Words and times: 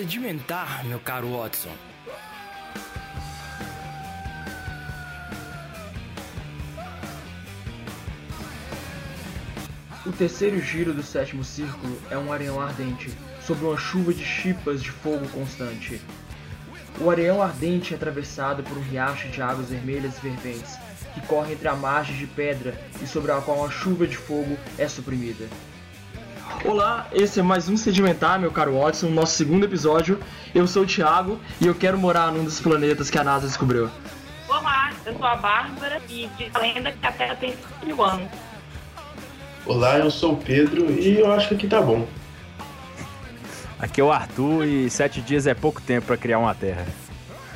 Sedimentar, 0.00 0.82
meu 0.86 0.98
caro 0.98 1.36
Watson. 1.36 1.68
O 10.06 10.12
terceiro 10.12 10.58
giro 10.58 10.94
do 10.94 11.02
sétimo 11.02 11.44
círculo 11.44 12.00
é 12.10 12.16
um 12.16 12.32
areião 12.32 12.58
ardente, 12.58 13.12
sob 13.46 13.62
uma 13.62 13.76
chuva 13.76 14.14
de 14.14 14.24
chipas 14.24 14.82
de 14.82 14.90
fogo 14.90 15.28
constante. 15.28 16.00
O 16.98 17.10
areião 17.10 17.42
ardente 17.42 17.92
é 17.92 17.96
atravessado 17.98 18.62
por 18.62 18.78
um 18.78 18.82
riacho 18.82 19.28
de 19.28 19.42
águas 19.42 19.68
vermelhas 19.68 20.16
e 20.16 20.20
ferventes, 20.22 20.78
que 21.12 21.20
corre 21.26 21.52
entre 21.52 21.68
a 21.68 21.76
margem 21.76 22.16
de 22.16 22.26
pedra 22.26 22.74
e 23.02 23.06
sobre 23.06 23.32
a 23.32 23.40
qual 23.42 23.58
uma 23.58 23.70
chuva 23.70 24.06
de 24.06 24.16
fogo 24.16 24.56
é 24.78 24.88
suprimida. 24.88 25.46
Olá, 26.62 27.08
esse 27.10 27.40
é 27.40 27.42
mais 27.42 27.70
um 27.70 27.76
Sedimentar, 27.76 28.38
meu 28.38 28.50
caro 28.52 28.78
Watson, 28.78 29.08
nosso 29.08 29.34
segundo 29.34 29.64
episódio. 29.64 30.20
Eu 30.54 30.66
sou 30.66 30.82
o 30.82 30.86
Thiago 30.86 31.40
e 31.58 31.66
eu 31.66 31.74
quero 31.74 31.98
morar 31.98 32.30
num 32.30 32.44
dos 32.44 32.60
planetas 32.60 33.08
que 33.08 33.18
a 33.18 33.24
NASA 33.24 33.46
descobriu. 33.46 33.88
Olá, 34.46 34.92
eu 35.06 35.14
sou 35.14 35.24
a 35.24 35.36
Bárbara 35.36 36.02
e 36.08 36.28
diz 36.36 36.54
a 36.54 36.58
lenda 36.58 36.92
que 36.92 37.06
a 37.06 37.12
Terra 37.12 37.34
tem 37.36 37.52
5 37.52 37.86
mil 37.86 38.04
anos. 38.04 38.28
Olá, 39.64 39.98
eu 39.98 40.10
sou 40.10 40.34
o 40.34 40.36
Pedro 40.36 40.90
e 40.90 41.18
eu 41.18 41.32
acho 41.32 41.48
que 41.48 41.54
aqui 41.54 41.66
tá 41.66 41.80
bom. 41.80 42.06
Aqui 43.78 44.02
é 44.02 44.04
o 44.04 44.12
Arthur 44.12 44.66
e 44.66 44.90
sete 44.90 45.22
dias 45.22 45.46
é 45.46 45.54
pouco 45.54 45.80
tempo 45.80 46.08
para 46.08 46.16
criar 46.18 46.38
uma 46.38 46.54
terra. 46.54 46.86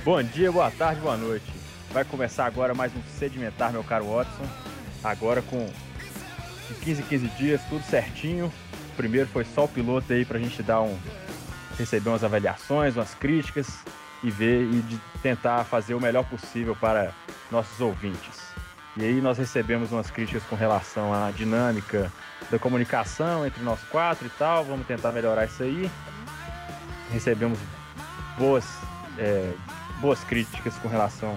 Bom 0.02 0.22
dia, 0.22 0.50
boa 0.50 0.70
tarde, 0.70 1.02
boa 1.02 1.18
noite. 1.18 1.52
Vai 1.92 2.04
começar 2.06 2.46
agora 2.46 2.72
mais 2.72 2.90
um 2.96 3.02
Sedimentar, 3.18 3.70
meu 3.70 3.84
caro 3.84 4.06
Watson. 4.06 4.46
Agora 5.02 5.42
com 5.42 5.68
de 6.68 6.74
15 6.76 7.02
em 7.02 7.04
15 7.04 7.28
dias, 7.36 7.60
tudo 7.68 7.84
certinho. 7.84 8.50
Primeiro 8.96 9.28
foi 9.28 9.44
só 9.44 9.64
o 9.64 9.68
piloto 9.68 10.12
aí 10.12 10.24
pra 10.24 10.38
gente 10.38 10.62
dar 10.62 10.80
um. 10.80 10.98
receber 11.78 12.08
umas 12.08 12.24
avaliações, 12.24 12.96
umas 12.96 13.14
críticas 13.14 13.68
e 14.22 14.30
ver 14.30 14.62
e 14.62 14.80
de 14.80 14.98
tentar 15.22 15.64
fazer 15.64 15.94
o 15.94 16.00
melhor 16.00 16.24
possível 16.24 16.74
para 16.74 17.12
nossos 17.50 17.80
ouvintes. 17.80 18.44
E 18.96 19.04
aí 19.04 19.20
nós 19.20 19.38
recebemos 19.38 19.90
umas 19.90 20.10
críticas 20.10 20.42
com 20.44 20.54
relação 20.54 21.12
à 21.12 21.30
dinâmica 21.32 22.12
da 22.50 22.58
comunicação 22.58 23.44
entre 23.44 23.62
nós 23.62 23.80
quatro 23.90 24.26
e 24.26 24.30
tal. 24.30 24.64
Vamos 24.64 24.86
tentar 24.86 25.10
melhorar 25.10 25.46
isso 25.46 25.62
aí. 25.62 25.90
Recebemos 27.10 27.58
boas, 28.38 28.64
é, 29.18 29.52
boas 30.00 30.22
críticas 30.24 30.74
com 30.78 30.88
relação 30.88 31.36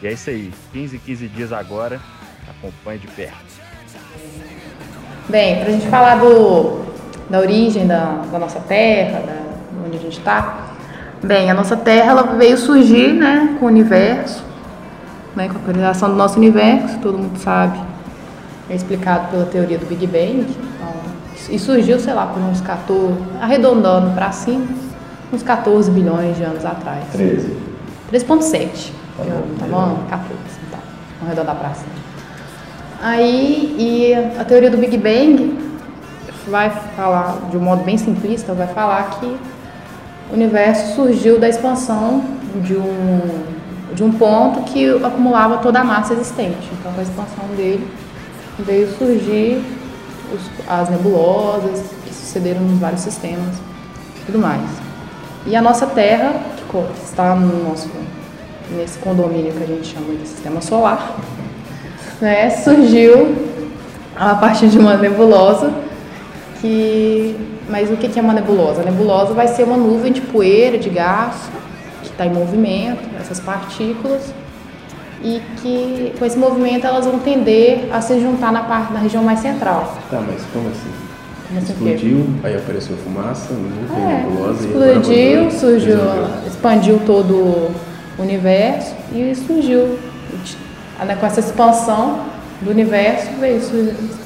E 0.00 0.06
é 0.06 0.12
isso 0.12 0.30
aí, 0.30 0.54
15, 0.72 0.98
15 0.98 1.26
dias 1.28 1.52
agora, 1.52 2.00
acompanhe 2.58 2.98
de 2.98 3.06
perto. 3.08 3.58
Bem, 5.28 5.56
para 5.56 5.68
a 5.68 5.72
gente 5.72 5.86
falar 5.88 6.16
do, 6.16 6.84
da 7.28 7.38
origem 7.38 7.86
da, 7.86 8.22
da 8.30 8.38
nossa 8.38 8.60
terra, 8.60 9.20
da, 9.20 9.86
onde 9.86 9.96
a 9.96 10.00
gente 10.00 10.18
está, 10.18 10.68
Bem, 11.22 11.50
a 11.50 11.54
nossa 11.54 11.76
Terra 11.76 12.12
ela 12.12 12.22
veio 12.22 12.56
surgir 12.56 13.12
né, 13.12 13.56
com 13.58 13.66
o 13.66 13.68
universo, 13.68 14.44
né, 15.34 15.48
com 15.48 15.58
a 15.58 15.72
criação 15.72 16.10
do 16.10 16.14
nosso 16.14 16.38
universo, 16.38 16.96
todo 17.00 17.18
mundo 17.18 17.36
sabe, 17.38 17.80
é 18.70 18.76
explicado 18.76 19.28
pela 19.28 19.44
teoria 19.46 19.78
do 19.78 19.86
Big 19.86 20.06
Bang. 20.06 20.46
Então, 20.48 20.92
e 21.50 21.58
surgiu, 21.58 21.98
sei 21.98 22.14
lá, 22.14 22.26
por 22.26 22.40
uns 22.40 22.60
14, 22.60 23.14
arredondando 23.40 24.14
para 24.14 24.30
cima, 24.30 24.66
uns 25.32 25.42
14 25.42 25.90
bilhões 25.90 26.36
de 26.36 26.44
anos 26.44 26.64
atrás. 26.64 27.04
13. 27.12 27.56
3,7. 28.12 28.92
Tá, 29.16 29.24
tá 29.58 29.66
bom? 29.66 30.04
14, 30.08 30.34
então. 30.68 30.80
Vamos 31.18 31.32
arredondar 31.32 31.56
para 31.56 31.74
cima. 31.74 32.07
Aí, 33.00 33.76
e 33.78 34.14
a 34.40 34.44
teoria 34.44 34.70
do 34.70 34.76
Big 34.76 34.96
Bang 34.98 35.56
vai 36.48 36.70
falar, 36.96 37.48
de 37.50 37.56
um 37.56 37.60
modo 37.60 37.84
bem 37.84 37.96
simplista, 37.96 38.52
vai 38.52 38.66
falar 38.66 39.20
que 39.20 39.26
o 40.30 40.34
universo 40.34 40.96
surgiu 40.96 41.38
da 41.38 41.48
expansão 41.48 42.24
de 42.64 42.76
um, 42.76 43.44
de 43.94 44.02
um 44.02 44.10
ponto 44.10 44.62
que 44.64 44.88
acumulava 45.04 45.58
toda 45.58 45.80
a 45.80 45.84
massa 45.84 46.12
existente. 46.14 46.68
Então, 46.78 46.92
com 46.92 47.00
a 47.00 47.02
expansão 47.02 47.44
dele, 47.56 47.86
veio 48.58 48.88
surgir 48.96 49.62
os, 50.34 50.68
as 50.68 50.88
nebulosas 50.88 51.80
que 52.04 52.12
sucederam 52.12 52.62
nos 52.62 52.80
vários 52.80 53.02
sistemas 53.02 53.54
e 54.22 54.26
tudo 54.26 54.38
mais. 54.38 54.62
E 55.46 55.54
a 55.54 55.62
nossa 55.62 55.86
Terra, 55.86 56.34
que 56.68 57.04
está 57.04 57.34
no 57.36 57.68
nosso, 57.68 57.88
nesse 58.76 58.98
condomínio 58.98 59.52
que 59.52 59.62
a 59.62 59.66
gente 59.66 59.86
chama 59.86 60.14
de 60.14 60.26
sistema 60.26 60.60
solar, 60.60 61.16
né, 62.20 62.50
surgiu 62.50 63.34
a 64.16 64.34
partir 64.34 64.68
de 64.68 64.78
uma 64.78 64.96
nebulosa 64.96 65.72
que 66.60 67.36
mas 67.68 67.90
o 67.90 67.96
que 67.96 68.18
é 68.18 68.22
uma 68.22 68.32
nebulosa? 68.32 68.80
A 68.80 68.84
nebulosa 68.84 69.34
vai 69.34 69.46
ser 69.46 69.64
uma 69.64 69.76
nuvem 69.76 70.10
de 70.10 70.22
poeira, 70.22 70.78
de 70.78 70.88
gás, 70.88 71.34
que 72.02 72.08
está 72.08 72.24
em 72.24 72.32
movimento, 72.32 73.02
essas 73.20 73.38
partículas, 73.38 74.32
e 75.22 75.42
que 75.60 76.14
com 76.18 76.24
esse 76.24 76.38
movimento 76.38 76.86
elas 76.86 77.04
vão 77.04 77.18
tender 77.18 77.88
a 77.92 78.00
se 78.00 78.18
juntar 78.20 78.52
na 78.52 78.62
parte 78.62 78.92
na 78.92 79.00
região 79.00 79.22
mais 79.22 79.40
central. 79.40 79.98
Tá, 80.10 80.22
mas 80.26 80.42
como 80.52 80.68
assim? 80.68 80.90
Como 81.48 81.58
assim 81.60 81.72
explodiu, 81.72 82.26
aí 82.42 82.56
apareceu 82.56 82.96
fumaça, 82.96 83.52
nuvem, 83.52 84.02
é, 84.02 84.24
nebulosa 84.24 84.66
explodiu, 84.66 85.48
e 85.48 85.50
surgiu, 85.52 85.98
expandiu 86.46 87.00
todo 87.04 87.34
o 87.34 87.74
universo 88.18 88.94
e 89.12 89.34
surgiu 89.34 89.98
com 91.18 91.26
essa 91.26 91.40
expansão 91.40 92.16
do 92.62 92.70
universo 92.70 93.28
veio, 93.40 93.60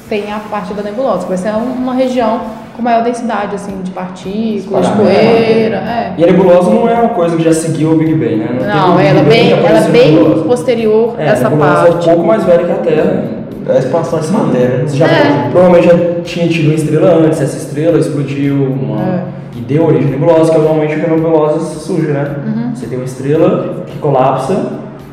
tem 0.09 0.31
a 0.31 0.39
parte 0.39 0.73
da 0.73 0.81
nebulosa, 0.81 1.23
que 1.23 1.29
vai 1.29 1.37
ser 1.37 1.51
uma 1.51 1.93
região 1.93 2.41
com 2.75 2.81
maior 2.81 3.03
densidade 3.03 3.53
assim, 3.55 3.81
de 3.83 3.91
partículas, 3.91 4.87
de 4.87 4.93
poeira. 4.93 5.77
É. 5.77 6.13
E 6.17 6.23
a 6.23 6.27
nebulosa 6.27 6.71
não 6.71 6.89
é 6.89 6.93
uma 6.95 7.09
coisa 7.09 7.37
que 7.37 7.43
já 7.43 7.53
seguiu 7.53 7.91
o 7.91 7.97
Big 7.97 8.15
Bang, 8.15 8.35
né? 8.37 8.73
Não, 8.75 8.97
teve 8.97 9.07
ela, 9.09 9.21
bem, 9.23 9.51
ela 9.51 9.77
é 9.79 9.89
bem 9.89 10.13
nebulosa. 10.15 10.43
posterior 10.43 11.15
É, 11.19 11.27
essa 11.27 11.45
a 11.45 11.49
nebulosa 11.51 11.87
parte. 11.91 12.09
é 12.09 12.11
um 12.11 12.15
pouco 12.15 12.27
mais 12.27 12.43
velha 12.43 12.63
que 12.65 12.71
a 12.71 12.75
Terra. 12.75 13.23
É 13.65 13.71
a 13.71 13.79
expansão 13.79 14.19
dessa 14.19 14.31
matéria. 14.33 14.77
né? 14.79 14.83
Você 14.87 14.97
já, 14.97 15.05
É. 15.07 15.49
Provavelmente 15.51 15.87
já 15.87 16.21
tinha 16.23 16.47
tido 16.49 16.65
uma 16.65 16.73
estrela 16.75 17.13
antes, 17.25 17.39
essa 17.39 17.55
estrela 17.55 17.97
explodiu 17.99 18.55
uma, 18.55 19.01
É. 19.01 19.23
e 19.55 19.61
deu 19.61 19.85
origem 19.85 20.07
à 20.07 20.11
nebulosa, 20.11 20.49
que 20.51 20.57
é 20.57 20.59
normalmente 20.59 20.95
o 20.95 20.99
que 20.99 21.05
a 21.05 21.09
nebulosa 21.15 21.59
surge, 21.59 22.07
né? 22.07 22.35
Uhum. 22.45 22.75
Você 22.75 22.87
tem 22.87 22.97
uma 22.97 23.05
estrela 23.05 23.83
que 23.85 23.97
colapsa 23.99 24.57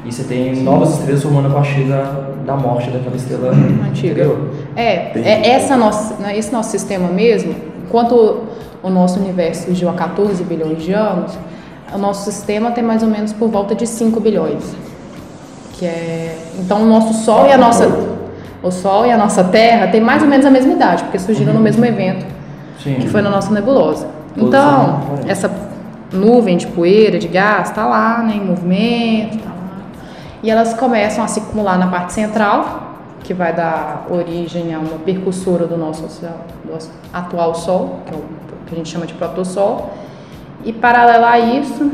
e 0.04 0.12
você 0.12 0.24
tem 0.24 0.62
novas 0.62 0.98
estrelas 0.98 1.22
formando 1.22 1.48
a 1.48 1.50
partir 1.50 1.84
da, 1.84 2.30
da 2.46 2.56
morte 2.56 2.90
daquela 2.90 3.16
estrela 3.16 3.52
Antiga. 3.88 4.30
É, 4.76 5.12
é 5.18 5.50
essa 5.50 5.76
nossa, 5.76 6.14
né, 6.14 6.36
esse 6.36 6.52
nosso 6.52 6.70
sistema 6.70 7.08
mesmo, 7.08 7.54
enquanto 7.84 8.44
o 8.82 8.88
nosso 8.88 9.20
universo 9.20 9.66
surgiu 9.66 9.88
há 9.90 9.92
14 9.92 10.42
bilhões 10.44 10.82
de 10.82 10.92
anos, 10.92 11.36
o 11.92 11.98
nosso 11.98 12.30
sistema 12.30 12.70
tem 12.70 12.82
mais 12.82 13.02
ou 13.02 13.08
menos 13.08 13.32
por 13.32 13.48
volta 13.50 13.74
de 13.74 13.86
5 13.86 14.18
bilhões. 14.20 14.74
Que 15.74 15.86
é, 15.86 16.38
então 16.58 16.82
o 16.82 16.86
nosso 16.86 17.24
Sol 17.24 17.46
e 17.46 17.52
a 17.52 17.58
nossa 17.58 17.88
o 18.62 18.70
Sol 18.70 19.06
e 19.06 19.10
a 19.10 19.16
nossa 19.16 19.42
Terra 19.44 19.86
têm 19.88 20.00
mais 20.00 20.22
ou 20.22 20.28
menos 20.28 20.44
a 20.44 20.50
mesma 20.50 20.72
idade, 20.72 21.02
porque 21.04 21.18
surgiram 21.18 21.54
no 21.54 21.60
mesmo 21.60 21.84
evento, 21.84 22.26
Sim. 22.82 22.96
que 22.96 23.08
foi 23.08 23.22
na 23.22 23.30
nossa 23.30 23.52
nebulosa. 23.52 24.06
Todos 24.34 24.48
Então, 24.48 25.00
essa 25.26 25.50
nuvem 26.12 26.56
de 26.56 26.66
poeira, 26.66 27.18
de 27.18 27.28
gás, 27.28 27.70
está 27.70 27.86
lá, 27.86 28.22
né, 28.22 28.34
em 28.36 28.44
movimento, 28.44 29.38
tá. 29.38 29.49
E 30.42 30.50
elas 30.50 30.74
começam 30.74 31.22
a 31.22 31.26
se 31.26 31.40
acumular 31.40 31.78
na 31.78 31.88
parte 31.88 32.12
central, 32.12 32.96
que 33.22 33.34
vai 33.34 33.52
dar 33.52 34.06
origem 34.10 34.74
a 34.74 34.78
uma 34.78 34.98
percussora 34.98 35.66
do 35.66 35.76
nosso, 35.76 36.02
do 36.02 36.78
atual 37.12 37.54
Sol, 37.54 38.00
que 38.06 38.14
é 38.14 38.16
o 38.16 38.24
que 38.66 38.74
a 38.74 38.76
gente 38.78 38.88
chama 38.88 39.06
de 39.06 39.14
protossol. 39.14 39.90
E 40.64 40.72
paralelo 40.72 41.24
a 41.24 41.38
isso, 41.38 41.90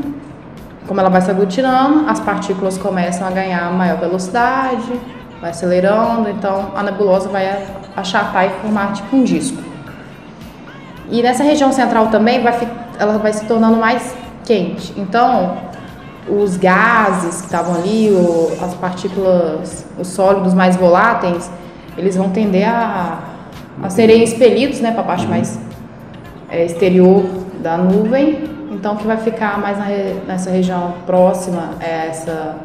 como 0.87 0.99
ela 0.99 1.09
vai 1.09 1.21
se 1.21 1.29
aglutinando, 1.29 2.09
as 2.09 2.19
partículas 2.19 2.77
começam 2.77 3.27
a 3.27 3.31
ganhar 3.31 3.71
maior 3.71 3.97
velocidade, 3.99 4.99
vai 5.41 5.49
acelerando, 5.49 6.29
então 6.29 6.71
a 6.75 6.83
nebulosa 6.83 7.29
vai 7.29 7.65
achatar 7.95 8.45
e 8.45 8.49
formar 8.61 8.93
tipo 8.93 9.15
um 9.15 9.23
disco. 9.23 9.61
E 11.09 11.21
nessa 11.21 11.43
região 11.43 11.71
central 11.71 12.07
também 12.07 12.41
vai, 12.41 12.67
ela 12.99 13.17
vai 13.17 13.33
se 13.33 13.45
tornando 13.45 13.77
mais 13.77 14.15
quente. 14.45 14.93
Então, 14.97 15.57
os 16.29 16.57
gases 16.57 17.39
que 17.41 17.45
estavam 17.47 17.75
ali, 17.75 18.09
o- 18.11 18.51
as 18.61 18.73
partículas, 18.75 19.85
os 19.97 20.07
sólidos 20.07 20.53
mais 20.53 20.75
voláteis, 20.75 21.49
eles 21.97 22.15
vão 22.15 22.29
tender 22.29 22.67
a, 22.67 23.19
a 23.83 23.89
serem 23.89 24.23
expelidos 24.23 24.79
né, 24.81 24.91
para 24.91 25.01
a 25.01 25.05
parte 25.05 25.25
mais, 25.27 25.59
é, 26.49 26.63
exterior 26.65 27.23
da 27.61 27.77
nuvem, 27.77 28.43
então 28.71 28.93
o 28.93 28.97
que 28.97 29.07
vai 29.07 29.17
ficar 29.17 29.59
mais 29.59 29.77
re- 29.79 30.15
nessa 30.27 30.49
região 30.49 30.93
próxima 31.05 31.71
é 31.79 32.07
essa, 32.07 32.55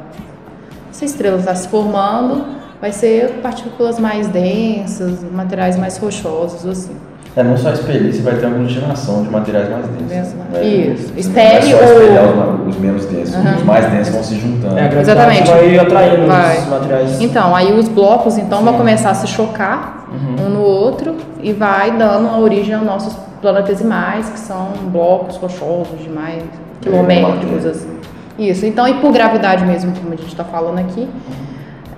essa 0.90 1.04
estrela 1.04 1.38
está 1.38 1.54
se 1.54 1.68
formando, 1.68 2.44
vai 2.80 2.92
ser 2.92 3.40
partículas 3.42 3.98
mais 3.98 4.28
densas, 4.28 5.22
materiais 5.32 5.76
mais 5.78 5.96
rochosos, 5.98 6.66
assim. 6.66 6.96
É, 7.34 7.42
não 7.42 7.56
só 7.56 7.70
espelhar, 7.72 8.12
você 8.12 8.20
vai 8.20 8.34
ter 8.34 8.44
uma 8.46 8.56
aglutinação 8.56 9.22
de 9.22 9.30
materiais 9.30 9.70
mais 9.70 9.86
densos. 9.86 10.06
Denso, 10.08 10.36
né? 10.36 10.64
Isso. 10.64 11.08
Não 11.08 11.16
é 11.16 11.20
Espelhe 11.20 11.72
só 11.72 11.82
espelhar 11.82 12.24
ou- 12.24 12.66
os, 12.66 12.74
os 12.74 12.80
menos 12.80 13.06
densos, 13.06 13.34
Aham. 13.34 13.56
os 13.56 13.62
mais 13.64 13.90
densos 13.90 14.12
vão 14.14 14.22
se 14.22 14.38
juntando. 14.38 14.78
É, 14.78 15.00
Exatamente. 15.00 15.50
vai 15.50 15.78
atraindo 15.78 16.26
Vai. 16.26 16.58
os 16.58 16.66
materiais. 16.68 17.20
Então, 17.22 17.56
aí 17.56 17.72
os 17.72 17.88
blocos 17.88 18.36
então 18.36 18.62
vão 18.62 18.74
começar 18.74 19.10
a 19.10 19.14
se 19.14 19.26
chocar 19.28 20.08
um 20.38 20.50
no 20.50 20.60
outro 20.60 21.16
e 21.42 21.54
vai 21.54 21.90
dando 21.96 22.28
a 22.28 22.38
origem 22.38 22.74
aos 22.74 22.84
nossos 22.84 23.14
planetesimais, 23.40 24.28
que 24.28 24.38
são 24.38 24.68
blocos 24.92 25.36
rochosos 25.38 26.00
de 26.02 26.10
mais 26.10 26.42
quilométricos, 26.82 27.64
assim. 27.64 27.96
Isso, 28.38 28.66
então, 28.66 28.86
e 28.86 28.94
por 28.94 29.10
gravidade 29.10 29.64
mesmo, 29.64 29.92
como 29.92 30.12
a 30.12 30.16
gente 30.16 30.28
está 30.28 30.44
falando 30.44 30.78
aqui, 30.80 31.08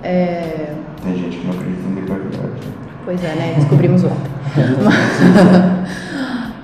é, 0.01 0.67
Tem 1.03 1.15
gente 1.17 1.37
que 1.37 1.45
não 1.47 1.53
acredita 1.53 1.81
em 1.87 2.05
gravidade. 2.05 2.74
Pois 3.05 3.23
é, 3.23 3.35
né? 3.35 3.53
Descobrimos 3.55 4.03
ontem. 4.03 4.31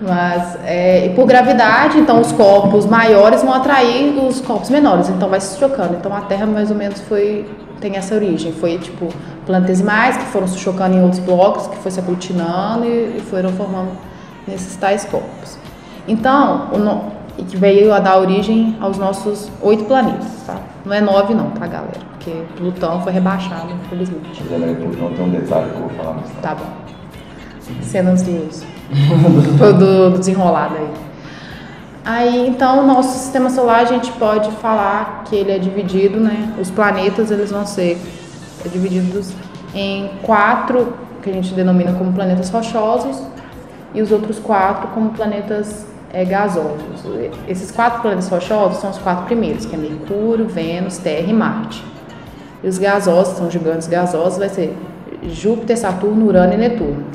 Mas, 0.02 0.58
é, 0.66 1.06
e 1.06 1.10
por 1.14 1.28
gravidade, 1.28 2.00
então 2.00 2.20
os 2.20 2.32
corpos 2.32 2.88
maiores 2.88 3.44
vão 3.44 3.54
atrair 3.54 4.18
os 4.18 4.42
corpos 4.42 4.72
menores, 4.72 5.08
então 5.10 5.30
vai 5.30 5.40
se 5.40 5.60
chocando. 5.60 5.96
Então 6.00 6.12
a 6.16 6.22
Terra 6.22 6.48
mais 6.48 6.72
ou 6.72 6.76
menos 6.76 7.00
foi 7.02 7.48
tem 7.80 7.96
essa 7.96 8.14
origem, 8.14 8.52
foi 8.52 8.78
tipo 8.78 9.10
planetesimais 9.46 10.18
que 10.18 10.26
foram 10.26 10.48
se 10.48 10.58
chocando 10.58 10.96
em 10.96 11.04
outros 11.04 11.20
blocos, 11.20 11.68
que 11.68 11.78
foi 11.78 11.92
se 11.92 12.00
aglutinando 12.00 12.86
e, 12.86 13.18
e 13.18 13.22
foram 13.22 13.50
formando 13.50 13.92
nesses 14.48 14.76
tais 14.76 15.06
corpos. 15.06 15.58
Então, 16.08 16.70
o 16.72 16.78
no, 16.78 17.12
que 17.44 17.58
veio 17.58 17.94
a 17.94 18.00
dar 18.00 18.18
origem 18.20 18.78
aos 18.80 18.98
nossos 18.98 19.50
oito 19.62 19.86
planetas, 19.86 20.28
tá? 20.46 20.58
Não 20.86 20.94
é 20.94 21.02
nove 21.02 21.34
não, 21.34 21.52
tá, 21.52 21.68
galera? 21.68 22.11
Porque 22.24 22.44
Plutão 22.56 23.02
foi 23.02 23.14
rebaixado, 23.14 23.74
infelizmente. 23.86 24.44
Mas 24.48 24.78
Plutão 24.78 25.12
tem 25.14 25.26
um 25.26 25.30
detalhe 25.30 25.72
que 25.72 25.76
eu 25.76 25.82
vou 25.82 25.90
falar 25.90 26.14
mais 26.14 26.30
tarde. 26.30 26.42
Tá 26.42 26.56
bom. 26.56 27.82
Cenas 27.82 28.22
dos, 28.22 28.64
do, 29.58 30.12
do 30.12 30.18
desenrolado 30.20 30.76
aí. 30.76 30.90
Aí, 32.06 32.48
então, 32.48 32.84
o 32.84 32.88
nosso 32.88 33.18
sistema 33.18 33.50
solar, 33.50 33.80
a 33.80 33.86
gente 33.86 34.12
pode 34.14 34.52
falar 34.54 35.24
que 35.26 35.36
ele 35.36 35.52
é 35.52 35.58
dividido, 35.58 36.20
né? 36.20 36.54
Os 36.60 36.70
planetas, 36.70 37.32
eles 37.32 37.52
vão 37.52 37.66
ser 37.66 38.00
divididos 38.72 39.34
em 39.74 40.12
quatro, 40.22 40.94
que 41.24 41.30
a 41.30 41.34
gente 41.34 41.54
denomina 41.54 41.94
como 41.94 42.14
planetas 42.14 42.50
rochosos, 42.50 43.20
e 43.96 44.02
os 44.02 44.12
outros 44.12 44.38
quatro 44.38 44.90
como 44.90 45.10
planetas 45.10 45.86
é, 46.14 46.24
gasosos. 46.24 47.04
Esses 47.48 47.72
quatro 47.72 48.02
planetas 48.02 48.30
rochosos 48.30 48.80
são 48.80 48.92
os 48.92 48.98
quatro 49.00 49.26
primeiros, 49.26 49.66
que 49.66 49.76
é 49.76 49.78
Mercúrio, 49.78 50.48
Vênus, 50.48 50.98
Terra 50.98 51.28
e 51.28 51.34
Marte. 51.34 51.92
E 52.64 52.68
os 52.68 52.78
gasosos, 52.78 53.38
são 53.38 53.50
gigantes 53.50 53.88
gasosos, 53.88 54.38
vai 54.38 54.50
ser 54.50 54.76
Júpiter, 55.24 55.78
Saturno, 55.78 56.28
Urano 56.28 56.54
e 56.54 56.58
Netuno. 56.58 57.06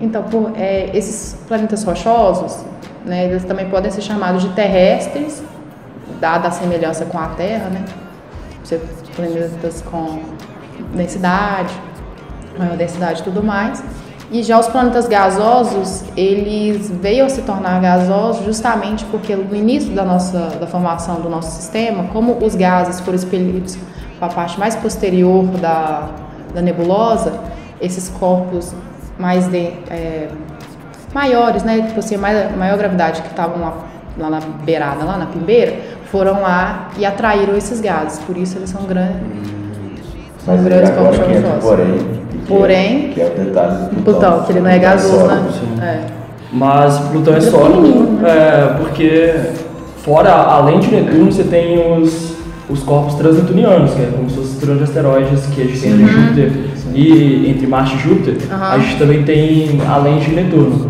Então, 0.00 0.22
por, 0.22 0.52
é, 0.56 0.90
esses 0.94 1.36
planetas 1.46 1.84
rochosos, 1.84 2.64
né, 3.04 3.26
eles 3.26 3.44
também 3.44 3.68
podem 3.68 3.90
ser 3.90 4.00
chamados 4.00 4.42
de 4.42 4.48
terrestres, 4.50 5.42
dada 6.20 6.48
a 6.48 6.50
semelhança 6.50 7.04
com 7.04 7.18
a 7.18 7.28
Terra, 7.28 7.68
né? 7.70 7.84
Ser 8.64 8.80
planetas 9.14 9.82
com 9.82 10.20
densidade, 10.94 11.72
maior 12.58 12.76
densidade 12.76 13.20
e 13.20 13.24
tudo 13.24 13.42
mais. 13.42 13.82
E 14.30 14.42
já 14.44 14.60
os 14.60 14.68
planetas 14.68 15.08
gasosos, 15.08 16.04
eles 16.16 16.88
veio 16.88 17.24
a 17.24 17.28
se 17.28 17.42
tornar 17.42 17.80
gasosos 17.80 18.44
justamente 18.44 19.04
porque 19.06 19.34
no 19.34 19.56
início 19.56 19.90
da 19.92 20.04
nossa 20.04 20.38
da 20.60 20.68
formação 20.68 21.20
do 21.20 21.28
nosso 21.28 21.50
sistema, 21.56 22.04
como 22.12 22.38
os 22.44 22.54
gases 22.54 23.00
foram 23.00 23.16
expelidos 23.16 23.76
para 24.20 24.28
a 24.28 24.34
parte 24.34 24.60
mais 24.60 24.76
posterior 24.76 25.44
da, 25.60 26.08
da 26.54 26.60
nebulosa, 26.62 27.32
esses 27.80 28.08
corpos 28.10 28.72
mais 29.18 29.46
de, 29.48 29.72
é, 29.90 30.28
maiores, 31.14 31.62
né, 31.64 31.82
que 31.88 31.94
possuíam 31.94 32.20
mais, 32.20 32.54
maior 32.56 32.76
gravidade, 32.78 33.22
que 33.22 33.28
estavam 33.28 33.60
lá, 33.60 33.74
lá 34.18 34.30
na 34.30 34.40
beirada, 34.64 35.04
lá 35.04 35.16
na 35.16 35.26
pimbeira, 35.26 35.74
foram 36.12 36.42
lá 36.42 36.90
e 36.98 37.06
atraíram 37.06 37.56
esses 37.56 37.80
gases. 37.80 38.18
Por 38.20 38.36
isso 38.36 38.58
eles 38.58 38.68
são 38.70 38.82
grandes. 38.84 39.16
São 40.44 40.54
Mas 40.54 40.64
grandes 40.64 40.90
agora 40.90 41.08
corpos 41.16 41.26
que 41.26 41.32
entra 41.32 41.48
o 41.48 41.54
rochosos. 41.54 41.70
porém. 41.70 41.98
que 41.98 42.46
Porém, 42.46 43.10
é- 43.10 43.12
Que 43.14 43.20
é 43.20 43.26
o 43.26 43.44
detalhe 43.44 43.72
do 43.76 43.88
Plutão. 44.02 44.02
Plutão, 44.04 44.42
que 44.44 44.52
ele 44.52 44.60
não 44.60 44.70
é 44.70 44.78
gasoso, 44.78 45.26
né? 45.26 45.48
É. 45.82 46.06
Mas 46.52 46.98
Plutão 46.98 47.34
é 47.34 47.40
sólido, 47.40 48.26
é, 48.26 48.74
porque 48.78 49.34
fora, 49.98 50.32
além 50.32 50.80
de 50.80 50.88
Netuno, 50.90 51.30
você 51.30 51.44
tem 51.44 51.96
os, 51.98 52.29
os 52.70 52.82
corpos 52.82 53.14
transnetunianos, 53.14 53.92
que 53.92 54.02
é 54.02 54.12
como 54.14 54.28
se 54.30 54.36
fossem 54.36 54.70
os 54.70 54.78
de 54.78 54.84
asteroides 54.84 55.46
que 55.46 55.62
a 55.62 55.64
gente 55.64 55.80
tem 55.80 55.92
entre 55.92 56.06
Júpiter 56.06 56.52
e 56.94 57.50
entre 57.50 57.66
Marte 57.66 57.96
e 57.96 57.98
Júpiter, 57.98 58.36
Aham. 58.50 58.72
a 58.72 58.78
gente 58.78 58.96
também 58.98 59.22
tem 59.22 59.80
além 59.88 60.18
de 60.18 60.30
Netuno. 60.30 60.88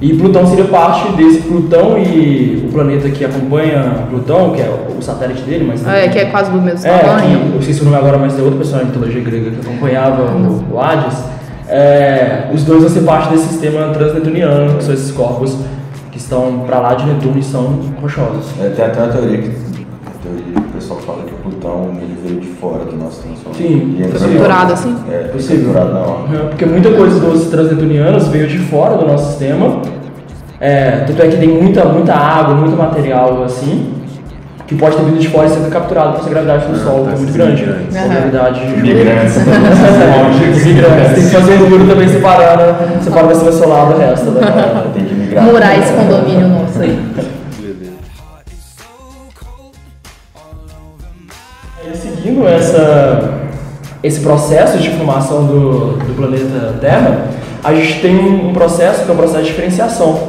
E 0.00 0.14
Plutão 0.14 0.46
seria 0.46 0.64
parte 0.64 1.12
desse 1.12 1.42
Plutão 1.42 1.98
e 1.98 2.64
o 2.66 2.72
planeta 2.72 3.08
que 3.10 3.22
acompanha 3.22 4.06
Plutão, 4.08 4.52
que 4.52 4.62
é 4.62 4.70
o 4.98 5.02
satélite 5.02 5.42
dele, 5.42 5.64
mas 5.68 5.86
É, 5.86 6.08
que 6.08 6.18
é 6.18 6.24
quase 6.26 6.50
do 6.50 6.60
mesmo 6.60 6.86
é, 6.86 6.98
tamanho. 6.98 7.38
que, 7.40 7.52
eu 7.54 7.60
esqueci 7.60 7.82
o 7.82 7.84
nome 7.84 7.96
agora, 7.96 8.16
mas 8.16 8.38
é 8.38 8.42
outro 8.42 8.56
personagem 8.56 8.90
da 8.90 8.98
mitologia 8.98 9.22
grega 9.22 9.50
que 9.50 9.60
acompanhava 9.68 10.22
o, 10.22 10.74
o 10.74 10.80
Hades. 10.80 11.18
É, 11.68 12.50
os 12.52 12.64
dois 12.64 12.80
vão 12.80 12.90
ser 12.90 13.02
parte 13.02 13.30
desse 13.30 13.48
sistema 13.48 13.88
transnetuniano, 13.92 14.76
que 14.78 14.84
são 14.84 14.94
esses 14.94 15.12
corpos 15.12 15.54
que 16.10 16.18
estão 16.18 16.64
para 16.66 16.80
lá 16.80 16.94
de 16.94 17.04
Netuno 17.04 17.38
e 17.38 17.42
são 17.42 17.78
rochosos. 18.00 18.46
É, 18.58 18.70
tem 18.70 18.84
até 18.84 19.02
uma 19.02 19.12
teoria 19.12 19.38
que, 19.38 19.48
a 19.50 20.22
teoria 20.22 20.62
pessoal 20.90 21.00
fala 21.00 21.22
que 21.26 21.32
o 21.34 21.36
Plutão 21.38 21.90
ele 22.00 22.16
veio 22.24 22.40
de 22.40 22.48
fora 22.48 22.84
do 22.84 22.96
nosso 22.96 23.22
sistema 23.22 23.36
solar. 23.36 23.56
Sim, 23.56 23.96
E 23.98 24.02
órbita. 24.02 24.72
assim? 24.72 24.96
É, 25.10 25.18
foi 25.24 25.28
Possível. 25.32 25.72
na 25.72 25.80
hora. 26.00 26.18
É, 26.34 26.48
Porque 26.48 26.66
muita 26.66 26.90
coisa 26.90 27.20
dos 27.20 27.46
transnetunianos 27.46 28.28
veio 28.28 28.48
de 28.48 28.58
fora 28.58 28.96
do 28.96 29.06
nosso 29.06 29.28
sistema. 29.30 29.82
É, 30.60 31.04
tanto 31.06 31.22
é 31.22 31.28
que 31.28 31.36
tem 31.36 31.48
muita, 31.48 31.84
muita 31.86 32.14
água, 32.14 32.54
muito 32.54 32.76
material 32.76 33.42
assim, 33.44 33.94
que 34.66 34.74
pode 34.74 34.96
ter 34.96 35.02
vindo 35.04 35.18
de 35.18 35.28
fora 35.28 35.46
e 35.46 35.50
ser 35.50 35.70
capturado 35.70 36.12
por 36.12 36.20
essa 36.20 36.30
gravidade 36.30 36.66
do 36.66 36.78
Sol, 36.78 37.06
que 37.06 37.14
é 37.14 37.16
muito 37.16 37.32
grande. 37.32 37.62
migrantes. 37.62 37.96
A 37.96 38.00
Aham. 38.00 38.08
gravidade 38.08 38.60
de 38.60 38.78
Imigrantes. 38.90 39.36
Os 40.56 40.66
imigrantes. 40.66 41.14
Tem 41.14 41.24
que 41.24 41.30
fazer 41.30 41.54
um 41.62 41.70
muro 41.70 41.86
também 41.86 42.08
separando, 42.08 43.02
separando 43.02 43.32
o 43.32 43.34
sistema 43.34 43.52
solar 43.52 43.92
do 43.92 43.98
resto. 43.98 44.30
Da... 44.32 44.84
Tem 44.94 45.04
que 45.04 45.14
migrar. 45.14 45.44
Murar 45.44 45.78
esse 45.78 45.92
condomínio 45.92 46.48
nosso 46.48 46.80
aí. 46.82 46.98
Essa, 52.46 53.40
esse 54.02 54.20
processo 54.20 54.78
de 54.78 54.90
formação 54.90 55.46
do, 55.46 55.92
do 55.98 56.16
planeta 56.16 56.74
Terra, 56.80 57.28
a 57.62 57.74
gente 57.74 58.00
tem 58.00 58.16
um, 58.16 58.48
um 58.48 58.52
processo 58.52 59.04
que 59.04 59.10
é 59.10 59.12
o 59.12 59.16
processo 59.16 59.44
de 59.44 59.50
diferenciação, 59.50 60.28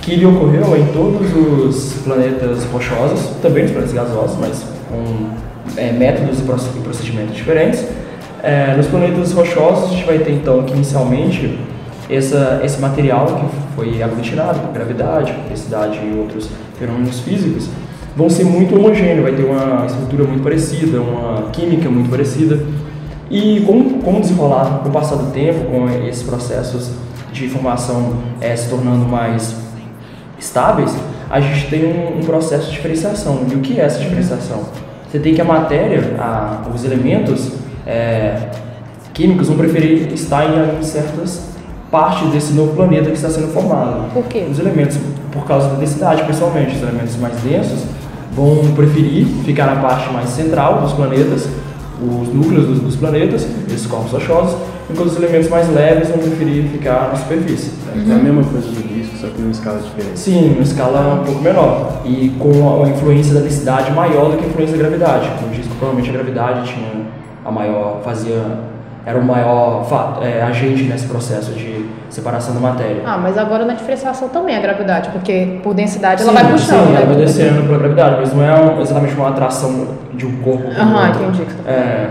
que 0.00 0.12
ele 0.12 0.26
ocorreu 0.26 0.76
em 0.76 0.86
todos 0.86 1.28
os 1.34 2.02
planetas 2.02 2.64
rochosos, 2.64 3.20
também 3.40 3.62
nos 3.62 3.72
planetas 3.72 3.94
gasosos, 3.94 4.36
mas 4.40 4.64
com 4.88 5.30
é, 5.76 5.92
métodos 5.92 6.40
e 6.40 6.42
e 6.42 6.80
procedimentos 6.82 7.36
diferentes. 7.36 7.84
É, 8.42 8.74
nos 8.76 8.86
planetas 8.88 9.32
rochosos, 9.32 9.90
a 9.90 9.94
gente 9.94 10.04
vai 10.04 10.18
ter 10.18 10.32
então 10.32 10.64
que 10.64 10.74
inicialmente 10.74 11.58
essa, 12.10 12.60
esse 12.64 12.80
material 12.80 13.26
que 13.26 13.74
foi 13.76 14.02
aglutinado 14.02 14.58
por 14.58 14.72
gravidade, 14.72 15.32
por 15.32 15.48
densidade 15.48 15.98
e 15.98 16.18
outros 16.18 16.48
fenômenos 16.78 17.20
físicos, 17.20 17.68
vão 18.16 18.28
ser 18.28 18.44
muito 18.44 18.76
homogêneos, 18.76 19.22
vai 19.22 19.32
ter 19.32 19.44
uma 19.44 19.86
estrutura 19.86 20.24
muito 20.24 20.42
parecida, 20.42 21.00
uma 21.00 21.50
química 21.50 21.88
muito 21.88 22.10
parecida. 22.10 22.64
E 23.30 23.62
com, 23.66 24.00
com 24.00 24.18
o 24.18 24.20
desenrolar, 24.20 24.80
com 24.82 24.88
o 24.90 24.92
passar 24.92 25.16
do 25.16 25.32
tempo, 25.32 25.64
com 25.70 25.88
esses 26.06 26.22
processos 26.22 26.90
de 27.32 27.48
formação 27.48 28.18
eh, 28.40 28.54
se 28.54 28.68
tornando 28.68 29.06
mais 29.06 29.56
estáveis, 30.38 30.94
a 31.30 31.40
gente 31.40 31.68
tem 31.68 31.86
um, 31.86 32.18
um 32.18 32.20
processo 32.20 32.66
de 32.66 32.72
diferenciação. 32.72 33.40
E 33.50 33.54
o 33.54 33.60
que 33.60 33.80
é 33.80 33.84
essa 33.84 33.98
diferenciação? 33.98 34.64
Você 35.10 35.18
tem 35.18 35.34
que 35.34 35.40
a 35.40 35.44
matéria, 35.44 36.14
a, 36.18 36.62
os 36.74 36.84
elementos 36.84 37.52
eh, 37.86 38.50
químicos 39.14 39.48
vão 39.48 39.56
preferir 39.56 40.12
estar 40.12 40.44
em, 40.44 40.78
em 40.78 40.82
certas 40.82 41.52
partes 41.90 42.30
desse 42.30 42.52
novo 42.52 42.74
planeta 42.74 43.06
que 43.06 43.16
está 43.16 43.30
sendo 43.30 43.48
formado. 43.48 44.12
Por 44.12 44.24
quê? 44.24 44.46
Os 44.50 44.58
elementos, 44.58 44.98
por 45.30 45.46
causa 45.46 45.68
da 45.68 45.76
densidade, 45.76 46.22
principalmente, 46.24 46.76
os 46.76 46.82
elementos 46.82 47.16
mais 47.16 47.34
densos 47.40 47.82
vão 48.34 48.72
preferir 48.74 49.26
ficar 49.44 49.66
na 49.66 49.80
parte 49.80 50.12
mais 50.12 50.30
central 50.30 50.80
dos 50.80 50.92
planetas, 50.92 51.48
os 52.00 52.28
núcleos 52.32 52.66
dos, 52.66 52.80
dos 52.80 52.96
planetas, 52.96 53.46
esses 53.68 53.86
corpos 53.86 54.12
rochosos, 54.12 54.56
enquanto 54.90 55.08
os 55.08 55.16
elementos 55.16 55.48
mais 55.48 55.72
leves 55.72 56.08
vão 56.08 56.18
preferir 56.18 56.64
ficar 56.64 57.08
na 57.10 57.16
superfície. 57.16 57.72
É 57.94 58.12
a 58.12 58.16
mesma 58.16 58.42
coisa 58.42 58.68
do 58.68 58.88
disco, 58.88 59.16
só 59.18 59.26
que 59.28 59.40
numa 59.40 59.52
escala 59.52 59.80
diferente. 59.80 60.18
Sim, 60.18 60.54
uma 60.54 60.62
escala 60.62 61.20
um 61.20 61.24
pouco 61.24 61.42
menor 61.42 62.02
e 62.04 62.32
com 62.38 62.82
a, 62.82 62.88
influência 62.88 63.34
da 63.34 63.40
densidade 63.40 63.92
maior 63.92 64.30
do 64.30 64.38
que 64.38 64.44
a 64.44 64.48
influência 64.48 64.76
da 64.76 64.82
gravidade. 64.82 65.30
Diz 65.54 65.66
que 65.66 65.74
provavelmente 65.76 66.10
a 66.10 66.12
gravidade 66.12 66.72
tinha 66.72 67.06
a 67.44 67.50
maior, 67.50 68.00
fazia 68.02 68.72
era 69.04 69.18
o 69.18 69.24
maior 69.24 69.84
fato, 69.84 70.22
é, 70.22 70.42
agente 70.42 70.84
nesse 70.84 71.06
processo 71.06 71.52
de 71.52 71.71
separação 72.12 72.54
da 72.54 72.60
matéria. 72.60 73.02
Ah, 73.04 73.16
mas 73.16 73.38
agora 73.38 73.64
na 73.64 73.74
diferenciação 73.74 74.28
também 74.28 74.54
é 74.54 74.58
a 74.58 74.60
gravidade, 74.60 75.08
porque 75.10 75.60
por 75.62 75.74
densidade 75.74 76.22
Sim, 76.22 76.28
ela 76.28 76.40
vai 76.40 76.52
puxando. 76.52 76.86
sim, 76.86 76.92
né? 76.92 76.96
ela 76.98 77.06
vai 77.06 77.16
descendo 77.16 77.62
pela 77.62 77.78
gravidade, 77.78 78.16
mas 78.20 78.34
não 78.34 78.42
é 78.44 78.80
exatamente 78.80 79.14
uma 79.14 79.28
atração 79.30 79.88
de 80.12 80.26
um 80.26 80.36
corpo. 80.42 80.68
Aham, 80.68 81.08
entendi. 81.08 81.46
É, 81.66 82.08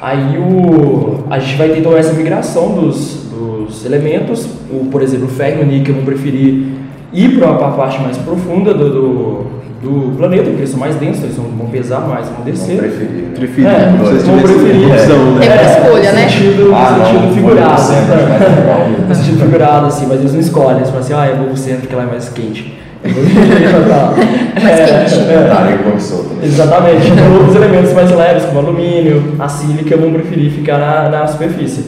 aí 0.00 0.38
o, 0.38 1.24
a 1.30 1.38
gente 1.38 1.56
vai 1.56 1.68
ter 1.68 1.80
então 1.80 1.96
essa 1.96 2.12
migração 2.14 2.72
dos, 2.72 3.24
dos 3.24 3.84
elementos, 3.84 4.46
o, 4.70 4.86
por 4.90 5.02
exemplo, 5.02 5.26
o 5.26 5.30
ferro 5.30 5.60
e 5.60 5.64
o 5.64 5.66
níquel 5.66 5.94
vão 5.94 6.04
preferir 6.04 6.78
ir 7.12 7.38
para 7.38 7.50
a 7.50 7.70
parte 7.72 8.00
mais 8.00 8.16
profunda 8.18 8.72
do, 8.72 8.90
do, 8.90 9.46
do 9.82 10.16
planeta, 10.16 10.44
porque 10.44 10.58
eles 10.60 10.70
são 10.70 10.80
mais 10.80 10.96
densos, 10.96 11.22
eles 11.24 11.36
vão, 11.36 11.46
vão 11.56 11.66
pesar 11.68 12.00
mais, 12.00 12.26
vão 12.26 12.38
Não 12.38 12.44
descer. 12.44 12.78
preferir, 12.78 13.08
né? 13.22 13.30
Preferir. 13.34 13.68
É, 13.70 13.92
não 13.96 14.06
se 14.06 14.26
vão 14.26 14.38
preferir. 14.38 14.90
opção, 14.90 15.32
né? 15.34 15.40
Tem 15.40 15.50
uma 15.50 15.62
escolha, 15.62 16.10
no 16.10 16.16
né? 16.18 16.28
Sentido, 16.28 16.72
Ah, 16.74 16.90
no 16.90 16.98
não, 16.98 17.04
sentido 17.06 17.22
vou 17.22 17.34
figurado. 17.34 17.82
no 17.82 17.88
né? 17.88 18.96
é. 19.04 19.08
No 19.08 19.14
sentido 19.14 19.40
figurado, 19.40 19.86
assim, 19.86 20.06
mas 20.08 20.18
eles 20.20 20.32
não 20.32 20.40
escolhem, 20.40 20.76
eles 20.78 20.88
falam 20.90 21.00
assim, 21.04 21.14
ah, 21.14 21.26
eu 21.28 21.36
vou 21.36 21.46
pro 21.46 21.56
centro 21.56 21.80
porque 21.82 21.94
lá 21.94 22.02
é 22.02 22.06
mais 22.06 22.28
quente. 22.28 22.76
Eu 23.04 23.10
vou 23.12 23.82
pra. 23.84 24.14
Mais 24.62 24.80
É, 24.80 24.84
quente. 24.84 25.14
é. 25.30 25.46
Tá, 25.48 25.88
vou 25.88 26.00
solto. 26.00 26.30
Exatamente. 26.42 27.06
Outros 27.38 27.54
elementos 27.54 27.92
mais 27.92 28.10
leves, 28.10 28.44
como 28.46 28.58
alumínio, 28.58 29.34
a 29.38 29.46
sílica, 29.48 29.96
vão 29.96 30.12
preferir 30.12 30.50
ficar 30.50 30.78
na, 30.78 31.08
na 31.08 31.26
superfície. 31.28 31.84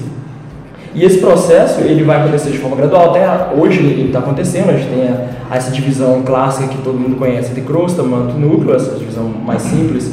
E 0.95 1.05
esse 1.05 1.19
processo 1.19 1.81
ele 1.81 2.03
vai 2.03 2.21
acontecer 2.21 2.51
de 2.51 2.59
forma 2.59 2.77
gradual. 2.77 3.11
Até 3.11 3.55
hoje 3.57 3.79
ele 3.79 4.07
está 4.07 4.19
acontecendo. 4.19 4.71
A 4.71 4.73
gente 4.73 4.89
tem 4.89 5.09
a, 5.09 5.55
essa 5.55 5.71
divisão 5.71 6.23
clássica 6.23 6.69
que 6.69 6.79
todo 6.79 6.99
mundo 6.99 7.17
conhece 7.17 7.51
entre 7.51 7.63
crosta, 7.63 8.03
manto 8.03 8.35
e 8.37 8.41
núcleo, 8.41 8.75
essa 8.75 8.97
divisão 8.97 9.25
mais 9.25 9.63
simples, 9.63 10.13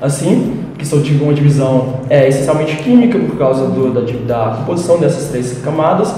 assim, 0.00 0.60
que 0.76 0.86
são 0.86 1.00
de 1.00 1.12
uma 1.14 1.32
divisão 1.32 2.00
é, 2.10 2.28
essencialmente 2.28 2.76
química 2.76 3.18
por 3.18 3.36
causa 3.36 3.66
do, 3.66 3.92
da, 3.92 4.00
da 4.26 4.56
composição 4.56 4.98
dessas 4.98 5.28
três 5.30 5.58
camadas. 5.62 6.14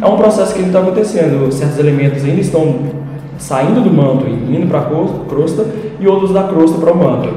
É 0.00 0.06
um 0.06 0.16
processo 0.16 0.54
que 0.54 0.62
está 0.62 0.80
acontecendo. 0.80 1.52
Certos 1.52 1.78
elementos 1.78 2.24
ainda 2.24 2.40
estão 2.40 2.76
saindo 3.36 3.82
do 3.82 3.90
manto 3.90 4.26
e 4.26 4.56
indo 4.56 4.66
para 4.68 4.80
a 4.80 5.24
crosta 5.28 5.66
e 5.98 6.06
outros 6.06 6.32
da 6.32 6.44
crosta 6.44 6.78
para 6.78 6.92
o 6.92 6.96
manto. 6.96 7.28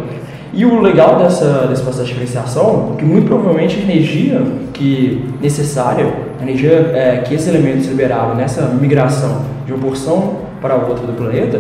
E 0.56 0.66
o 0.66 0.80
legal 0.82 1.18
dessa, 1.18 1.66
desse 1.68 1.82
processo 1.82 2.06
de 2.06 2.14
diferenciação 2.14 2.92
é 2.94 3.00
que 3.00 3.06
muito 3.06 3.26
provavelmente 3.28 3.80
a 3.80 3.82
energia 3.82 4.40
que 4.72 5.34
necessária, 5.42 6.14
a 6.40 6.44
energia 6.44 6.92
é, 6.94 7.24
que 7.26 7.34
esses 7.34 7.48
elementos 7.48 7.88
liberaram 7.88 8.36
nessa 8.36 8.62
migração 8.68 9.42
de 9.66 9.74
uma 9.74 9.82
porção 9.84 10.36
para 10.62 10.76
outra 10.76 11.08
do 11.08 11.14
planeta, 11.14 11.60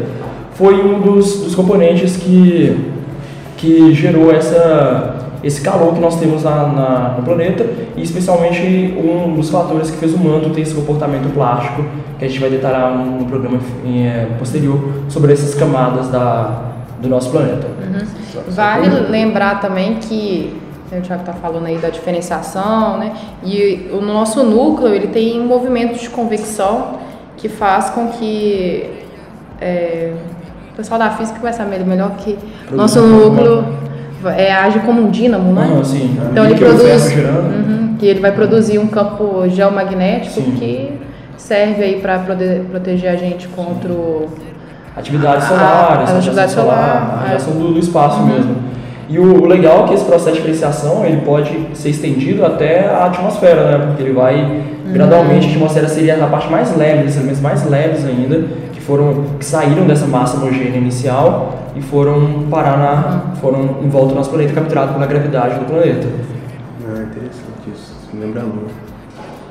foi 0.53 0.75
um 0.83 1.00
dos, 1.01 1.41
dos 1.41 1.55
componentes 1.55 2.15
que, 2.17 2.91
que 3.57 3.91
gerou 3.95 4.31
essa, 4.31 5.15
esse 5.43 5.59
calor 5.62 5.95
que 5.95 6.00
nós 6.00 6.19
temos 6.19 6.43
na, 6.43 6.67
na- 6.67 7.15
no 7.17 7.23
planeta 7.23 7.65
e 7.97 8.03
especialmente 8.03 8.93
um 8.95 9.33
dos 9.33 9.50
fatores 9.50 9.89
que 9.89 9.97
fez 9.97 10.13
o 10.13 10.19
manto 10.19 10.51
ter 10.51 10.62
esse 10.62 10.75
comportamento 10.75 11.33
plástico 11.33 11.83
que 12.19 12.25
a 12.25 12.27
gente 12.27 12.39
vai 12.39 12.51
detalhar 12.51 12.95
no, 12.95 13.25
programa 13.25 13.57
eh, 13.88 14.27
posterior 14.38 14.79
sobre 15.09 15.33
essas 15.33 15.55
camadas 15.55 16.09
da, 16.09 16.73
do 17.03 17.10
nosso 17.10 17.29
planeta. 17.29 17.67
Vale 18.48 18.89
lembrar 19.10 19.60
também 19.60 19.95
que 19.95 20.55
o 20.91 21.01
Thiago 21.01 21.22
está 21.22 21.33
falando 21.33 21.65
aí 21.65 21.77
da 21.77 21.89
diferenciação, 21.89 22.98
né? 22.98 23.13
E 23.43 23.89
o 23.91 24.01
nosso 24.01 24.43
núcleo 24.43 24.93
ele 24.93 25.07
tem 25.07 25.39
um 25.39 25.45
movimento 25.45 26.00
de 26.00 26.10
convecção 26.10 27.00
que 27.36 27.50
faz 27.50 27.89
com 27.89 28.07
que 28.07 28.89
é, 29.60 30.13
o 30.72 30.75
pessoal 30.75 31.00
da 31.00 31.12
física 31.12 31.39
vai 31.39 31.51
saber 31.51 31.86
melhor 31.86 32.12
que 32.17 32.38
nosso 32.72 33.01
núcleo 33.01 33.65
é, 34.38 34.53
age 34.53 34.79
como 34.79 35.01
um 35.01 35.10
dínamo, 35.10 35.51
né? 35.51 35.77
Ah, 35.79 35.83
sim. 35.83 36.17
Então 36.31 36.45
ele 36.45 36.53
Níquel, 36.53 36.69
produz. 36.69 37.15
Uhum, 37.15 37.95
que 38.00 38.05
ele 38.05 38.19
vai 38.19 38.31
produzir 38.31 38.79
um 38.79 38.88
campo 38.88 39.48
geomagnético 39.50 40.41
Sim. 40.41 40.51
que 40.57 41.00
serve 41.38 41.83
aí 41.83 42.00
para 42.00 42.19
proteger 42.69 43.12
a 43.12 43.15
gente 43.15 43.48
contra 43.50 43.91
o 43.91 44.29
Atividades 44.95 45.45
A- 45.45 45.47
solares, 45.47 45.69
a 45.69 45.89
radiação 45.89 46.17
atividade 46.17 46.51
solar, 46.51 46.75
solar, 46.75 47.13
a 47.13 47.15
é. 47.15 47.25
radiação 47.27 47.53
do, 47.53 47.73
do 47.73 47.79
espaço 47.79 48.21
mesmo. 48.23 48.55
E 49.09 49.19
o, 49.19 49.43
o 49.43 49.45
legal 49.45 49.83
é 49.83 49.88
que 49.88 49.93
esse 49.95 50.05
processo 50.05 50.31
de 50.31 50.38
diferenciação 50.38 51.05
ele 51.05 51.21
pode 51.21 51.67
ser 51.73 51.89
estendido 51.89 52.45
até 52.45 52.88
a 52.88 53.05
atmosfera, 53.05 53.77
né? 53.77 53.85
Porque 53.88 54.03
ele 54.03 54.13
vai 54.13 54.63
gradualmente, 54.88 55.47
a 55.47 55.50
atmosfera 55.50 55.88
seria 55.88 56.23
a 56.23 56.27
parte 56.27 56.50
mais 56.50 56.75
leve, 56.77 57.07
os 57.07 57.15
elementos 57.15 57.41
mais 57.41 57.67
leves 57.69 58.05
ainda, 58.05 58.47
que 58.71 58.79
foram 58.79 59.23
que 59.39 59.45
saíram 59.45 59.85
dessa 59.88 60.05
massa 60.05 60.38
homogênea 60.38 60.77
inicial 60.77 61.57
e 61.75 61.81
foram 61.81 62.45
parar 62.50 62.77
na, 62.77 63.35
foram 63.41 63.77
em 63.83 63.89
volta 63.89 64.09
do 64.09 64.15
nosso 64.15 64.29
planeta, 64.29 64.53
capturados 64.53 64.93
pela 64.93 65.05
gravidade 65.07 65.59
do 65.59 65.65
planeta. 65.65 66.07
Ah, 66.88 67.01
interessante 67.01 67.69
isso. 67.73 67.93
Isso 68.03 68.09
me 68.13 68.25
lembra 68.25 68.41
a 68.41 68.45
Lua. 68.45 68.67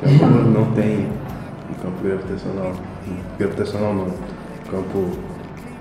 A 0.04 0.26
Lua 0.26 0.44
não 0.44 0.64
tem 0.72 1.06
um 1.70 1.82
campo 1.82 1.96
gravitacional. 2.04 2.72
Gravitacional 3.38 3.94
não. 3.94 4.06
Campo 4.70 5.06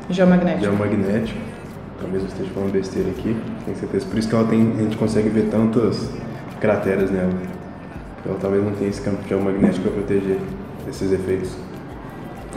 geomagnético. 0.09 0.63
geomagnético. 0.63 1.39
Talvez 1.99 2.23
eu 2.23 2.29
esteja 2.29 2.49
falando 2.53 2.71
besteira 2.71 3.09
aqui, 3.09 3.37
tenho 3.65 3.77
certeza. 3.77 4.05
Por 4.07 4.17
isso 4.17 4.27
que 4.27 4.35
ela 4.35 4.45
tem, 4.47 4.73
a 4.77 4.81
gente 4.81 4.97
consegue 4.97 5.29
ver 5.29 5.43
tantas 5.51 6.09
crateras 6.59 7.11
nela. 7.11 7.29
Ela 8.25 8.37
talvez 8.41 8.63
não 8.63 8.71
tenha 8.71 8.89
esse 8.89 9.01
campo 9.01 9.17
geomagnético 9.27 9.81
para 9.81 9.91
proteger 9.93 10.37
esses 10.89 11.11
efeitos. 11.11 11.51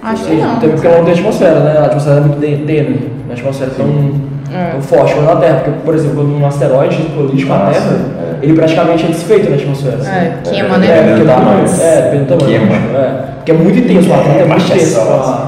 Acho 0.03 0.25
que 0.27 0.35
não. 0.35 0.55
Também 0.57 0.71
porque 0.71 0.87
ela 0.87 0.99
não 0.99 1.05
tem 1.05 1.15
atmosfera, 1.15 1.61
né? 1.61 1.79
A 1.79 1.85
atmosfera 1.87 2.17
é 2.17 2.21
muito 2.21 2.41
tênue, 2.67 3.11
a 3.29 3.33
atmosfera 3.33 3.71
é 3.71 3.75
tão, 3.75 4.21
É. 4.53 4.71
tão 4.73 4.83
forte 4.83 5.15
quanto 5.15 5.27
na 5.27 5.37
Terra. 5.37 5.61
Porque, 5.65 5.81
por 5.85 5.95
exemplo, 5.95 6.17
quando 6.17 6.37
um 6.41 6.47
asteroide 6.47 7.03
colide 7.15 7.47
com 7.47 7.55
a 7.55 7.59
Terra, 7.71 7.99
é. 8.43 8.45
ele 8.45 8.53
praticamente 8.55 9.05
é 9.05 9.09
desfeito 9.09 9.49
na 9.51 9.57
atmosfera. 9.57 9.97
É, 10.07 10.39
queima, 10.43 10.75
É, 10.77 10.79
né? 10.79 10.87
É, 10.87 10.95
Depende 10.95 11.09
porque 11.09 11.21
do 11.21 11.27
dá 11.27 11.35
tamanho. 11.35 11.59
mais. 11.59 11.81
É, 11.81 12.03
depende 12.03 12.25
do 12.25 12.39
tamanho. 12.39 12.59
Queima. 12.59 12.99
É, 12.99 13.33
porque 13.37 13.51
é 13.51 13.55
muito 13.55 13.79
intenso, 13.79 14.09
o 14.11 14.15
Atlanta 14.15 14.39
é 14.39 14.47
muito 14.47 14.65
intenso 14.65 15.01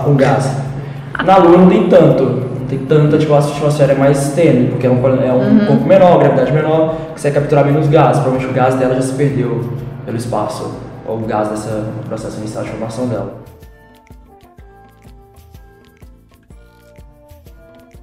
o 0.06 0.14
gás. 0.14 0.50
Na 1.26 1.38
Lua 1.38 1.58
não 1.58 1.68
tem 1.68 1.88
tanto. 1.88 2.22
Não 2.24 2.66
tem 2.68 2.78
tanta, 2.86 3.18
tipo, 3.18 3.32
a 3.34 3.38
atmosfera 3.38 3.92
é 3.92 3.96
mais 3.96 4.30
tênue, 4.32 4.68
porque 4.68 4.86
é 4.86 4.90
um, 4.90 4.96
é 5.06 5.32
um 5.32 5.66
corpo 5.66 5.84
menor, 5.86 6.18
gravidade 6.18 6.52
menor, 6.52 6.96
que 7.14 7.20
você 7.20 7.30
vai 7.30 7.40
capturar 7.40 7.64
menos 7.64 7.88
gás. 7.88 8.18
Provavelmente 8.18 8.50
o 8.50 8.54
gás 8.54 8.74
dela 8.76 8.94
já 8.94 9.02
se 9.02 9.12
perdeu 9.14 9.60
pelo 10.04 10.16
espaço, 10.16 10.72
ou 11.06 11.18
o 11.18 11.20
gás 11.26 11.48
desse 11.48 11.68
processo 12.06 12.38
inicial 12.38 12.64
de 12.64 12.70
formação 12.70 13.06
dela. 13.08 13.34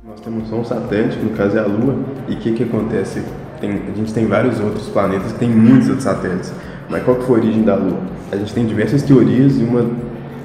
Nós 0.05 0.19
temos 0.21 0.47
só 0.49 0.55
um 0.57 0.63
satélite, 0.65 1.17
no 1.19 1.29
caso 1.31 1.57
é 1.57 1.61
a 1.61 1.65
Lua, 1.65 1.95
e 2.27 2.33
o 2.33 2.37
que, 2.37 2.53
que 2.53 2.63
acontece? 2.63 3.23
Tem- 3.59 3.71
a 3.93 3.95
gente 3.97 4.13
tem 4.13 4.25
vários 4.27 4.59
outros 4.59 4.87
planetas 4.89 5.31
que 5.31 5.39
tem 5.39 5.49
muitos 5.49 5.87
outros 5.87 6.03
satélites. 6.03 6.53
Mas 6.89 7.03
qual 7.03 7.17
que 7.17 7.23
foi 7.25 7.39
a 7.39 7.43
origem 7.43 7.63
da 7.63 7.75
Lua? 7.75 7.97
A 8.31 8.35
gente 8.35 8.53
tem 8.53 8.65
diversas 8.65 9.01
teorias 9.03 9.57
e 9.57 9.63
uma, 9.63 9.85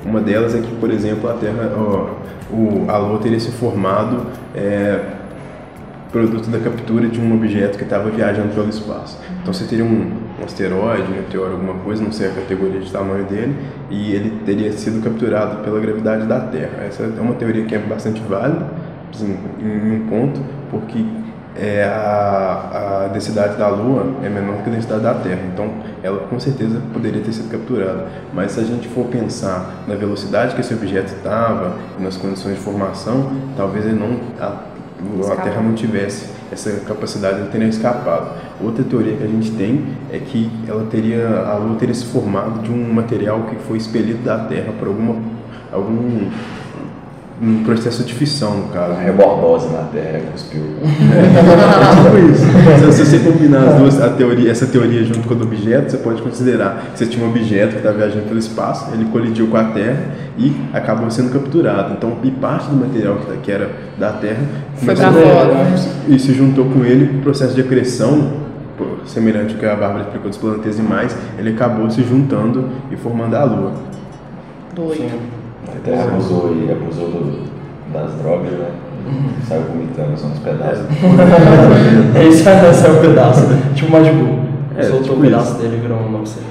uma 0.09 0.21
delas 0.21 0.55
é 0.55 0.61
que, 0.61 0.75
por 0.77 0.91
exemplo, 0.91 1.29
a 1.29 1.35
Terra, 1.35 1.73
ó, 1.77 2.15
o, 2.51 2.87
a 2.89 2.97
Lua 2.97 3.19
teria 3.19 3.39
se 3.39 3.51
formado 3.53 4.27
é, 4.55 5.01
produto 6.11 6.49
da 6.49 6.59
captura 6.59 7.07
de 7.07 7.21
um 7.21 7.35
objeto 7.35 7.77
que 7.77 7.85
estava 7.85 8.11
viajando 8.11 8.55
pelo 8.55 8.69
espaço. 8.69 9.19
Então 9.43 9.53
você 9.53 9.65
teria 9.65 9.85
um, 9.85 10.13
um 10.41 10.45
asteroide, 10.45 11.13
um 11.13 11.17
meteoro, 11.17 11.53
alguma 11.53 11.75
coisa, 11.75 12.03
não 12.03 12.13
sei 12.13 12.29
a 12.29 12.31
categoria 12.31 12.81
de 12.81 12.91
tamanho 12.91 13.25
dele, 13.25 13.55
e 13.91 14.13
ele 14.15 14.41
teria 14.45 14.73
sido 14.73 15.03
capturado 15.03 15.63
pela 15.63 15.79
gravidade 15.79 16.27
da 16.27 16.41
Terra. 16.41 16.85
Essa 16.87 17.03
é 17.03 17.21
uma 17.21 17.35
teoria 17.35 17.65
que 17.65 17.75
é 17.75 17.79
bastante 17.79 18.21
válida, 18.23 18.67
assim, 19.13 19.37
em 19.61 19.97
um 19.97 20.07
ponto, 20.09 20.41
porque 20.71 21.05
é, 21.59 21.85
a, 21.85 23.05
a 23.07 23.09
densidade 23.09 23.57
da 23.57 23.69
Lua 23.69 24.07
é 24.23 24.29
menor 24.29 24.63
que 24.63 24.71
a 24.71 24.73
densidade 24.73 25.03
da 25.03 25.15
Terra, 25.15 25.41
então 25.53 25.69
ela 26.03 26.21
com 26.21 26.39
certeza 26.39 26.81
poderia 26.93 27.21
ter 27.21 27.33
sido 27.33 27.51
capturada. 27.51 28.07
Mas 28.33 28.53
se 28.53 28.61
a 28.61 28.63
gente 28.63 28.87
for 28.89 29.07
pensar 29.07 29.85
na 29.87 29.97
velocidade 29.97 30.55
que 30.55 30.61
esse 30.61 30.73
objeto 30.73 31.15
estava, 31.15 31.75
nas 31.99 32.17
condições 32.17 32.55
de 32.55 32.61
formação, 32.61 33.33
talvez 33.57 33.85
ele 33.85 33.99
não, 33.99 34.19
a, 34.41 35.33
a. 35.33 35.37
Terra 35.37 35.61
não 35.61 35.75
tivesse 35.75 36.27
essa 36.53 36.71
capacidade 36.87 37.43
de 37.43 37.49
ter 37.49 37.61
escapado. 37.63 38.31
Outra 38.61 38.85
teoria 38.85 39.17
que 39.17 39.25
a 39.25 39.27
gente 39.27 39.51
tem 39.53 39.85
é 40.13 40.19
que 40.19 40.51
ela 40.67 40.87
teria, 40.91 41.41
a 41.41 41.57
Lua 41.57 41.77
teria 41.77 41.95
se 41.95 42.07
formado 42.07 42.63
de 42.63 42.71
um 42.71 42.93
material 42.93 43.43
que 43.43 43.57
foi 43.57 43.79
expelido 43.79 44.23
da 44.23 44.39
Terra 44.39 44.73
por 44.79 44.89
alguma, 44.89 45.17
algum 45.73 46.31
um 47.41 47.63
processo 47.63 48.03
de 48.03 48.13
fissão, 48.15 48.57
no 48.59 48.69
caso. 48.69 48.93
A 48.93 49.01
rebordose 49.01 49.69
na 49.69 49.83
Terra, 49.85 50.21
cuspiu. 50.33 50.61
É 50.83 52.03
tipo 52.03 52.33
isso. 52.33 52.45
Se, 52.93 53.05
você 53.07 53.19
combinar 53.21 53.61
as 53.61 53.75
duas, 53.77 54.01
a 54.01 54.09
teoria, 54.11 54.51
essa 54.51 54.67
teoria 54.67 55.05
junto 55.05 55.21
com 55.27 55.35
a 55.35 55.37
do 55.37 55.45
objeto, 55.45 55.91
você 55.91 55.99
pode 55.99 56.21
considerar 56.21 56.91
que 56.93 56.99
você 56.99 57.07
tinha 57.07 57.25
um 57.25 57.29
objeto 57.31 57.73
que 57.73 57.77
está 57.79 57.93
viajando 57.93 58.25
pelo 58.27 58.39
espaço, 58.39 58.91
ele 58.93 59.05
colidiu 59.07 59.47
com 59.47 59.57
a 59.57 59.65
Terra 59.65 60.03
e 60.37 60.53
acabou 60.73 61.11
sendo 61.11 61.33
capturado. 61.33 61.95
Então, 61.95 62.17
e 62.25 62.31
parte 62.31 62.69
do 62.69 62.77
material 62.77 63.17
que, 63.17 63.27
tá- 63.27 63.37
que 63.41 63.53
era 63.53 63.71
da 63.97 64.13
Terra 64.13 64.43
Foi 64.75 64.95
pra 64.97 65.13
fora, 65.13 65.55
né? 65.55 65.75
e 66.09 66.19
se 66.19 66.35
juntou 66.35 66.65
com 66.67 66.85
ele, 66.85 67.19
o 67.19 67.23
processo 67.23 67.55
de 67.55 67.61
acreção, 67.61 68.49
semelhante 69.07 69.55
ao 69.55 69.61
que 69.61 69.67
a 69.67 69.75
Bárbara 69.77 70.03
explicou 70.03 70.29
dos 70.29 70.39
planetesimais, 70.39 71.17
ele 71.39 71.51
acabou 71.51 71.89
se 71.91 72.03
juntando 72.03 72.69
e 72.91 72.97
formando 72.97 73.35
a 73.35 73.45
Lua. 73.45 73.73
Doido. 74.75 75.05
A 75.05 75.38
Terra 75.85 76.05
abusou 76.05 76.55
e 76.55 76.71
abusou 76.71 77.09
do- 77.09 77.49
das 77.93 78.13
drogas, 78.23 78.53
né? 78.53 78.69
Saiu 79.49 79.63
vomitando 79.63 80.19
só 80.19 80.27
uns 80.27 80.39
pedaços. 80.41 80.85
É 82.15 82.25
isso, 82.25 82.47
é 82.49 82.91
o 82.91 83.01
pedaço. 83.01 83.47
Tipo 83.75 83.93
Majin 83.93 84.13
Buu. 84.13 84.39
É, 84.77 84.83
Soltou 84.83 85.03
tipo 85.03 85.17
um 85.17 85.21
pedaço 85.23 85.53
isso. 85.53 85.63
dele 85.63 85.77
e 85.77 85.81
virou 85.81 85.99
um 85.99 86.11
novo 86.11 86.27
ser. 86.27 86.43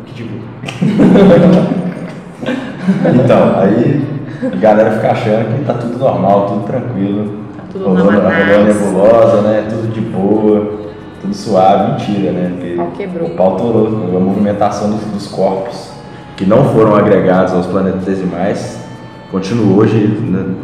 O 0.00 0.04
que 0.04 0.14
digo? 0.14 0.30
Então, 3.14 3.58
aí 3.60 4.04
a 4.52 4.56
galera 4.56 4.90
fica 4.92 5.10
achando 5.12 5.58
que 5.58 5.64
tá 5.64 5.74
tudo 5.74 5.98
normal, 5.98 6.46
tudo 6.46 6.64
tranquilo. 6.66 7.40
Tá 7.56 7.62
tudo 7.72 7.84
rolando, 7.86 8.10
na 8.12 8.28
rolando 8.30 8.64
nebulosa, 8.64 9.42
né? 9.42 9.66
Tudo 9.68 9.92
de 9.92 10.00
boa, 10.00 10.72
tudo 11.20 11.34
suave, 11.34 11.92
mentira, 11.92 12.32
né? 12.32 12.50
Porque 12.50 12.72
O 12.72 12.76
pau 12.76 12.90
quebrou. 12.96 13.28
O 13.28 13.30
pau 13.36 13.56
torou, 13.56 13.86
a 14.16 14.20
movimentação 14.20 14.90
dos, 14.90 15.00
dos 15.04 15.26
corpos 15.28 15.90
que 16.40 16.46
não 16.46 16.72
foram 16.72 16.96
agregados 16.96 17.52
aos 17.52 17.66
planetesimais 17.66 18.80
continua 19.30 19.76
hoje 19.76 20.06
né, 20.06 20.54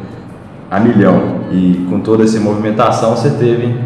a 0.71 0.81
milhão. 0.81 1.41
E 1.53 1.87
com 1.91 2.01
toda 2.01 2.25
essa 2.25 2.41
movimentação 2.41 3.15
você 3.15 3.29
teve 3.29 3.79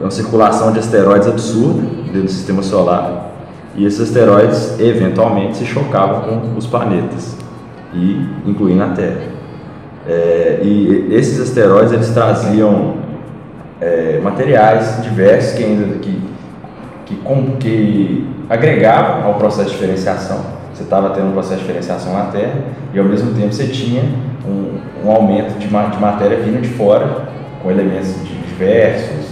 uma 0.00 0.10
circulação 0.10 0.72
de 0.72 0.78
asteroides 0.78 1.28
absurda 1.28 1.82
dentro 2.06 2.22
do 2.22 2.30
sistema 2.30 2.62
solar. 2.62 3.30
E 3.76 3.84
esses 3.84 4.00
asteroides 4.00 4.80
eventualmente 4.80 5.58
se 5.58 5.66
chocavam 5.66 6.22
com 6.22 6.56
os 6.56 6.66
planetas, 6.66 7.36
e 7.92 8.26
incluindo 8.46 8.82
a 8.82 8.88
Terra. 8.88 9.34
É, 10.08 10.60
e 10.62 11.08
esses 11.10 11.38
asteroides 11.38 11.92
eles 11.92 12.08
traziam 12.08 12.94
é, 13.82 14.18
materiais 14.24 15.02
diversos 15.02 15.58
que 15.58 15.62
ainda 15.64 15.98
que, 15.98 16.18
que, 17.04 17.16
que 17.60 18.28
agregavam 18.48 19.26
ao 19.26 19.34
processo 19.34 19.68
de 19.68 19.74
diferenciação. 19.74 20.53
Você 20.74 20.82
estava 20.82 21.10
tendo 21.10 21.28
um 21.28 21.32
processo 21.32 21.56
de 21.56 21.60
diferenciação 21.60 22.12
na 22.12 22.24
Terra 22.26 22.54
e 22.92 22.98
ao 22.98 23.04
mesmo 23.04 23.32
tempo 23.32 23.52
você 23.52 23.66
tinha 23.68 24.02
um, 24.46 24.78
um 25.06 25.10
aumento 25.10 25.58
de, 25.58 25.66
de 25.68 26.00
matéria 26.00 26.38
vindo 26.38 26.60
de 26.60 26.68
fora, 26.70 27.28
com 27.62 27.70
elementos 27.70 28.14
di- 28.24 28.34
diversos, 28.48 29.26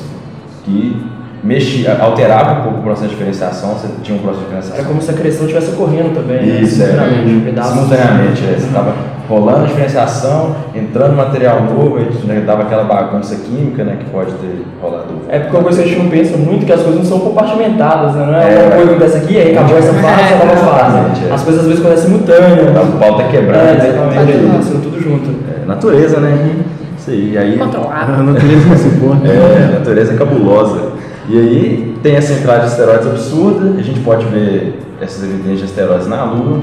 que 0.65 1.05
mexia, 1.43 1.99
alterava 2.01 2.61
um 2.61 2.63
pouco 2.63 2.79
o 2.79 2.83
processo 2.83 3.09
de 3.09 3.15
diferenciação, 3.17 3.71
você 3.75 3.89
tinha 4.03 4.17
um 4.17 4.21
processo 4.23 4.45
de 4.47 4.53
Era 4.53 4.61
diferenciação. 4.61 4.85
como 4.93 5.03
se 5.03 5.11
a 5.11 5.15
criação 5.15 5.47
estivesse 5.47 5.71
ocorrendo 5.73 6.11
também. 6.15 6.37
né? 6.47 6.61
Isso, 6.61 6.81
é. 6.83 6.87
Simultaneamente, 6.87 7.45
pedaços. 7.45 7.73
Simultaneamente, 7.73 8.45
é. 8.45 8.55
Você 8.59 8.67
estava 8.67 8.95
rolando 9.33 9.65
a 9.65 9.67
diferenciação, 9.67 10.55
entrando 10.75 11.17
material 11.17 11.63
novo, 11.63 11.99
né, 12.27 12.43
dava 12.47 12.63
aquela 12.63 12.85
bagunça 12.85 13.35
química 13.37 13.83
né, 13.83 13.97
que 13.99 14.05
pode 14.11 14.33
ter 14.33 14.63
rolado. 14.81 15.07
É 15.29 15.39
porque 15.39 15.57
uma 15.57 15.63
coisa 15.63 15.83
que 15.83 15.89
a 15.89 15.91
gente 15.91 16.03
não 16.03 16.11
pensa 16.11 16.37
muito 16.37 16.67
que 16.67 16.73
as 16.73 16.83
coisas 16.83 17.01
não 17.01 17.05
são 17.09 17.21
compartimentadas, 17.21 18.15
né? 18.15 18.27
Não 18.27 18.35
é, 18.35 18.55
É. 18.55 18.63
uma 18.63 18.71
coisa 18.71 18.85
que 18.87 18.91
acontece 18.95 19.17
aqui, 19.17 19.39
aí 19.39 19.57
acabou 19.57 19.79
essa 19.79 19.93
fase, 20.03 20.21
essa 20.23 20.45
nova 20.45 20.57
fase. 20.57 20.97
é. 21.29 21.33
As 21.33 21.43
coisas 21.43 21.63
às 21.63 21.69
vezes 21.69 21.81
acontecem 21.85 22.11
simultâneas. 22.11 22.89
O 22.95 22.99
pau 22.99 23.17
tá 23.17 23.25
quebrando, 23.29 23.57
É, 23.69 23.75
né? 23.75 23.89
exatamente, 23.89 24.47
acontecendo 24.47 24.83
tudo 24.83 25.01
junto. 25.03 25.31
É, 25.51 25.67
natureza, 25.67 26.21
né? 26.21 26.57
Isso 26.99 27.11
aí. 27.11 27.39
aí 27.39 27.59
Controlado. 27.59 28.13
A 28.13 28.23
natureza 28.23 28.69
não 28.69 28.77
se. 28.77 28.89
É, 29.29 29.65
a 29.75 29.79
natureza 29.79 30.13
é 30.13 30.17
cabulosa. 30.17 30.81
E 31.29 31.39
aí 31.39 31.95
tem 32.03 32.17
essa 32.17 32.33
entrada 32.35 32.61
de 32.61 32.67
asteroides 32.67 33.07
absurda, 33.07 33.79
a 33.79 33.83
gente 33.83 34.01
pode 34.01 34.27
ver 34.27 34.79
essas 35.01 35.23
evidências 35.25 35.59
de 35.61 35.65
asteroides 35.67 36.07
na 36.09 36.25
Lua, 36.25 36.61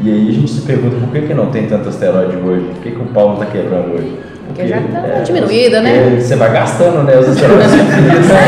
e 0.00 0.10
aí 0.10 0.28
a 0.28 0.32
gente 0.32 0.50
se 0.50 0.60
pergunta 0.62 0.96
por 0.96 1.08
que, 1.10 1.22
que 1.22 1.34
não 1.34 1.46
tem 1.46 1.66
tanto 1.66 1.88
asteroide 1.88 2.36
hoje? 2.36 2.64
Por 2.74 2.82
que, 2.82 2.90
que 2.92 3.02
o 3.02 3.06
pau 3.06 3.28
não 3.28 3.34
está 3.34 3.46
quebrando 3.46 3.94
hoje? 3.94 4.18
Porque 4.46 4.66
já 4.66 4.78
tá 4.80 5.20
diminuída, 5.24 5.80
né? 5.80 6.02
porque 6.04 6.20
Você 6.22 6.36
vai 6.36 6.52
gastando, 6.52 7.02
né? 7.02 7.18
Os 7.18 7.28
asteroides 7.28 7.66
são 7.66 7.78
infinitos. 7.80 8.28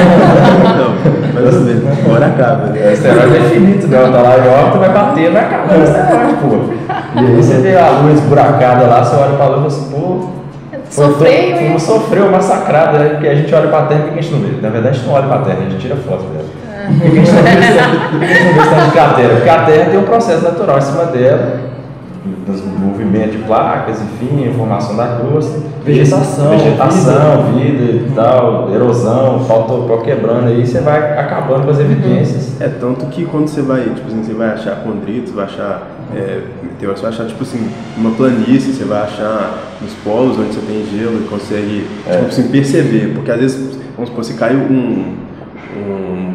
Não, 0.81 1.43
mas 1.43 1.55
assim, 1.55 1.83
uma 2.07 2.15
hora 2.15 2.27
acaba, 2.27 2.67
O 2.67 2.71
né? 2.71 2.93
asteroide 2.93 3.37
é 3.37 3.41
infinito, 3.41 3.87
né? 3.89 3.99
Tá 3.99 4.23
lá 4.23 4.39
em 4.39 4.49
órbita, 4.49 4.79
vai 4.79 4.89
bater, 4.93 5.31
vai 5.31 5.45
acabar 5.45 5.79
o 5.79 5.83
asteroide, 5.83 6.35
pô. 6.41 7.21
E 7.21 7.27
aí 7.27 7.37
você 7.37 7.55
vê 7.55 7.77
a 7.77 7.91
lua 7.91 8.13
esburacada 8.13 8.87
lá, 8.87 9.05
você 9.05 9.17
olha 9.17 9.37
pra 9.37 9.47
lua 9.47 9.57
e 9.57 9.61
fala 9.61 9.67
assim, 9.67 9.91
pô, 9.91 10.41
Sofreu, 10.91 11.15
foi, 11.19 11.31
hein? 11.31 11.71
foi, 11.71 11.79
sofreu, 11.79 12.31
massacrada, 12.31 12.99
né? 12.99 13.09
Porque 13.11 13.29
a 13.29 13.35
gente 13.35 13.55
olha 13.55 13.69
pra 13.69 13.83
Terra 13.83 14.07
e 14.07 14.19
a 14.19 14.23
gente 14.23 14.33
não 14.33 14.41
vê. 14.41 14.61
Na 14.61 14.71
verdade, 14.71 14.89
a 14.89 14.99
gente 14.99 15.07
não 15.07 15.15
olha 15.15 15.27
pra 15.29 15.39
Terra, 15.39 15.59
a 15.61 15.71
gente 15.71 15.79
tira 15.79 15.97
foto 15.97 16.25
dela. 16.25 16.45
Por 16.99 17.11
que 17.11 17.19
a 17.19 17.23
gente 17.25 17.33
não 17.33 17.43
vê 17.43 17.51
esse- 17.51 18.11
por 18.11 18.19
que 18.19 18.25
a 18.25 18.29
gente 18.29 18.45
não 18.45 18.55
vê 18.55 18.61
esse 18.61 18.71
tanto 18.71 18.85
de 18.87 18.91
cratera? 18.93 19.35
Porque 19.37 19.49
a 19.51 19.65
Terra 19.65 19.91
tem 19.91 19.99
um 20.01 20.05
processo 20.05 20.43
natural 20.43 20.79
em 20.79 20.83
cima 20.83 21.05
dela, 21.07 21.61
dos 22.47 22.63
movimentos 22.65 23.33
de 23.33 23.39
placas, 23.39 23.99
enfim, 24.03 24.53
formação 24.57 24.97
da 24.97 25.07
crosta, 25.19 25.59
Vegetação, 25.83 26.51
vegetação, 26.51 27.45
vida 27.55 27.85
e 27.85 28.13
tal, 28.15 28.71
erosão, 28.75 29.41
falta 29.47 29.73
o 29.73 29.85
pau 29.89 30.03
quebrando 30.03 30.49
aí, 30.49 30.67
você 30.67 30.81
vai 30.81 31.19
acabando 31.19 31.65
com 31.65 31.71
as 31.71 31.81
evidências. 31.81 32.61
É 32.61 32.69
tanto 32.69 33.07
que 33.07 33.25
quando 33.25 33.49
você 33.49 33.63
vai, 33.63 33.81
tipo 33.85 34.07
assim, 34.07 34.23
você 34.23 34.35
vai 34.35 34.51
achar 34.51 34.77
condritos, 34.83 35.33
vai 35.33 35.47
achar 35.47 35.83
é, 36.15 36.41
você 36.81 37.01
vai 37.03 37.11
achar, 37.11 37.25
tipo 37.27 37.43
assim, 37.43 37.71
uma 37.97 38.11
planície, 38.11 38.73
você 38.75 38.85
vai 38.85 39.03
achar 39.03 39.55
nos 39.81 39.93
polos 40.05 40.39
onde 40.39 40.53
você 40.55 40.61
tem 40.61 40.85
gelo 40.87 41.23
e 41.25 41.29
consegue, 41.29 41.87
É. 42.07 42.17
tipo 42.17 42.27
assim, 42.29 42.49
perceber. 42.49 43.13
Porque 43.15 43.31
às 43.31 43.39
vezes, 43.41 43.79
vamos 43.97 44.11
supor, 44.11 44.25
se 44.25 44.35
cai 44.35 44.55
um, 44.57 45.15
um 45.77 46.33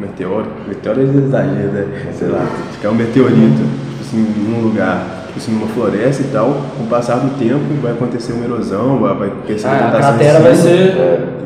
meteoro, 0.00 0.46
meteoro 0.66 1.00
é 1.00 1.04
exagero, 1.04 1.72
né? 1.72 1.84
Sei 2.12 2.28
lá, 2.28 2.44
se 2.72 2.78
cai 2.80 2.90
um 2.90 2.94
meteorito, 2.94 3.62
tipo 3.90 4.00
assim, 4.02 4.26
num 4.48 4.62
lugar, 4.62 5.24
tipo 5.26 5.38
assim, 5.38 5.52
numa 5.52 5.66
floresta 5.68 6.22
e 6.22 6.26
tal, 6.32 6.56
com 6.76 6.84
o 6.84 6.86
passar 6.86 7.16
do 7.16 7.38
tempo 7.38 7.60
vai 7.82 7.92
acontecer 7.92 8.32
uma 8.32 8.44
erosão, 8.44 8.98
vai, 8.98 9.14
vai 9.14 9.30
ter 9.46 9.56
Ah, 9.66 9.92
a 9.94 9.98
cratera 9.98 10.40
vai 10.40 10.54
cima. 10.54 10.68
ser 10.68 10.94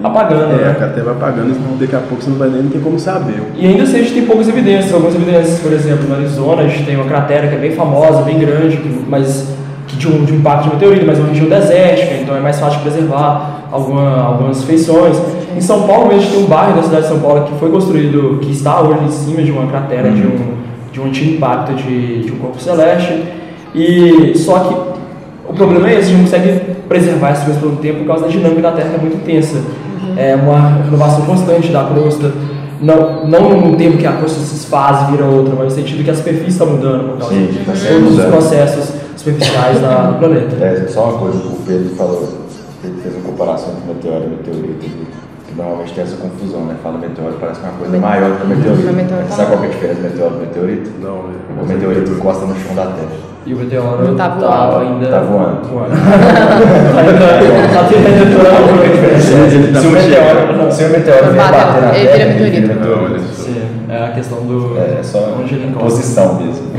apagando, 0.02 0.52
É, 0.60 0.64
a 0.64 0.68
né? 0.68 0.74
cratera 0.78 1.04
vai 1.04 1.14
apagando 1.14 1.50
e 1.50 1.80
daqui 1.80 1.96
a 1.96 2.00
pouco 2.00 2.22
você 2.22 2.30
não 2.30 2.36
vai 2.38 2.48
nem 2.48 2.62
ter 2.68 2.78
como 2.80 2.98
saber. 2.98 3.42
E 3.56 3.66
ainda 3.66 3.82
assim 3.82 3.96
a 3.96 4.02
gente 4.02 4.14
tem 4.14 4.24
poucas 4.26 4.48
evidências. 4.48 4.92
Algumas 4.94 5.14
evidências, 5.14 5.58
por 5.60 5.72
exemplo, 5.72 6.08
no 6.08 6.14
Arizona 6.14 6.62
a 6.62 6.68
gente 6.68 6.84
tem 6.84 6.96
uma 6.96 7.06
cratera 7.06 7.48
que 7.48 7.54
é 7.54 7.58
bem 7.58 7.72
famosa, 7.72 8.22
bem 8.22 8.38
grande, 8.38 8.76
que- 8.76 9.04
mas 9.08 9.48
que 9.86 9.96
de 9.96 10.08
um, 10.08 10.24
de 10.24 10.32
um 10.32 10.36
impacto 10.36 10.64
de 10.68 10.74
meteorito, 10.74 11.04
mas 11.06 11.18
é 11.18 11.20
uma 11.20 11.28
região 11.28 11.48
desértica, 11.48 12.14
então 12.14 12.34
é 12.36 12.40
mais 12.40 12.58
fácil 12.58 12.78
de 12.78 12.84
preservar 12.88 13.66
alguma, 13.70 14.22
algumas 14.22 14.64
feições. 14.64 15.16
Em 15.56 15.60
São 15.60 15.86
Paulo 15.86 16.08
mesmo 16.08 16.20
a 16.20 16.24
gente 16.24 16.34
tem 16.34 16.44
um 16.44 16.48
bairro 16.48 16.76
da 16.76 16.82
cidade 16.82 17.02
de 17.02 17.08
São 17.08 17.20
Paulo 17.20 17.44
que 17.44 17.58
foi 17.58 17.70
construído, 17.70 18.38
que 18.40 18.50
está 18.50 18.80
hoje 18.80 19.04
em 19.04 19.10
cima 19.10 19.42
de 19.42 19.50
uma 19.50 19.66
cratera 19.66 20.10
de 20.10 20.22
um, 20.22 20.54
de 20.92 21.00
um 21.00 21.06
antigo 21.06 21.34
impacto 21.36 21.74
de, 21.74 22.24
de 22.24 22.32
um 22.32 22.36
corpo 22.36 22.60
celeste. 22.60 23.22
E 23.74 24.32
só 24.36 24.58
que 24.60 24.74
o 25.48 25.54
problema 25.54 25.88
é 25.88 25.98
esse, 25.98 26.02
a 26.02 26.04
gente 26.04 26.16
não 26.16 26.24
consegue 26.24 26.60
preservar 26.88 27.30
essas 27.30 27.44
coisas 27.44 27.62
pelo 27.62 27.76
tempo 27.76 28.00
por 28.00 28.06
causa 28.06 28.24
da 28.24 28.30
dinâmica 28.30 28.62
da 28.62 28.72
Terra 28.72 28.90
que 28.90 28.94
é 28.96 28.98
muito 28.98 29.16
intensa. 29.16 29.60
É 30.16 30.36
uma 30.36 30.84
renovação 30.84 31.22
constante 31.22 31.68
da 31.68 31.84
crosta, 31.84 32.32
não, 32.80 33.26
não 33.26 33.60
no 33.60 33.76
tempo 33.76 33.96
que 33.96 34.06
a 34.06 34.12
crosta 34.12 34.40
se 34.40 34.54
desfaz 34.54 35.08
e 35.08 35.12
vira 35.12 35.24
outra, 35.24 35.54
mas 35.56 35.64
no 35.66 35.70
sentido 35.70 36.04
que 36.04 36.10
a 36.10 36.14
superfície 36.14 36.50
está 36.50 36.66
mudando 36.66 37.12
por 37.12 37.18
causa 37.18 37.34
Sim, 37.34 37.46
de 37.46 37.58
tá 37.64 37.72
todos 37.72 38.18
os 38.18 38.24
processos 38.24 38.92
superficiais 39.16 39.80
da, 39.80 40.10
do 40.10 40.18
planeta. 40.18 40.64
É, 40.64 40.86
só 40.88 41.10
uma 41.10 41.18
coisa 41.18 41.38
que 41.38 41.48
o 41.48 41.56
Pedro 41.66 41.96
falou, 41.96 42.28
ele 42.84 42.94
fez 43.02 43.14
uma 43.14 43.24
comparação 43.24 43.74
entre 43.74 43.94
meteoro 43.94 44.24
e 44.24 44.28
meteorito, 44.28 44.86
normalmente 45.56 45.92
tem 45.94 46.04
essa 46.04 46.16
confusão, 46.16 46.64
né? 46.66 46.74
Fala 46.82 46.98
meteoro, 46.98 47.36
parece 47.40 47.60
é 47.60 47.68
uma 47.68 47.78
coisa 47.78 47.96
maior 47.98 48.30
do 48.30 48.36
que 48.40 48.46
meteorito. 48.46 48.86
Mas 48.86 48.94
meteoro 48.96 49.22
tá 49.28 49.34
Sabe 49.36 49.48
qual 49.50 49.60
que 49.60 49.66
é 49.66 49.68
a 49.68 49.72
diferença 49.72 50.00
do 50.00 50.08
meteoro 50.08 50.34
e 50.34 50.38
meteorito? 50.46 50.90
Não, 51.00 51.16
O 51.62 51.66
meteorito 51.66 52.10
encosta 52.12 52.46
no 52.46 52.54
chão 52.56 52.74
da 52.74 52.86
Terra. 52.86 53.24
E 53.46 53.52
o 53.52 53.58
meteoro 53.58 54.04
Não 54.08 54.16
tá 54.16 54.28
voando. 54.28 54.78
ainda 54.78 55.06
Tá 55.08 55.20
voando. 55.20 55.58
ainda 56.98 57.12
tá 57.12 57.18
Ele 57.44 59.72
tá 59.72 59.80
se, 59.80 59.86
o 59.86 59.90
meteoro, 59.90 60.72
se 60.72 60.84
o 60.84 60.88
meteoro 60.90 61.32
vier 61.32 61.50
bater 61.50 61.82
na 61.82 61.96
ele 61.98 62.08
Terra, 62.08 62.32
vira 62.32 62.46
ele 62.46 62.60
vira 62.60 62.74
meteorito. 62.74 63.10
meteorito. 63.10 63.64
É 63.88 64.04
a 64.06 64.10
questão 64.12 64.38
do 64.38 64.76
É 64.78 65.02
só 65.02 65.36
onde 65.40 65.54
ele 65.54 65.66
encosta. 65.68 65.88
posição 65.90 66.34
mesmo. 66.34 66.73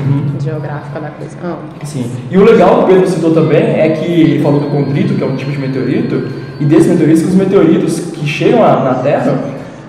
Geográfica 0.46 1.00
da 1.00 1.10
coisa. 1.10 1.36
Ah, 1.44 1.58
Sim. 1.84 2.06
E 2.30 2.38
o 2.38 2.44
legal 2.44 2.78
que 2.78 2.84
o 2.84 2.88
Pedro 2.88 3.08
citou 3.10 3.32
também 3.34 3.64
é 3.80 3.90
que 3.90 4.06
ele 4.06 4.44
falou 4.44 4.60
do 4.60 4.68
condrito, 4.68 5.16
que 5.16 5.24
é 5.24 5.26
um 5.26 5.36
tipo 5.36 5.52
de 5.52 5.58
meteorito, 5.58 6.24
e 6.60 6.66
desses 6.66 6.88
meteoritos, 6.88 7.22
que 7.24 7.28
os 7.30 7.36
meteoritos 7.36 8.00
que 8.14 8.28
chegam 8.28 8.60
na, 8.62 8.94
Terra 8.96 9.40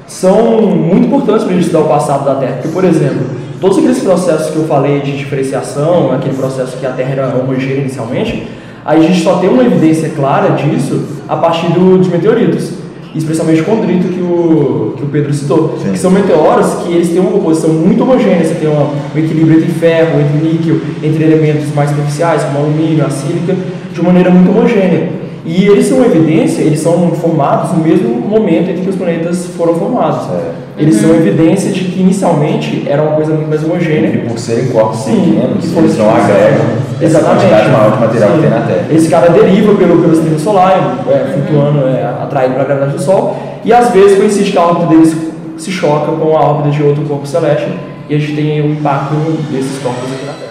são 0.07 0.63
muito 0.63 1.07
importantes 1.09 1.43
para 1.45 1.53
a 1.53 1.55
gente 1.57 1.67
estudar 1.67 1.85
o 1.85 1.89
passado 1.89 2.25
da 2.25 2.35
Terra. 2.37 2.53
Porque, 2.55 2.69
por 2.69 2.85
exemplo, 2.85 3.27
todos 3.61 3.79
aqueles 3.79 3.99
processos 3.99 4.51
que 4.51 4.57
eu 4.57 4.65
falei 4.65 5.01
de 5.01 5.17
diferenciação, 5.17 6.13
aquele 6.13 6.35
processo 6.37 6.77
que 6.79 6.87
a 6.87 6.91
Terra 6.91 7.11
era 7.11 7.37
homogênea 7.37 7.81
inicialmente, 7.81 8.49
a 8.85 8.97
gente 8.99 9.21
só 9.23 9.39
tem 9.39 9.51
uma 9.51 9.65
evidência 9.65 10.09
clara 10.11 10.51
disso 10.53 11.05
a 11.29 11.37
partir 11.37 11.67
do- 11.73 11.99
dos 11.99 12.09
meteoritos. 12.09 12.71
Especialmente 13.15 13.61
o 13.63 13.65
condrito 13.65 14.09
que 14.09 14.21
o, 14.21 14.95
que 14.97 15.03
o 15.05 15.07
Pedro 15.07 15.33
citou. 15.33 15.79
Sim. 15.83 15.93
Que 15.93 15.99
são 15.99 16.11
meteoros 16.11 16.67
que 16.85 16.93
eles 16.93 17.09
têm 17.09 17.21
uma 17.21 17.31
composição 17.31 17.71
muito 17.71 18.03
homogênea. 18.03 18.45
Você 18.45 18.55
tem 18.55 18.69
uma- 18.69 18.91
um 19.15 19.19
equilíbrio 19.19 19.59
entre 19.59 19.73
ferro, 19.73 20.21
entre 20.21 20.47
níquel, 20.49 20.77
entre 21.03 21.25
elementos 21.25 21.75
mais 21.75 21.91
superficiais, 21.91 22.43
como 22.45 22.59
alumínio, 22.59 23.05
a 23.07 23.11
sílica, 23.11 23.57
de 23.93 24.03
maneira 24.03 24.31
muito 24.31 24.51
homogênea. 24.51 25.09
E 25.47 25.67
eles 25.67 25.87
são 25.87 26.05
evidência, 26.05 26.61
eles 26.63 26.81
são 26.81 27.11
formados 27.13 27.73
no 27.73 27.83
mesmo 27.83 28.09
momento 28.21 28.69
em 28.71 28.83
que 28.83 28.91
os 28.91 28.97
planetas 28.97 29.47
foram 29.57 29.75
formados. 29.75 30.29
É. 30.33 30.66
Eles 30.79 30.97
são 30.97 31.15
evidência 31.15 31.71
de 31.71 31.85
que 31.85 32.01
inicialmente 32.01 32.85
era 32.87 33.03
uma 33.03 33.13
coisa 33.13 33.33
muito 33.33 33.49
mais 33.49 33.65
homogênea. 33.65 34.09
E 34.09 34.29
por 34.29 34.39
serem 34.39 34.67
corpos 34.69 34.99
Sim, 35.01 35.35
pequenos, 35.35 35.77
eles 35.77 35.99
não 35.99 36.11
agregam 36.11 36.67
essa 37.01 37.05
Exatamente. 37.05 37.41
quantidade 37.41 37.71
maior 37.71 37.93
de 37.93 38.01
material 38.01 38.29
Sim. 38.31 38.37
que 38.37 38.43
tem 38.43 38.51
na 38.51 38.61
Terra. 38.61 38.87
Esse 38.91 39.09
cara 39.09 39.31
deriva 39.31 39.75
pelo, 39.75 40.03
pelo 40.03 40.15
sistema 40.15 40.39
solar, 40.39 40.99
é, 41.09 41.33
flutuando, 41.33 41.87
é, 41.89 42.03
atraído 42.05 42.55
pela 42.55 42.65
gravidade 42.65 42.93
do 42.93 43.03
Sol, 43.03 43.37
e 43.65 43.73
às 43.73 43.91
vezes 43.91 44.19
coincide 44.19 44.53
que 44.53 44.59
a 44.59 44.63
órbita 44.63 44.87
deles 44.87 45.17
se 45.57 45.71
choca 45.71 46.13
com 46.13 46.37
a 46.37 46.41
órbita 46.41 46.71
de 46.71 46.83
outro 46.83 47.05
corpo 47.05 47.27
celeste, 47.27 47.69
e 48.09 48.15
a 48.15 48.19
gente 48.19 48.35
tem 48.35 48.61
o 48.61 48.73
impacto 48.73 49.15
desses 49.51 49.79
corpos 49.83 50.05
aqui 50.13 50.27
na 50.27 50.33
Terra. 50.33 50.46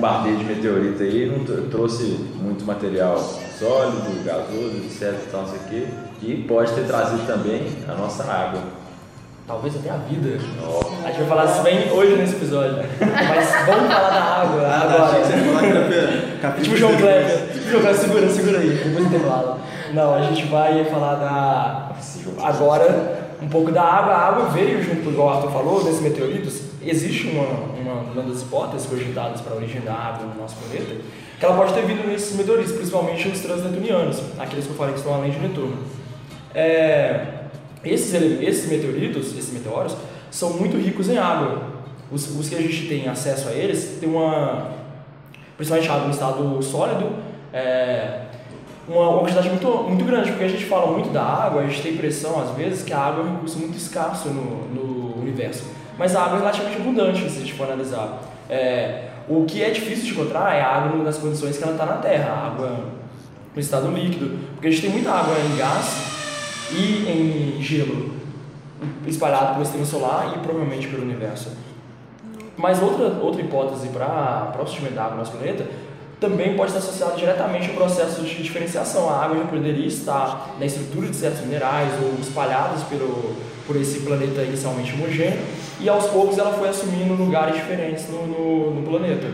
Bombardeio 0.00 0.36
de 0.38 0.44
meteorito 0.44 1.02
aí 1.02 1.26
não 1.26 1.44
tr- 1.44 1.68
trouxe 1.70 2.04
muito 2.40 2.64
material 2.64 3.18
sólido, 3.58 4.24
gasoso, 4.24 4.76
etc. 4.84 5.12
e 5.26 5.30
tal, 5.30 5.42
não 5.42 5.48
sei 5.48 5.58
o 5.58 5.62
quê. 5.68 5.86
E 6.22 6.44
pode 6.48 6.72
ter 6.72 6.86
trazido 6.86 7.26
também 7.26 7.66
a 7.88 7.92
nossa 7.94 8.24
água. 8.24 8.60
Talvez 9.46 9.74
até 9.76 9.90
a 9.90 9.96
vida. 9.96 10.38
Ó, 10.64 10.80
A 11.04 11.08
gente 11.08 11.18
vai 11.18 11.28
falar 11.28 11.44
isso 11.46 11.62
bem 11.62 11.90
hoje 11.92 12.16
nesse 12.16 12.36
episódio. 12.36 12.76
Mas 13.00 13.66
vamos 13.66 13.92
falar 13.92 14.10
da 14.10 14.22
água 14.22 14.66
agora. 14.68 15.20
Tipo 16.62 16.74
o 16.74 16.76
João 16.76 16.96
Kleber. 16.96 17.48
Tipo 17.52 17.66
o 17.66 17.70
João 17.70 17.80
Kleber, 17.82 18.00
segura, 18.00 18.28
segura 18.30 18.58
aí, 18.58 18.68
depois 18.84 19.06
intervalo. 19.06 19.58
Não, 19.92 20.14
a 20.14 20.22
gente 20.22 20.46
vai 20.46 20.84
falar 20.84 21.14
da. 21.16 21.90
Agora, 22.46 23.34
um 23.42 23.48
pouco 23.48 23.72
da 23.72 23.82
água. 23.82 24.14
A 24.14 24.28
água 24.28 24.48
veio 24.50 24.82
junto, 24.82 25.10
igual 25.10 25.28
o 25.28 25.30
Arthur 25.32 25.50
falou, 25.50 25.82
desses 25.84 26.00
meteoritos. 26.00 26.69
Existe 26.82 27.28
uma, 27.28 27.44
uma, 27.44 28.00
uma 28.12 28.22
das 28.22 28.42
hipóteses 28.42 28.86
cogitadas 28.86 29.40
para 29.42 29.52
a 29.52 29.56
origem 29.56 29.82
da 29.82 29.92
água 29.92 30.26
no 30.26 30.40
nosso 30.40 30.56
planeta, 30.56 30.96
que 31.38 31.44
ela 31.44 31.56
pode 31.56 31.74
ter 31.74 31.84
vindo 31.84 32.06
nesses 32.06 32.36
meteoritos, 32.36 32.72
principalmente 32.72 33.28
os 33.28 33.40
transneptunianos, 33.40 34.22
aqueles 34.38 34.64
que 34.64 34.70
eu 34.70 34.76
falei 34.76 34.94
que 34.94 35.00
estão 35.00 35.14
além 35.14 35.30
de 35.30 35.38
Netuno. 35.38 35.76
É, 36.54 37.40
esses, 37.84 38.14
esses 38.14 38.70
meteoritos, 38.70 39.36
esses 39.36 39.52
meteoros, 39.52 39.96
são 40.30 40.54
muito 40.54 40.76
ricos 40.76 41.08
em 41.08 41.18
água. 41.18 41.62
Os, 42.10 42.28
os 42.38 42.48
que 42.48 42.54
a 42.54 42.60
gente 42.60 42.88
tem 42.88 43.08
acesso 43.08 43.48
a 43.48 43.52
eles 43.52 43.98
têm 44.00 44.08
uma, 44.08 44.70
principalmente 45.56 45.90
água 45.90 46.06
em 46.08 46.10
estado 46.10 46.62
sólido, 46.62 47.10
é, 47.52 48.22
uma, 48.88 49.08
uma 49.10 49.20
quantidade 49.20 49.48
muito, 49.50 49.68
muito 49.84 50.04
grande, 50.04 50.30
porque 50.30 50.44
a 50.44 50.48
gente 50.48 50.64
fala 50.64 50.90
muito 50.90 51.10
da 51.10 51.22
água, 51.22 51.62
a 51.62 51.66
gente 51.66 51.82
tem 51.82 51.92
impressão, 51.92 52.40
às 52.40 52.56
vezes, 52.56 52.82
que 52.82 52.92
a 52.92 52.98
água 52.98 53.22
é 53.22 53.26
um 53.26 53.34
recurso 53.34 53.58
muito 53.58 53.76
escasso 53.76 54.28
no, 54.30 54.66
no 54.68 55.20
universo. 55.20 55.64
Mas 56.00 56.16
a 56.16 56.22
água 56.22 56.36
é 56.36 56.38
relativamente 56.38 56.80
abundante, 56.80 57.30
se 57.30 57.36
a 57.36 57.40
gente 57.42 57.52
for 57.52 57.64
analisar. 57.64 58.22
É, 58.48 59.10
o 59.28 59.44
que 59.44 59.62
é 59.62 59.68
difícil 59.68 60.06
de 60.06 60.10
encontrar 60.12 60.54
é 60.56 60.62
a 60.62 60.76
água 60.76 61.04
nas 61.04 61.18
condições 61.18 61.58
que 61.58 61.62
ela 61.62 61.72
está 61.72 61.84
na 61.84 61.98
Terra, 61.98 62.32
a 62.32 62.46
água 62.46 62.84
no 63.54 63.60
estado 63.60 63.90
líquido, 63.90 64.38
porque 64.54 64.68
a 64.68 64.70
gente 64.70 64.80
tem 64.80 64.90
muita 64.92 65.10
água 65.10 65.34
em 65.38 65.58
gás 65.58 66.70
e 66.72 67.58
em 67.58 67.62
gelo 67.62 68.14
espalhado 69.06 69.52
pelo 69.52 69.64
sistema 69.66 69.84
solar 69.84 70.32
e 70.34 70.38
provavelmente 70.38 70.88
pelo 70.88 71.02
universo. 71.02 71.54
Mas 72.56 72.80
outra, 72.80 73.18
outra 73.20 73.42
hipótese 73.42 73.88
para 73.88 74.56
o 74.58 74.66
surgimento 74.66 74.94
da 74.94 75.02
água 75.02 75.16
no 75.16 75.18
nosso 75.18 75.32
planeta 75.32 75.66
também 76.20 76.54
pode 76.54 76.70
estar 76.72 76.80
associada 76.80 77.16
diretamente 77.16 77.70
ao 77.70 77.74
processo 77.74 78.20
de 78.22 78.42
diferenciação. 78.42 79.08
A 79.08 79.24
água 79.24 79.38
já 79.38 79.44
poderia 79.44 79.86
estar 79.86 80.54
na 80.58 80.66
estrutura 80.66 81.08
de 81.08 81.16
certos 81.16 81.40
minerais 81.40 81.90
ou 82.02 82.20
espalhados 82.20 82.82
pelo, 82.84 83.36
por 83.66 83.74
esse 83.76 84.00
planeta 84.00 84.42
inicialmente 84.42 84.92
homogêneo 84.92 85.40
e 85.80 85.88
aos 85.88 86.06
poucos 86.06 86.36
ela 86.36 86.52
foi 86.52 86.68
assumindo 86.68 87.14
lugares 87.14 87.54
diferentes 87.54 88.08
no, 88.10 88.26
no, 88.26 88.74
no 88.74 88.82
planeta. 88.82 89.28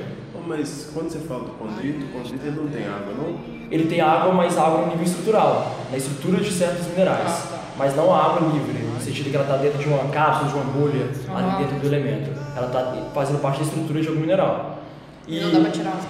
Mas 0.47 0.91
quando 0.95 1.11
você 1.11 1.19
fala 1.19 1.41
do 1.41 1.51
condrito, 1.51 2.05
o 2.05 2.09
condrito 2.09 2.47
ele 2.47 2.57
não 2.57 2.69
tem 2.69 2.87
água, 2.87 3.15
não? 3.19 3.37
Ele 3.69 3.89
tem 3.89 4.01
água, 4.01 4.33
mas 4.33 4.57
água 4.57 4.83
no 4.83 4.87
nível 4.91 5.03
estrutural, 5.05 5.75
na 5.91 5.97
estrutura 5.97 6.41
de 6.41 6.53
certos 6.53 6.87
minerais, 6.87 7.49
mas 7.77 7.97
não 7.97 8.15
a 8.15 8.27
água 8.27 8.49
livre, 8.53 8.85
no 8.85 9.01
sentido 9.01 9.29
que 9.29 9.35
ela 9.35 9.45
está 9.45 9.57
dentro 9.57 9.79
de 9.79 9.89
uma 9.89 10.05
cápsula, 10.05 10.49
de 10.49 10.55
uma 10.55 10.65
bolha, 10.65 11.11
ali 11.35 11.65
dentro 11.65 11.81
do 11.81 11.87
elemento. 11.89 12.31
Ela 12.57 12.69
está 12.69 12.95
fazendo 13.13 13.41
parte 13.43 13.59
da 13.59 13.65
estrutura 13.65 14.01
de 14.01 14.07
algum 14.07 14.21
mineral. 14.21 14.79
E 15.27 15.41
Não 15.41 15.51
dá 15.51 15.59
pra 15.59 15.71
tirar. 15.71 16.01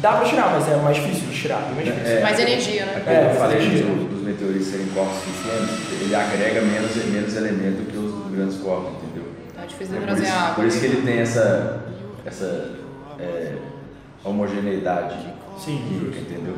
Dá 0.00 0.12
pra 0.12 0.24
tirar, 0.24 0.50
mas 0.52 0.68
é 0.68 0.76
mais 0.76 0.96
difícil 0.96 1.28
de 1.28 1.40
tirar, 1.40 1.62
bem 1.62 1.74
mais 1.76 1.86
difícil. 1.86 2.16
É. 2.18 2.22
Mais 2.22 2.38
energia, 2.38 2.84
né? 2.86 2.96
Aquilo 2.96 3.10
É, 3.16 3.28
que 3.28 3.34
eu 3.34 3.40
falei 3.40 3.58
dos, 3.68 4.10
dos 4.10 4.22
meteoritos 4.22 4.66
serem 4.68 4.86
corpos 4.88 5.16
pequenos, 5.18 6.02
ele 6.02 6.14
agrega 6.14 6.60
menos, 6.62 6.94
menos 7.06 7.36
elemento 7.36 7.90
que 7.90 7.96
os 7.96 8.30
grandes 8.30 8.56
corpos, 8.58 8.92
entendeu? 9.02 9.24
Tá 9.54 9.64
difícil 9.64 9.96
É 9.96 9.98
de 10.00 10.04
por, 10.06 10.06
trazer 10.14 10.24
isso, 10.24 10.38
água. 10.38 10.54
por 10.54 10.64
isso 10.66 10.80
que 10.80 10.88
né? 10.88 10.94
ele 10.94 11.06
tem 11.06 11.18
essa, 11.20 11.84
essa 12.24 12.70
é, 13.18 13.54
homogeneidade 14.24 15.16
Sim. 15.58 15.78
química, 15.88 16.18
entendeu? 16.18 16.56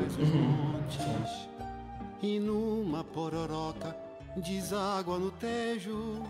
E 2.21 2.41
numa 2.41 3.05
pororoca 3.05 3.95
deságua 4.37 5.19
no 5.19 5.31
tejo. 5.31 6.23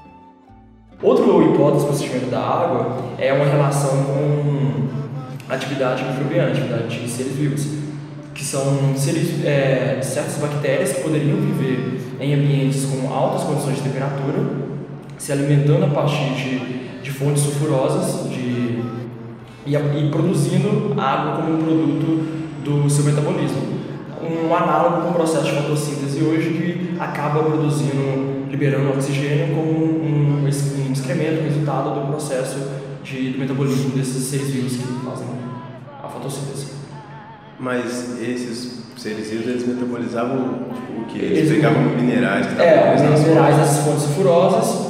Outra 1.02 1.24
hipótese 1.24 1.84
para 1.86 1.94
o 1.94 1.96
surgimento 1.96 2.26
da 2.30 2.40
água 2.40 2.96
é 3.18 3.32
uma 3.32 3.44
relação 3.46 3.90
com 4.04 5.07
atividade 5.48 6.04
microbiana, 6.04 6.50
atividade 6.50 7.00
de 7.00 7.08
seres 7.08 7.32
vivos, 7.32 7.66
que 8.34 8.44
são 8.44 8.96
seres, 8.96 9.44
é, 9.44 9.98
certas 10.02 10.36
bactérias 10.36 10.92
que 10.92 11.00
poderiam 11.00 11.36
viver 11.38 12.00
em 12.20 12.34
ambientes 12.34 12.84
com 12.84 13.12
altas 13.12 13.42
condições 13.44 13.76
de 13.76 13.82
temperatura, 13.82 14.38
se 15.16 15.32
alimentando 15.32 15.86
a 15.86 15.88
partir 15.88 16.34
de, 16.34 17.02
de 17.02 17.10
fontes 17.10 17.42
sulfurosas 17.42 18.30
de, 18.30 18.82
e, 19.66 19.74
e 19.74 20.08
produzindo 20.10 20.94
água 21.00 21.42
como 21.42 21.54
um 21.54 21.62
produto 21.62 22.38
do 22.64 22.88
seu 22.88 23.04
metabolismo. 23.04 23.78
Um 24.20 24.54
análogo 24.54 25.02
com 25.02 25.10
o 25.10 25.14
processo 25.14 25.46
de 25.46 25.52
fotossíntese 25.52 26.22
hoje 26.22 26.50
que 26.50 26.96
acaba 27.00 27.42
produzindo, 27.42 28.46
liberando 28.50 28.90
oxigênio 28.90 29.54
como 29.54 29.70
um, 29.70 30.44
um 30.44 30.48
excremento, 30.48 31.42
resultado 31.42 32.00
do 32.00 32.08
processo 32.08 32.77
de, 33.10 33.30
do 33.30 33.38
metabolismo 33.38 33.90
desses 33.90 34.24
seres 34.24 34.48
vivos 34.50 34.72
que 34.72 34.82
fazem 35.04 35.26
a 36.02 36.08
fotossíntese. 36.08 36.72
Mas 37.58 38.18
esses 38.20 38.84
seres 38.96 39.30
vivos, 39.30 39.46
eles 39.46 39.66
metabolizavam 39.66 40.60
tipo, 40.74 41.00
o 41.00 41.04
que? 41.06 41.18
Eles, 41.18 41.38
Eles- 41.38 41.50
pegavam 41.52 41.82
minerais 41.82 42.46
que 42.46 42.60
É, 42.62 42.94
os 42.94 43.20
minerais 43.20 43.56
dessas 43.56 43.84
fontes 43.84 44.02
sulfurosas, 44.02 44.88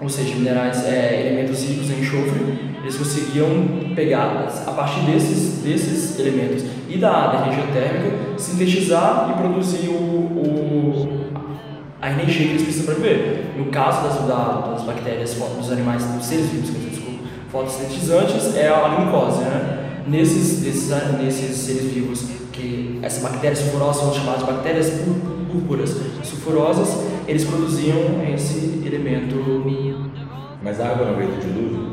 ou 0.00 0.08
seja, 0.08 0.34
minerais, 0.34 0.84
é, 0.84 1.26
elementos 1.26 1.62
ricos 1.62 1.90
em 1.90 2.00
enxofre, 2.00 2.72
eles 2.82 2.96
conseguiam 2.96 3.48
pegar 3.94 4.46
a 4.66 4.70
partir 4.72 5.00
desses, 5.02 5.62
desses 5.62 6.18
elementos 6.18 6.64
e 6.88 6.98
da, 6.98 7.28
da 7.28 7.46
energia 7.46 7.64
térmica, 7.72 8.16
sintetizar 8.38 9.30
e 9.32 9.40
produzir 9.40 9.88
o, 9.88 9.92
o- 9.92 11.22
a 12.00 12.10
energia 12.10 12.46
que 12.46 12.52
eles 12.54 12.62
precisam 12.62 12.86
para 12.86 12.94
viver. 12.94 13.54
No 13.56 13.66
caso 13.66 14.02
das, 14.02 14.26
da- 14.26 14.72
das 14.72 14.82
bactérias, 14.82 15.34
dos 15.34 15.70
animais, 15.70 16.04
dos 16.04 16.24
seres 16.26 16.46
vivos, 16.46 16.70
quer 16.70 16.78
dizer, 16.78 16.90
desculpa, 16.90 17.01
fotossintetizantes, 17.52 18.56
é 18.56 18.68
a 18.68 18.88
glicose, 18.96 19.40
né? 19.42 19.78
Nesses, 20.08 20.62
nesses, 20.62 20.90
nesses 21.20 21.56
seres 21.56 21.92
vivos, 21.92 22.24
que 22.52 22.98
essas 23.02 23.22
bactérias 23.22 23.58
sulfurosas 23.60 24.02
são 24.02 24.12
chamadas 24.14 24.40
de 24.40 24.46
bactérias 24.52 24.90
púr- 24.90 25.14
púrpuras 25.52 25.94
sulfurosas, 26.24 27.04
eles 27.28 27.44
produziam 27.44 27.98
esse 28.34 28.82
elemento 28.84 29.36
Mas 30.62 30.80
a 30.80 30.88
água 30.88 31.06
não 31.06 31.16
veio 31.16 31.30
do 31.30 31.40
dilúvio? 31.40 31.92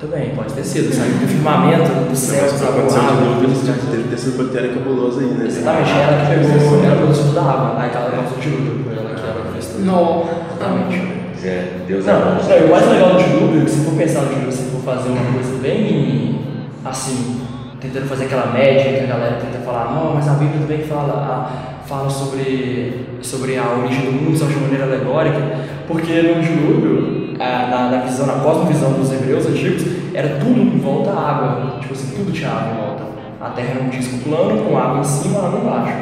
também, 0.00 0.30
pode 0.36 0.52
ter 0.52 0.62
sido, 0.64 0.94
saiu 0.94 1.10
do 1.14 1.26
firmamento 1.26 1.90
do 2.08 2.14
céu, 2.14 2.42
Mas 2.42 2.52
sabe, 2.52 2.72
quando 2.72 2.82
com 2.84 2.88
você 2.88 2.98
água, 3.00 3.16
dilúvio, 3.16 3.34
tudo 3.34 3.44
eles 3.50 3.66
mais. 3.68 3.90
teve 3.90 4.02
dessas 4.04 4.34
bactérias 4.34 4.74
cabulosas 4.74 5.18
aí, 5.24 5.26
né? 5.30 5.46
Exatamente, 5.48 5.90
ela 5.90 6.20
que 6.20 6.26
pegou, 6.60 6.84
ela 6.84 6.96
produziu 6.96 7.32
da 7.32 7.42
água, 7.42 7.82
aí 7.82 7.90
ela 7.92 8.10
causou 8.12 8.38
dilúvio, 8.38 8.84
ela 8.92 9.14
que 9.14 9.20
ela 9.26 9.42
que 9.46 9.52
fez 9.54 9.66
tudo. 9.66 9.84
Não. 9.84 10.22
Exatamente. 10.22 11.07
É, 11.44 11.84
Deus 11.86 12.06
é 12.06 12.12
Não, 12.12 12.20
bom. 12.20 12.42
não, 12.48 12.58
e 12.58 12.64
o 12.64 12.70
mais 12.70 12.88
legal 12.90 13.10
do 13.14 13.22
dilúvio 13.22 13.60
é 13.62 13.64
que 13.64 13.70
se 13.70 13.84
for 13.84 13.94
pensar 13.94 14.22
no 14.22 14.28
dilúvio, 14.28 14.52
se 14.52 14.70
for 14.70 14.80
fazer 14.82 15.08
uma 15.10 15.32
coisa 15.32 15.58
bem 15.62 16.40
assim, 16.84 17.40
tentando 17.80 18.06
fazer 18.08 18.24
aquela 18.24 18.46
média 18.52 18.98
que 18.98 19.04
a 19.04 19.06
galera 19.06 19.36
tenta 19.36 19.64
falar, 19.64 19.92
não, 19.94 20.14
mas 20.14 20.26
a 20.28 20.32
Bíblia 20.32 20.60
também 20.60 20.82
fala, 20.82 21.52
fala 21.86 22.10
sobre, 22.10 23.06
sobre 23.22 23.56
a 23.56 23.64
origem 23.78 24.06
do 24.06 24.12
mundo, 24.12 24.36
só 24.36 24.46
de 24.46 24.54
uma 24.54 24.62
maneira 24.62 24.84
alegórica, 24.84 25.40
porque 25.86 26.12
no 26.22 26.42
dilúvio, 26.42 27.36
na, 27.38 27.90
na 27.90 27.98
visão, 28.02 28.26
na 28.26 28.34
cosmovisão 28.34 28.92
dos 28.92 29.12
hebreus 29.12 29.46
antigos, 29.46 29.82
era 30.14 30.40
tudo 30.40 30.58
em 30.60 30.78
volta 30.78 31.10
à 31.10 31.30
água, 31.30 31.78
tipo 31.80 31.92
assim, 31.92 32.16
tudo 32.16 32.32
tinha 32.32 32.48
água 32.50 32.72
em 32.72 32.76
volta. 32.76 33.02
A 33.40 33.50
terra 33.50 33.74
era 33.76 33.84
um 33.84 33.88
disco 33.88 34.18
plano, 34.28 34.64
com 34.64 34.76
água 34.76 34.98
em 35.00 35.04
cima 35.04 35.38
e 35.38 35.46
água 35.46 35.60
embaixo. 35.60 35.96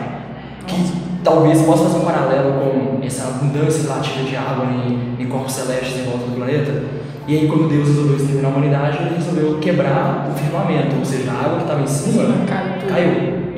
Que 0.67 1.06
talvez 1.27 1.61
possa 1.63 1.85
fazer 1.85 1.99
um 1.99 2.05
paralelo 2.05 2.53
com 2.53 3.05
essa 3.05 3.25
abundância 3.27 3.83
relativa 3.83 4.23
de 4.23 4.37
água 4.37 4.65
em, 4.71 5.21
em 5.23 5.27
corpos 5.27 5.53
celestes 5.55 5.99
em 5.99 6.05
volta 6.05 6.25
do 6.31 6.37
planeta. 6.37 6.83
E 7.27 7.37
aí, 7.37 7.49
quando 7.49 7.69
Deus 7.69 7.89
resolveu 7.89 8.15
exterminar 8.17 8.49
a 8.49 8.51
humanidade, 8.53 8.99
ele 9.01 9.17
resolveu 9.17 9.59
quebrar 9.59 10.31
o 10.31 10.39
firmamento, 10.39 10.95
ou 10.97 11.05
seja, 11.05 11.33
a 11.33 11.45
água 11.45 11.57
que 11.57 11.63
estava 11.63 11.83
em 11.83 11.87
cima 11.89 12.23
caiu 12.47 12.79
tudo. 12.79 12.89
caiu 12.89 13.11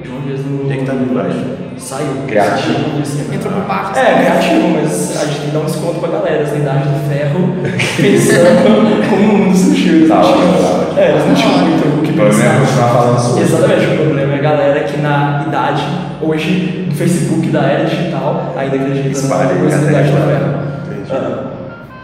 de 0.02 0.08
uma 0.08 0.20
vez 0.20 0.40
no. 0.46 0.64
E 0.64 0.74
que 0.74 0.80
estava 0.80 1.02
embaixo? 1.02 1.38
Saiu. 1.76 2.06
Criativo. 2.26 3.34
Entrou 3.34 3.52
por 3.52 3.62
baixo. 3.68 3.98
É, 4.00 4.14
criativo, 4.24 4.68
mas 4.72 5.20
a 5.20 5.26
gente 5.26 5.38
tem 5.40 5.48
que 5.50 5.54
dar 5.54 5.60
um 5.60 5.64
desconto 5.66 6.00
pra 6.00 6.08
galera, 6.08 6.42
essa 6.42 6.56
idade 6.56 6.88
do 6.88 7.08
ferro, 7.10 7.54
pensando 8.00 9.10
como 9.10 9.22
o 9.22 9.38
mundo 9.38 9.56
surgiu. 9.56 9.94
Eles 9.96 10.08
não 10.08 10.16
Tá 10.16 10.22
tá. 10.22 11.00
É, 11.00 11.10
eles 11.12 11.26
não 11.26 11.34
tinham 11.34 11.58
muito 11.58 11.98
o 11.98 12.02
que 12.02 12.10
O 12.10 12.14
problema 12.14 12.44
é 12.44 12.60
pensar. 12.60 12.88
falando 12.88 13.18
sobre 13.20 13.42
isso. 13.44 13.54
Exatamente, 13.54 13.86
o 13.92 13.96
problema 13.98 14.32
é 14.32 14.38
a 14.38 14.42
galera 14.42 14.80
que 14.84 14.96
na 15.00 15.44
idade, 15.46 15.82
hoje, 16.20 16.86
do 16.88 16.94
Facebook 16.94 17.48
da 17.48 17.62
era 17.62 17.84
digital, 17.84 18.54
ainda 18.56 18.76
acredita 18.76 19.08
Espalha 19.08 19.54
na 19.54 19.60
coisa 19.60 19.78
da. 19.78 20.00
Entendi. 20.02 21.12
Ah, 21.12 21.44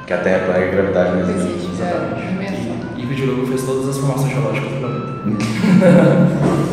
Que 0.06 0.12
a 0.12 0.18
Terra 0.18 0.36
é 0.36 0.38
plana 0.40 0.58
e 0.60 0.68
a 0.68 0.70
gravidade 0.70 1.10
não 1.12 1.20
existe. 1.20 1.48
Existe, 1.48 1.82
é, 1.82 2.32
invenção. 2.32 2.74
E 2.96 3.04
o 3.04 3.14
dilúvio 3.14 3.46
fez 3.46 3.62
todas 3.62 3.88
as 3.88 3.98
formações 3.98 4.32
geológicas 4.32 4.70
do 4.70 4.76
planeta. 4.80 5.14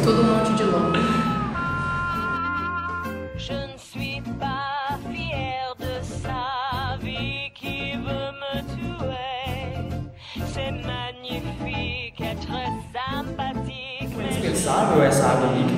Tudo 0.03 0.21
um 0.21 0.37
monte 0.37 0.53
de 0.53 0.63
lama. 0.63 0.91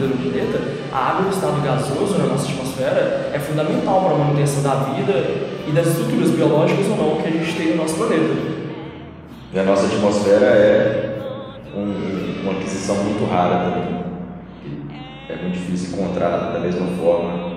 Planeta, 0.10 0.60
a 0.92 0.98
água 1.10 1.22
no 1.24 1.30
estado 1.30 1.62
gasoso 1.62 2.18
na 2.18 2.26
nossa 2.26 2.48
atmosfera 2.48 3.32
é 3.34 3.40
fundamental 3.40 4.02
para 4.02 4.16
a 4.16 4.18
manutenção 4.18 4.64
da 4.64 4.76
vida 4.94 5.14
e 5.68 5.72
das 5.72 5.88
estruturas 5.88 6.32
biológicas 6.32 6.88
ou 6.88 6.98
não 6.98 7.22
que 7.22 7.28
a 7.28 7.32
gente 7.32 7.56
tem 7.56 7.72
no 7.72 7.78
nosso 7.84 7.96
planeta. 7.96 8.34
E 9.54 9.60
a 9.60 9.64
nossa 9.64 9.86
atmosfera 9.86 10.46
é 10.46 11.20
um- 11.76 12.42
uma 12.44 12.54
aquisição 12.54 12.96
muito 12.98 13.30
rara 13.30 13.70
também. 13.72 14.04
É 15.30 15.36
muito 15.42 15.54
difícil 15.54 15.98
encontrar 15.98 16.52
da 16.54 16.60
mesma 16.60 16.86
forma 16.98 17.54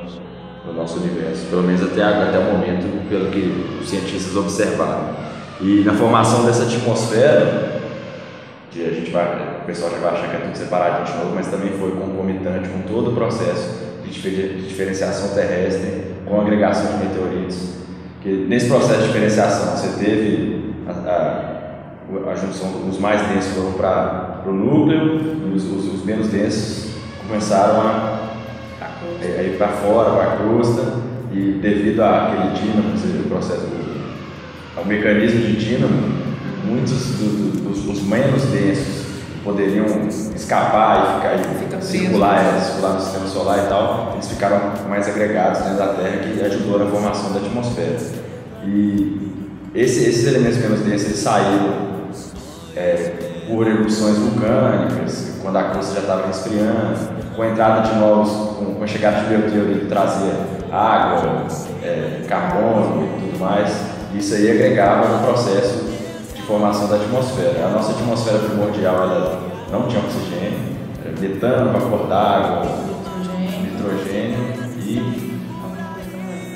no 0.66 0.72
nosso 0.72 0.98
universo, 1.00 1.46
pelo 1.46 1.62
menos 1.62 1.82
até, 1.82 2.02
até 2.02 2.38
o 2.38 2.44
momento, 2.52 3.09
pelo 3.09 3.30
que 3.30 3.78
os 3.80 3.88
cientistas 3.88 4.37
observaram. 4.37 5.11
E 5.61 5.82
na 5.85 5.94
formação 5.94 6.44
dessa 6.44 6.64
atmosfera, 6.64 7.80
que 8.70 8.85
a 8.85 8.90
gente 8.90 9.11
vai, 9.11 9.56
o 9.66 9.68
pessoal 9.68 9.90
já 9.90 9.98
vai 9.98 10.12
achar 10.14 10.31
que 10.31 10.37
é 10.37 10.38
tudo 10.38 10.57
separado 10.57 11.11
de 11.11 11.18
novo, 11.18 11.35
mas 11.35 11.48
também 11.48 11.70
foi 11.72 11.90
concomitante 11.90 12.68
com 12.68 12.83
todo 12.83 13.11
o 13.11 13.14
processo 13.14 13.81
de 14.05 14.11
difer- 14.11 14.55
de 14.55 14.68
diferenciação 14.68 15.35
terrestre, 15.35 16.05
com 16.24 16.40
agregação 16.40 16.96
de 16.98 17.05
meteoritos. 17.05 17.70
Que 18.22 18.46
nesse 18.48 18.68
processo 18.68 19.00
de 19.00 19.07
diferenciação 19.09 19.76
você 19.76 20.05
teve 20.05 20.72
a, 20.87 20.92
a, 20.92 22.31
a 22.31 22.35
junção 22.37 22.70
dos 22.88 23.00
mais 23.00 23.20
densos 23.26 23.55
foram 23.55 23.72
para 23.72 24.42
o 24.46 24.52
núcleo, 24.52 25.52
os, 25.52 25.64
os, 25.64 25.94
os 25.94 26.05
menos 26.05 26.29
densos 26.29 26.92
começaram 27.26 27.81
a, 27.81 28.20
a 29.20 29.42
ir 29.42 29.57
para 29.59 29.68
fora, 29.68 30.11
para 30.12 30.33
a 30.33 30.37
crosta, 30.37 30.92
e 31.33 31.59
devido 31.61 32.00
àquele 32.02 32.52
dínamo, 32.55 32.92
ou 32.92 32.96
seja, 32.96 33.18
o 33.18 33.24
processo 33.29 33.66
ao 34.76 34.85
mecanismo 34.85 35.40
de 35.40 35.57
dínamo, 35.57 36.12
muitos 36.64 37.16
do- 37.16 37.62
do- 37.64 37.87
dos 37.87 38.02
menos 38.05 38.44
densos 38.44 39.06
poderiam 39.46 39.87
escapar 40.35 40.98
e 40.98 41.14
ficar 41.16 41.56
Fica 41.59 41.80
circular, 41.80 42.38
é, 42.56 42.61
circular 42.61 42.92
no 42.94 43.00
sistema 43.00 43.26
solar 43.26 43.59
e 43.64 43.68
tal, 43.68 44.11
eles 44.14 44.28
ficaram 44.28 44.61
mais 44.88 45.09
agregados 45.09 45.61
dentro 45.61 45.78
da 45.78 45.88
Terra, 45.94 46.18
que 46.18 46.40
ajudou 46.44 46.78
na 46.78 46.87
formação 46.87 47.32
da 47.32 47.38
atmosfera. 47.40 47.96
E 48.64 49.32
esse- 49.74 50.04
esses 50.09 50.26
elementos 50.26 50.59
menos 50.59 50.80
densos 50.80 51.06
eles 51.06 51.18
saíram 51.18 51.87
é, 52.76 53.12
por 53.48 53.66
erupções 53.66 54.18
vulcânicas, 54.18 55.32
quando 55.42 55.56
a 55.56 55.64
crosta 55.70 55.94
já 55.94 56.00
estava 56.00 56.26
resfriando, 56.26 56.98
com 57.35 57.42
a 57.42 57.48
entrada 57.48 57.88
de 57.88 57.96
novos, 57.96 58.30
com, 58.59 58.74
com 58.74 58.85
a 58.85 58.87
chegada 58.87 59.20
de 59.24 59.35
meteorito 59.35 59.80
que 59.80 59.87
trazia 59.87 60.32
água, 60.72 61.46
é, 61.82 62.20
carbono 62.28 63.04
e 63.04 63.20
tudo 63.30 63.40
mais, 63.40 63.70
isso 64.14 64.35
aí 64.35 64.50
agregava 64.50 65.09
no 65.09 65.24
processo 65.24 65.85
formação 66.46 66.88
da 66.88 66.96
atmosfera. 66.96 67.66
A 67.66 67.70
nossa 67.70 67.92
atmosfera 67.92 68.38
primordial 68.38 68.94
ela 68.96 69.42
não 69.72 69.87
tinha 69.88 70.00
oxigênio, 70.02 70.59
era 71.04 71.20
metano, 71.20 71.72
vapor 71.72 72.06
d'água, 72.06 72.66
nitrogênio 73.62 74.38
e. 74.78 75.26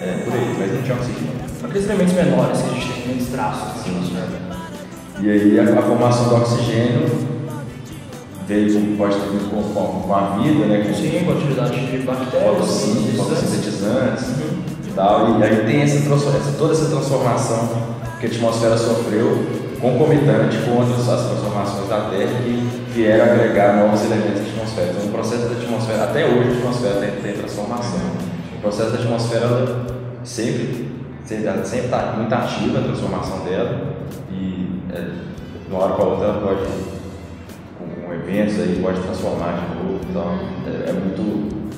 É, 0.02 0.22
por 0.24 0.32
aí, 0.32 0.56
mas 0.58 0.72
não 0.74 0.82
tinha 0.82 0.96
oxigênio. 0.96 1.30
Aqueles 1.62 1.84
elementos 1.88 2.14
menores 2.14 2.62
que 2.62 2.70
a 2.70 2.72
gente 2.72 2.92
tem 2.92 3.08
menos 3.08 3.28
traços 3.28 3.62
na 3.64 3.80
atmosfera. 3.80 4.28
E 5.20 5.30
aí 5.30 5.60
a, 5.60 5.78
a 5.78 5.82
formação 5.82 6.28
do 6.28 6.36
oxigênio 6.36 7.06
veio 8.48 8.72
com, 8.74 8.96
pode 8.96 9.14
ter 9.16 9.28
vindo 9.28 9.50
com, 9.50 9.62
com, 9.74 10.00
com 10.02 10.14
a 10.14 10.38
vida, 10.38 10.64
né? 10.66 10.84
Com 10.86 10.94
Sim, 10.94 11.22
com 11.24 11.32
a 11.32 11.34
atividade 11.34 11.86
de 11.86 11.98
bactérias, 11.98 12.84
fotossintetizantes. 13.16 14.24
e 14.88 14.92
tal. 14.94 15.38
E 15.38 15.44
aí 15.44 15.56
tem 15.66 15.82
essa- 15.82 16.08
toda 16.58 16.72
essa 16.72 16.86
transformação 16.86 17.68
que 18.18 18.26
a 18.26 18.28
atmosfera 18.28 18.76
sofreu 18.78 19.59
concomitante 19.80 20.58
com 20.58 20.72
outras 20.72 21.08
as 21.08 21.26
transformações 21.26 21.88
da 21.88 22.10
Terra 22.10 22.42
que 22.42 22.82
vieram 22.92 23.24
agregar 23.24 23.76
novos 23.76 24.04
elementos 24.04 24.40
à 24.40 24.44
atmosfera. 24.44 24.90
Então, 24.90 25.06
o 25.06 25.12
processo 25.12 25.48
da 25.48 25.56
atmosfera, 25.56 26.04
até 26.04 26.26
hoje, 26.26 26.48
a 26.48 26.52
atmosfera 26.52 27.00
tem, 27.00 27.10
tem 27.22 27.32
transformação. 27.32 28.00
O 28.56 28.60
processo 28.60 28.90
da 28.90 28.98
atmosfera 28.98 29.86
sempre 30.22 30.90
sempre 31.24 31.48
está 31.84 32.14
muito 32.16 32.34
ativa 32.34 32.80
a 32.80 32.82
transformação 32.82 33.44
dela 33.44 33.94
e 34.32 34.80
é, 34.92 35.00
de 35.00 35.70
uma 35.70 35.84
hora 35.84 35.94
para 35.94 36.04
outra 36.04 36.26
ela 36.26 36.40
pode 36.40 36.66
com, 37.78 38.06
com 38.06 38.12
eventos 38.12 38.58
aí 38.58 38.80
pode 38.82 39.00
transformar 39.00 39.52
de 39.52 39.76
novo 39.76 40.00
então 40.10 40.24
é, 40.66 40.90
é 40.90 40.92
muito 40.92 41.70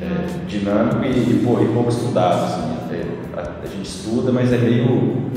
é, 0.00 0.46
dinâmico 0.46 1.04
e, 1.04 1.08
e, 1.08 1.42
e 1.42 1.72
pouco 1.74 1.88
estudado 1.88 2.44
assim. 2.44 2.76
É, 2.92 3.40
a, 3.40 3.64
a 3.64 3.66
gente 3.66 3.88
estuda 3.88 4.30
mas 4.30 4.52
é 4.52 4.58
meio 4.58 5.32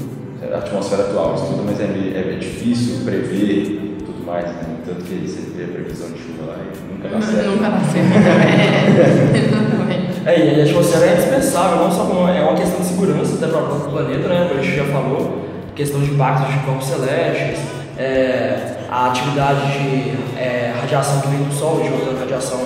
a 0.53 0.57
atmosfera 0.57 1.03
atual 1.03 1.35
estuda 1.35 1.63
mas 1.65 1.79
é, 1.79 1.83
é, 1.83 2.33
é 2.33 2.37
difícil 2.39 3.03
prever 3.05 3.97
tudo 4.05 4.25
mais 4.25 4.45
né? 4.45 4.77
tanto 4.85 5.03
que 5.03 5.27
você 5.27 5.41
vê 5.55 5.63
a 5.63 5.67
previsão 5.67 6.11
de 6.11 6.19
chuva 6.19 6.45
lá 6.47 6.57
e 6.59 6.93
nunca 6.93 7.09
dá 7.09 7.21
certo 7.21 7.49
Nunca 7.51 7.69
nasceu. 7.69 8.01
É, 8.01 9.43
exatamente. 9.47 10.05
É, 10.25 10.39
e 10.39 10.59
a 10.59 10.63
atmosfera 10.63 11.05
é 11.05 11.13
indispensável, 11.13 11.83
não 11.83 11.91
só 11.91 12.27
é 12.29 12.41
uma 12.41 12.55
questão 12.55 12.79
de 12.79 12.87
segurança 12.87 13.35
até 13.35 13.45
para 13.45 13.61
o 13.61 13.67
próprio 13.67 13.91
planeta, 13.91 14.27
né? 14.27 14.47
Como 14.47 14.59
a 14.59 14.63
gente 14.63 14.75
já 14.75 14.85
falou, 14.85 15.45
questão 15.75 16.01
de 16.01 16.09
impactos 16.09 16.51
de 16.51 16.59
corpos 16.61 16.87
celestes, 16.87 17.59
é, 17.95 18.75
a 18.89 19.07
atividade 19.07 19.71
de 19.71 20.13
é, 20.35 20.73
radiação 20.81 21.21
que 21.21 21.27
vem 21.27 21.43
do 21.43 21.53
Sol, 21.53 21.79
de 21.79 21.89
outra 21.89 22.19
radiação 22.21 22.59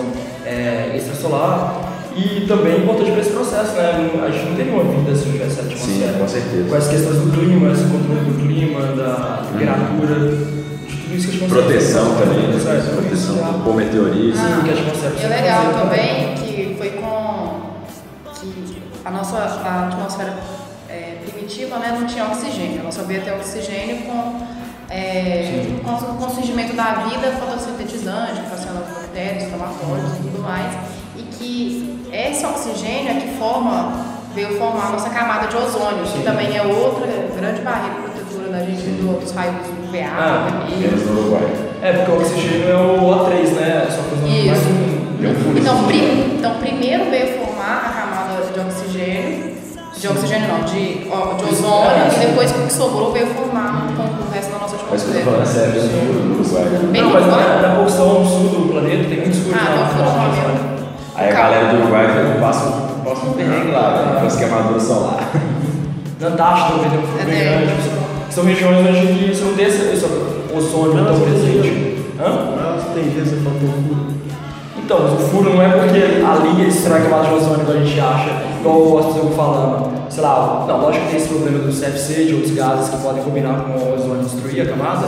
é, 0.45 0.93
extrasolar, 0.95 1.88
e 2.15 2.45
também 2.47 2.77
importante 2.83 3.11
para 3.11 3.21
esse 3.21 3.29
processo, 3.31 3.71
né? 3.73 4.09
A 4.25 4.29
gente 4.31 4.45
não 4.49 4.55
teria 4.55 4.73
uma 4.73 4.83
vida 4.83 5.15
se 5.15 5.25
não 5.25 5.31
tivesse 5.33 5.59
atmosfera. 5.59 6.13
Sim, 6.13 6.19
com 6.19 6.27
certeza. 6.27 6.69
Com 6.69 6.75
as 6.75 6.87
questões 6.87 7.17
do 7.17 7.31
clima, 7.31 7.71
esse 7.71 7.83
controle 7.85 8.19
do 8.21 8.39
clima, 8.41 8.81
da 8.95 9.43
temperatura, 9.51 10.15
de 10.15 10.95
tudo 10.97 11.15
isso 11.15 11.27
que 11.29 11.33
a 11.33 11.45
atmosfera 11.45 11.63
proteção 11.67 12.05
faz. 12.15 12.19
também 12.29 12.47
né? 12.47 12.59
Certo, 12.59 12.93
proteção 12.95 13.35
isso. 13.35 13.59
por 13.63 13.75
meteoritos 13.75 14.39
Sim, 14.39 14.61
que 14.63 14.69
a 14.69 14.73
atmosfera 14.73 15.13
E 15.19 15.23
é 15.23 15.27
legal 15.27 15.63
também 15.73 16.35
que 16.35 16.75
foi 16.77 16.89
com 16.91 17.59
que 18.35 18.81
a 19.05 19.11
nossa 19.11 19.37
a 19.37 19.87
atmosfera 19.87 20.33
é, 20.89 21.17
primitiva 21.25 21.77
né, 21.77 21.97
não 21.99 22.05
tinha 22.07 22.25
oxigênio, 22.25 22.79
ela 22.81 22.91
só 22.91 23.03
veio 23.03 23.21
ter 23.21 23.31
oxigênio 23.33 23.97
com, 24.03 24.41
é, 24.89 25.67
com, 25.83 25.91
o- 25.91 26.15
com 26.17 26.25
o 26.25 26.29
surgimento 26.29 26.75
da 26.75 27.05
vida 27.09 27.31
fotossintetizante, 27.39 28.41
aciona 28.51 28.79
as 28.81 28.93
bactérias, 29.03 29.43
inflamatórios 29.43 30.11
e 30.13 30.21
tudo 30.23 30.41
mais, 30.41 30.73
que 31.39 31.99
esse 32.11 32.45
oxigênio 32.45 33.09
é 33.11 33.13
que 33.15 33.37
forma, 33.39 33.93
veio 34.35 34.57
formar 34.57 34.87
a 34.87 34.89
nossa 34.91 35.09
camada 35.09 35.47
de 35.47 35.55
ozônio, 35.55 36.03
que 36.05 36.23
também 36.23 36.55
é 36.55 36.61
outra 36.61 37.07
grande 37.35 37.61
barreira 37.61 37.95
protetora 38.03 38.51
da 38.51 38.59
gente 38.65 38.81
do- 39.01 39.19
dos 39.19 39.31
raios 39.31 39.55
UVA, 39.87 40.05
Ah, 40.19 40.65
no 40.67 41.19
Uruguai. 41.19 41.47
É, 41.81 41.93
porque 41.93 42.11
o 42.11 42.15
oxigênio 42.17 42.69
é 42.69 42.75
o 42.75 42.99
O3, 43.09 43.51
né? 43.53 43.87
Só 43.89 44.01
que 44.03 44.15
usando 44.15 44.45
mais 44.45 44.57
Isso. 44.59 44.69
um. 44.69 45.57
Então, 45.57 45.83
pri- 45.85 46.35
então, 46.37 46.53
primeiro 46.55 47.09
veio 47.09 47.39
formar 47.39 47.83
a 47.85 47.89
camada 47.89 48.41
de 48.53 48.59
oxigênio, 48.59 49.55
de 49.97 50.07
oxigênio 50.07 50.47
não, 50.47 50.61
de, 50.63 51.07
ó, 51.11 51.33
de 51.33 51.43
ozônio, 51.43 52.07
e 52.15 52.19
depois 52.27 52.51
o 52.51 52.53
que 52.65 52.71
sobrou 52.73 53.11
veio 53.11 53.27
formar 53.27 53.87
com 53.97 54.03
o 54.03 54.31
resto 54.31 54.51
da 54.53 54.59
nossa 54.59 54.75
mas 54.89 55.03
que 55.03 55.09
eu 55.09 55.13
tô 55.15 55.19
falando 55.25 55.41
atmosfera. 55.41 55.71
sério 55.71 55.89
mesmo 55.91 56.13
no 56.13 56.39
Uruguai 56.39 56.63
Bem 56.91 57.01
Não, 57.01 57.09
mas 57.11 57.27
na, 57.27 57.61
na 57.67 57.75
porção 57.75 58.25
sul 58.25 58.49
do 58.49 58.69
planeta 58.71 59.09
tem 59.09 59.19
muitos 59.19 59.39
furos 59.39 59.59
Ah, 59.59 59.69
não, 59.97 60.03
não, 60.05 60.21
atmosfera. 60.21 60.68
Aí 61.19 61.29
a 61.29 61.33
galera 61.33 61.73
do 61.73 61.81
Uruguai 61.81 62.07
falou, 62.07 62.39
passa, 62.39 62.71
passa 63.03 63.25
um 63.25 63.33
perrengue 63.33 63.71
lá, 63.71 63.91
né? 64.21 64.25
As 64.25 64.35
queimaduras 64.37 64.83
solar. 64.83 65.29
Na 66.21 66.27
Antártida 66.27 66.79
também 66.79 66.89
tem 66.91 66.99
um 66.99 67.19
É, 67.19 67.25
bem 67.25 67.43
grande. 67.43 67.73
que 68.27 68.33
São 68.33 68.43
regiões 68.45 68.77
onde 68.87 69.35
você 69.35 69.43
não 69.43 69.53
tem 69.53 69.65
esse, 69.65 69.81
esse 69.93 70.05
ozônio 70.55 71.03
tão 71.05 71.19
presente. 71.19 71.97
Hã? 72.19 72.29
Nossa, 72.29 72.85
tem 72.93 73.09
dia 73.09 73.25
você 73.25 73.35
faltou 73.37 73.69
furo. 73.69 74.09
Então, 74.77 74.97
o 75.05 75.17
furo 75.19 75.53
não 75.55 75.61
é 75.61 75.69
porque 75.69 75.99
ali 76.25 76.65
destrói 76.65 76.99
a 76.99 77.01
camada 77.01 77.27
de 77.27 77.33
ozônio 77.33 77.65
que 77.65 77.71
a 77.71 77.75
gente 77.75 77.99
acha, 77.99 78.29
igual 78.59 78.97
as 78.99 79.05
pessoas 79.07 79.35
falando, 79.35 79.91
sei 80.09 80.23
lá, 80.23 80.65
não, 80.67 80.81
lógico 80.81 81.05
que 81.05 81.11
tem 81.11 81.19
esse 81.19 81.29
problema 81.29 81.59
do 81.59 81.67
CFC, 81.71 82.25
de 82.25 82.33
outros 82.33 82.53
gases 82.55 82.89
que 82.89 82.97
podem 82.97 83.21
combinar 83.23 83.61
com 83.65 83.71
o 83.73 83.93
ozônio 83.93 84.21
e 84.21 84.23
destruir 84.23 84.61
a 84.61 84.65
camada, 84.65 85.07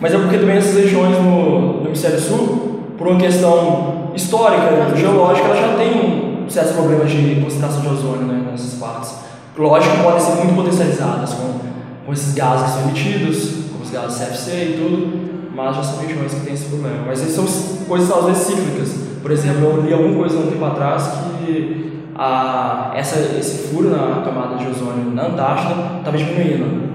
mas 0.00 0.12
é 0.12 0.18
porque 0.18 0.38
também 0.38 0.56
essas 0.56 0.74
regiões 0.74 1.16
no, 1.16 1.80
no 1.82 1.86
hemisfério 1.86 2.18
sul, 2.20 2.73
por 2.96 3.08
uma 3.08 3.18
questão 3.20 4.10
histórica, 4.14 4.94
geológica, 4.96 5.48
elas 5.48 5.58
já 5.60 5.76
têm 5.76 6.44
certos 6.48 6.72
problemas 6.72 7.10
de 7.10 7.40
concentração 7.42 7.80
de 7.80 7.88
ozônio 7.88 8.26
né, 8.26 8.46
nessas 8.50 8.74
partes. 8.78 9.14
Lógico 9.56 9.96
que 9.96 10.02
podem 10.02 10.20
ser 10.20 10.32
muito 10.36 10.54
potencializadas 10.54 11.32
com, 11.34 11.58
com 12.06 12.12
esses 12.12 12.34
gases 12.34 12.66
que 12.66 12.72
são 12.72 12.82
emitidos, 12.90 13.50
com 13.72 13.82
os 13.82 13.90
gases 13.90 14.18
CFC 14.18 14.50
e 14.50 14.78
tudo, 14.78 15.34
mas 15.54 15.76
já 15.76 15.82
são 15.82 15.98
regiões 16.00 16.34
que 16.34 16.40
têm 16.40 16.54
esse 16.54 16.64
problema. 16.66 16.98
Mas 17.06 17.18
são 17.20 17.44
coisas 17.86 18.10
às 18.10 18.24
vezes 18.26 18.42
cíclicas. 18.46 18.94
Por 19.22 19.30
exemplo, 19.30 19.64
eu 19.64 19.82
li 19.82 19.92
alguma 19.92 20.16
coisa 20.18 20.36
há 20.36 20.40
um 20.40 20.46
tempo 20.50 20.64
atrás 20.64 21.10
que 21.38 22.02
a, 22.16 22.92
essa, 22.94 23.18
esse 23.38 23.68
furo 23.68 23.90
na 23.90 24.22
camada 24.22 24.56
de 24.56 24.66
ozônio 24.68 25.10
na 25.12 25.26
Antártida 25.28 25.74
estava 25.98 26.16
diminuindo. 26.16 26.94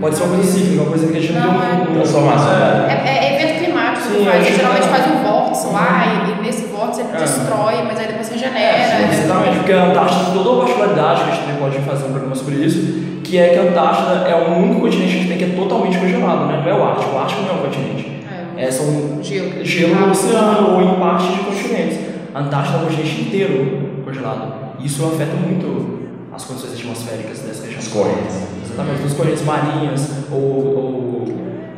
Pode 0.00 0.14
ser 0.14 0.24
uma 0.24 0.34
coisa 0.36 0.52
cíclica, 0.52 0.82
uma 0.82 0.90
coisa 0.90 1.06
que 1.06 1.16
a 1.16 1.20
gente 1.20 1.32
não, 1.32 1.52
Não, 1.52 1.60
tem 1.60 1.92
é- 1.92 1.94
Transformação, 1.94 2.52
É, 2.52 2.58
né? 2.58 3.04
é 3.06 3.34
evento 3.34 3.65
Sim, 4.02 4.18
que 4.18 4.24
faz, 4.24 4.36
a 4.40 4.44
gente 4.44 4.56
geralmente 4.56 4.88
faz 4.88 5.06
um 5.06 5.22
vórtice 5.22 5.66
lá 5.72 6.04
e, 6.06 6.30
e 6.30 6.42
nesse 6.44 6.66
vórtice 6.66 7.00
ele 7.02 7.10
É. 7.14 7.16
destrói, 7.16 7.82
mas 7.86 7.98
aí 7.98 8.06
depois 8.06 8.28
É, 8.30 8.34
regenera. 8.34 9.12
exatamente, 9.12 9.56
porque 9.58 9.72
a 9.72 9.84
Antártida 9.86 10.24
tem 10.24 10.32
toda 10.34 10.50
uma 10.50 10.58
particularidade, 10.64 11.22
que 11.24 11.30
a 11.30 11.32
gente 11.34 11.44
também 11.44 11.56
pode 11.60 11.78
fazer 11.80 12.04
um 12.06 12.10
programa 12.10 12.34
sobre 12.34 12.54
isso, 12.56 13.20
que 13.24 13.38
é 13.38 13.48
que 13.48 13.58
a 13.58 13.62
Antártida 13.62 14.28
é 14.28 14.34
o 14.48 14.58
único 14.62 14.80
continente 14.82 15.18
que 15.18 15.28
tem 15.28 15.38
que 15.38 15.44
é 15.44 15.48
totalmente 15.56 15.98
congelado, 15.98 16.46
né? 16.46 16.62
Não 16.64 16.70
é 16.70 16.74
o 16.74 16.84
Ártico, 16.84 17.14
o 17.14 17.18
Ártico 17.18 17.42
não 17.42 17.50
é 17.50 17.52
um 17.54 17.62
continente. 17.62 18.16
é, 18.56 18.70
são 18.70 19.18
Gelo. 19.22 19.62
gelo 19.64 19.94
no 19.96 20.10
oceano 20.12 20.74
ou 20.76 20.80
em 20.82 20.94
parte 20.98 21.26
de 21.28 21.38
continentes. 21.40 21.98
A 22.34 22.40
Antártida 22.40 22.78
é 22.78 22.80
um 22.80 22.84
continente 22.86 23.20
inteiro 23.22 24.02
congelado. 24.04 24.52
Isso 24.82 25.04
afeta 25.04 25.34
muito 25.36 25.96
as 26.34 26.44
condições 26.44 26.72
atmosféricas 26.74 27.38
dessa 27.40 27.62
região. 27.64 27.78
As 27.80 27.88
correntes. 27.88 28.36
Exatamente, 28.64 29.02
das 29.02 29.12
correntes 29.14 29.42
marinhas 29.44 30.10
ou, 30.30 30.38
ou 30.38 31.24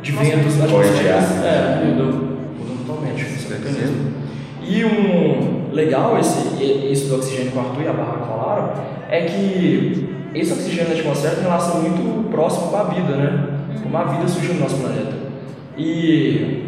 de 0.01 0.11
ventos 0.11 0.55
Corrente 0.55 1.03
de 1.03 1.09
atmosféricas. 1.09 1.43
ar. 1.43 1.45
É, 1.45 1.85
mudam, 1.85 2.05
mudam 2.57 2.77
totalmente 2.85 3.21
esse 3.21 3.47
mecanismo. 3.51 4.13
E 4.63 4.85
um 4.85 5.73
legal, 5.73 6.17
esse, 6.19 6.63
isso 6.91 7.07
do 7.07 7.15
oxigênio 7.15 7.51
que 7.51 7.57
o 7.57 7.61
Arthur 7.61 7.83
e 7.83 7.87
a 7.87 7.93
Bárbara 7.93 8.25
falaram, 8.25 8.73
é 9.09 9.21
que 9.21 10.09
esse 10.33 10.53
oxigênio 10.53 10.89
na 10.89 10.95
atmosfera 10.95 11.35
tem 11.35 11.43
relação 11.43 11.81
muito 11.81 12.29
próxima 12.29 12.67
com 12.67 12.77
a 12.77 12.83
vida, 12.83 13.15
né? 13.15 13.47
Como 13.81 13.97
a 13.97 14.03
vida 14.03 14.27
surgiu 14.27 14.53
no 14.55 14.59
nosso 14.61 14.77
planeta. 14.77 15.13
E 15.77 16.63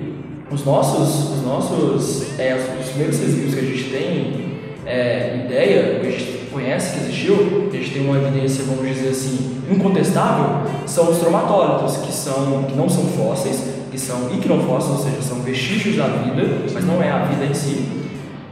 os 0.49 0.65
nossos, 0.65 1.37
os 1.37 1.45
nossos, 1.45 2.39
é, 2.39 2.55
os 2.55 2.89
primeiros 2.89 3.15
seres 3.15 3.35
vivos 3.35 3.53
que 3.53 3.59
a 3.59 3.63
gente 3.63 3.83
tem 3.91 4.51
é, 4.85 5.45
ideia, 5.45 5.99
que 5.99 6.07
a 6.07 6.11
gente 6.11 6.40
conhece 6.51 6.93
que 6.93 7.05
existiu, 7.05 7.69
a 7.71 7.75
gente 7.75 7.91
tem 7.91 8.05
uma 8.05 8.17
evidência, 8.17 8.63
vamos 8.65 8.87
dizer 8.87 9.09
assim, 9.09 9.61
incontestável, 9.69 10.69
são 10.85 11.09
os 11.09 11.17
tromatólitos, 11.17 11.97
que, 11.97 12.11
são, 12.11 12.63
que 12.63 12.75
não 12.75 12.89
são 12.89 13.05
fósseis, 13.05 13.63
que 13.91 13.97
são 13.99 14.29
iquinofósseis, 14.33 14.99
ou 14.99 15.03
seja, 15.05 15.21
são 15.21 15.39
vestígios 15.39 15.97
da 15.97 16.07
vida, 16.07 16.65
mas 16.73 16.85
não 16.85 17.01
é 17.01 17.11
a 17.11 17.25
vida 17.25 17.45
em 17.45 17.53
si, 17.53 17.85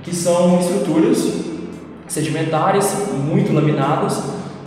que 0.03 0.15
são 0.15 0.59
estruturas 0.59 1.49
sedimentares 2.07 2.95
muito 3.25 3.53
laminadas, 3.53 4.23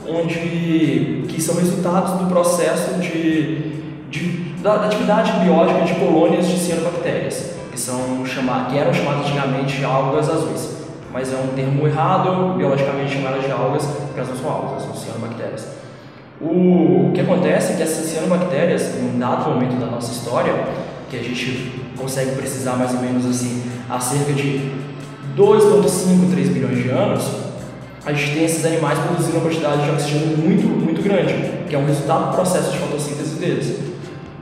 onde 0.09 1.25
que 1.29 1.41
são 1.41 1.57
resultados 1.57 2.13
do 2.21 2.27
processo 2.27 2.95
de, 3.01 3.73
de 4.11 4.53
da, 4.63 4.77
da 4.77 4.87
atividade 4.87 5.33
biológica 5.45 5.85
de 5.85 5.95
colônias 5.95 6.47
de 6.47 6.59
cianobactérias, 6.59 7.53
que 7.71 7.79
são 7.79 8.25
chamadas, 8.25 8.73
que 8.73 8.79
eram 8.79 8.95
chamadas 8.95 9.27
antigamente 9.27 9.85
algas 9.85 10.29
azuis, 10.29 10.82
mas 11.13 11.33
é 11.33 11.37
um 11.37 11.49
termo 11.55 11.87
errado, 11.87 12.57
biologicamente 12.57 13.15
chamadas 13.15 13.45
de 13.45 13.51
algas, 13.51 13.85
porque 13.85 14.19
elas 14.19 14.31
não 14.31 14.37
são 14.37 14.51
algas, 14.51 14.83
são 14.83 14.95
cianobactérias. 14.95 15.67
O, 16.41 17.13
que 17.15 17.21
acontece 17.21 17.73
é 17.73 17.77
que 17.77 17.83
essas 17.83 18.07
cianobactérias, 18.07 18.97
em 18.97 19.15
um 19.15 19.19
dado 19.19 19.51
momento 19.51 19.79
da 19.79 19.87
nossa 19.87 20.11
história, 20.11 20.53
que 21.11 21.17
a 21.17 21.23
gente 21.23 21.73
consegue 21.97 22.33
precisar 22.33 22.73
mais 22.77 22.95
ou 22.95 23.01
menos 23.01 23.27
assim, 23.27 23.63
há 23.89 24.01
cerca 24.01 24.33
de 24.33 24.73
2,5, 25.37 26.31
3 26.33 26.49
bilhões 26.49 26.83
de 26.83 26.89
anos, 26.89 27.31
a 28.05 28.13
gente 28.13 28.35
tem 28.35 28.45
esses 28.45 28.65
animais 28.65 28.99
produzindo 28.99 29.37
uma 29.37 29.43
quantidade 29.43 29.85
de 29.85 29.91
oxigênio 29.91 30.37
muito, 30.39 30.67
muito 30.67 31.03
grande, 31.03 31.35
que 31.69 31.75
é 31.75 31.79
um 31.79 31.87
resultado 31.87 32.31
do 32.31 32.35
processo 32.35 32.73
de 32.73 32.79
fotossíntese 32.79 33.37
deles. 33.37 33.79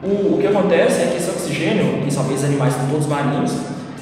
O, 0.03 0.37
o 0.37 0.39
que 0.41 0.47
acontece 0.47 1.03
é 1.03 1.07
que 1.09 1.19
esse 1.19 1.29
oxigênio, 1.29 2.03
e 2.09 2.15
talvez 2.15 2.43
animais 2.43 2.73
são 2.73 2.87
todos 2.89 3.07
marinhos, 3.07 3.53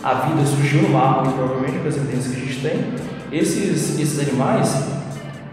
a 0.02 0.14
vida 0.14 0.46
surgiu 0.46 0.82
no 0.82 0.90
mar, 0.90 1.22
muito 1.22 1.34
provavelmente, 1.34 1.78
pelas 1.78 1.96
evidências 1.96 2.34
que 2.34 2.40
a 2.40 2.44
gente 2.44 2.60
tem, 2.60 2.94
esses, 3.32 3.98
esses 3.98 4.18
animais, 4.18 4.84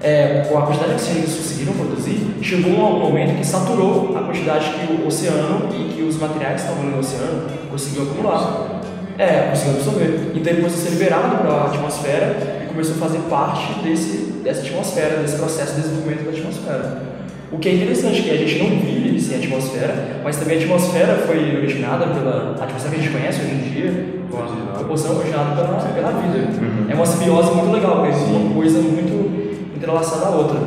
é, 0.02 0.46
com 0.50 0.58
a 0.58 0.62
quantidade 0.62 0.90
de 0.90 0.96
oxigênio 0.96 1.24
que 1.24 1.30
eles 1.30 1.38
conseguiram 1.38 1.74
produzir, 1.74 2.36
chegou 2.42 2.86
a 2.86 2.90
um 2.90 3.00
momento 3.00 3.38
que 3.38 3.46
saturou 3.46 4.16
a 4.18 4.22
quantidade 4.22 4.70
que 4.70 4.94
o 4.94 5.08
oceano 5.08 5.70
e 5.74 5.94
que 5.94 6.04
os 6.04 6.18
materiais 6.18 6.62
que 6.62 6.70
estavam 6.70 6.90
no 6.90 7.00
oceano 7.00 7.50
conseguiam 7.70 8.06
acumular. 8.06 8.82
É, 9.18 9.50
conseguiu 9.50 9.76
absorver. 9.76 10.32
Então 10.36 10.54
ele 10.54 10.62
começou 10.62 10.80
a 10.80 10.84
ser 10.84 10.90
liberado 10.90 11.38
para 11.38 11.50
a 11.50 11.66
atmosfera 11.68 12.66
e 12.66 12.68
começou 12.68 12.96
a 12.96 13.00
fazer 13.00 13.20
parte 13.30 13.80
desse, 13.80 14.18
dessa 14.44 14.62
atmosfera, 14.62 15.22
desse 15.22 15.38
processo 15.38 15.76
de 15.76 15.82
desenvolvimento 15.82 16.26
da 16.26 16.32
atmosfera. 16.32 17.15
O 17.52 17.58
que 17.58 17.70
é 17.70 17.74
interessante 17.76 18.20
é 18.20 18.24
que 18.24 18.30
a 18.32 18.38
gente 18.38 18.60
não 18.60 18.70
vive 18.80 19.20
sem 19.22 19.38
atmosfera, 19.38 20.22
mas 20.24 20.38
também 20.38 20.58
a 20.58 20.62
atmosfera 20.62 21.16
foi 21.28 21.58
originada 21.58 22.08
pela 22.08 22.56
atmosfera 22.60 22.96
que 22.96 23.02
a 23.02 23.04
gente 23.04 23.14
conhece 23.14 23.42
hoje 23.42 23.54
em 23.54 23.72
dia, 23.72 24.06
com 24.30 24.38
a 24.38 24.78
proporção 24.78 25.18
originada 25.18 25.56
pela, 25.56 25.78
pela 25.80 26.12
vida. 26.12 26.50
É 26.90 26.94
uma 26.96 27.06
simbiose 27.06 27.52
muito 27.54 27.72
legal, 27.72 27.98
porque 27.98 28.12
é 28.12 28.38
uma 28.38 28.54
coisa 28.54 28.80
muito 28.80 29.76
entrelaçada 29.76 30.26
à 30.26 30.30
outra. 30.30 30.60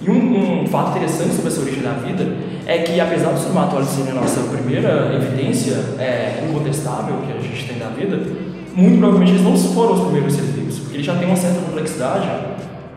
E 0.00 0.10
um, 0.10 0.62
um 0.62 0.66
fato 0.66 0.96
interessante 0.96 1.34
sobre 1.34 1.50
essa 1.50 1.60
origem 1.60 1.82
da 1.82 1.92
vida 1.92 2.26
é 2.66 2.78
que, 2.78 3.00
apesar 3.00 3.30
dos 3.30 3.44
cromatólitos 3.44 3.94
serem 3.94 4.12
a 4.12 4.14
nossa 4.14 4.40
primeira 4.40 5.12
evidência 5.14 5.74
é, 5.98 6.44
incontestável 6.48 7.16
que 7.26 7.32
a 7.32 7.40
gente 7.40 7.66
tem 7.66 7.78
da 7.78 7.88
vida, 7.88 8.20
muito 8.74 8.98
provavelmente 8.98 9.32
eles 9.32 9.42
não 9.42 9.56
foram 9.56 9.94
os 9.94 10.00
primeiros 10.02 10.34
seres 10.34 10.50
vivos, 10.50 10.78
porque 10.78 10.96
eles 10.96 11.06
já 11.06 11.14
têm 11.14 11.26
uma 11.26 11.36
certa 11.36 11.60
complexidade 11.60 12.28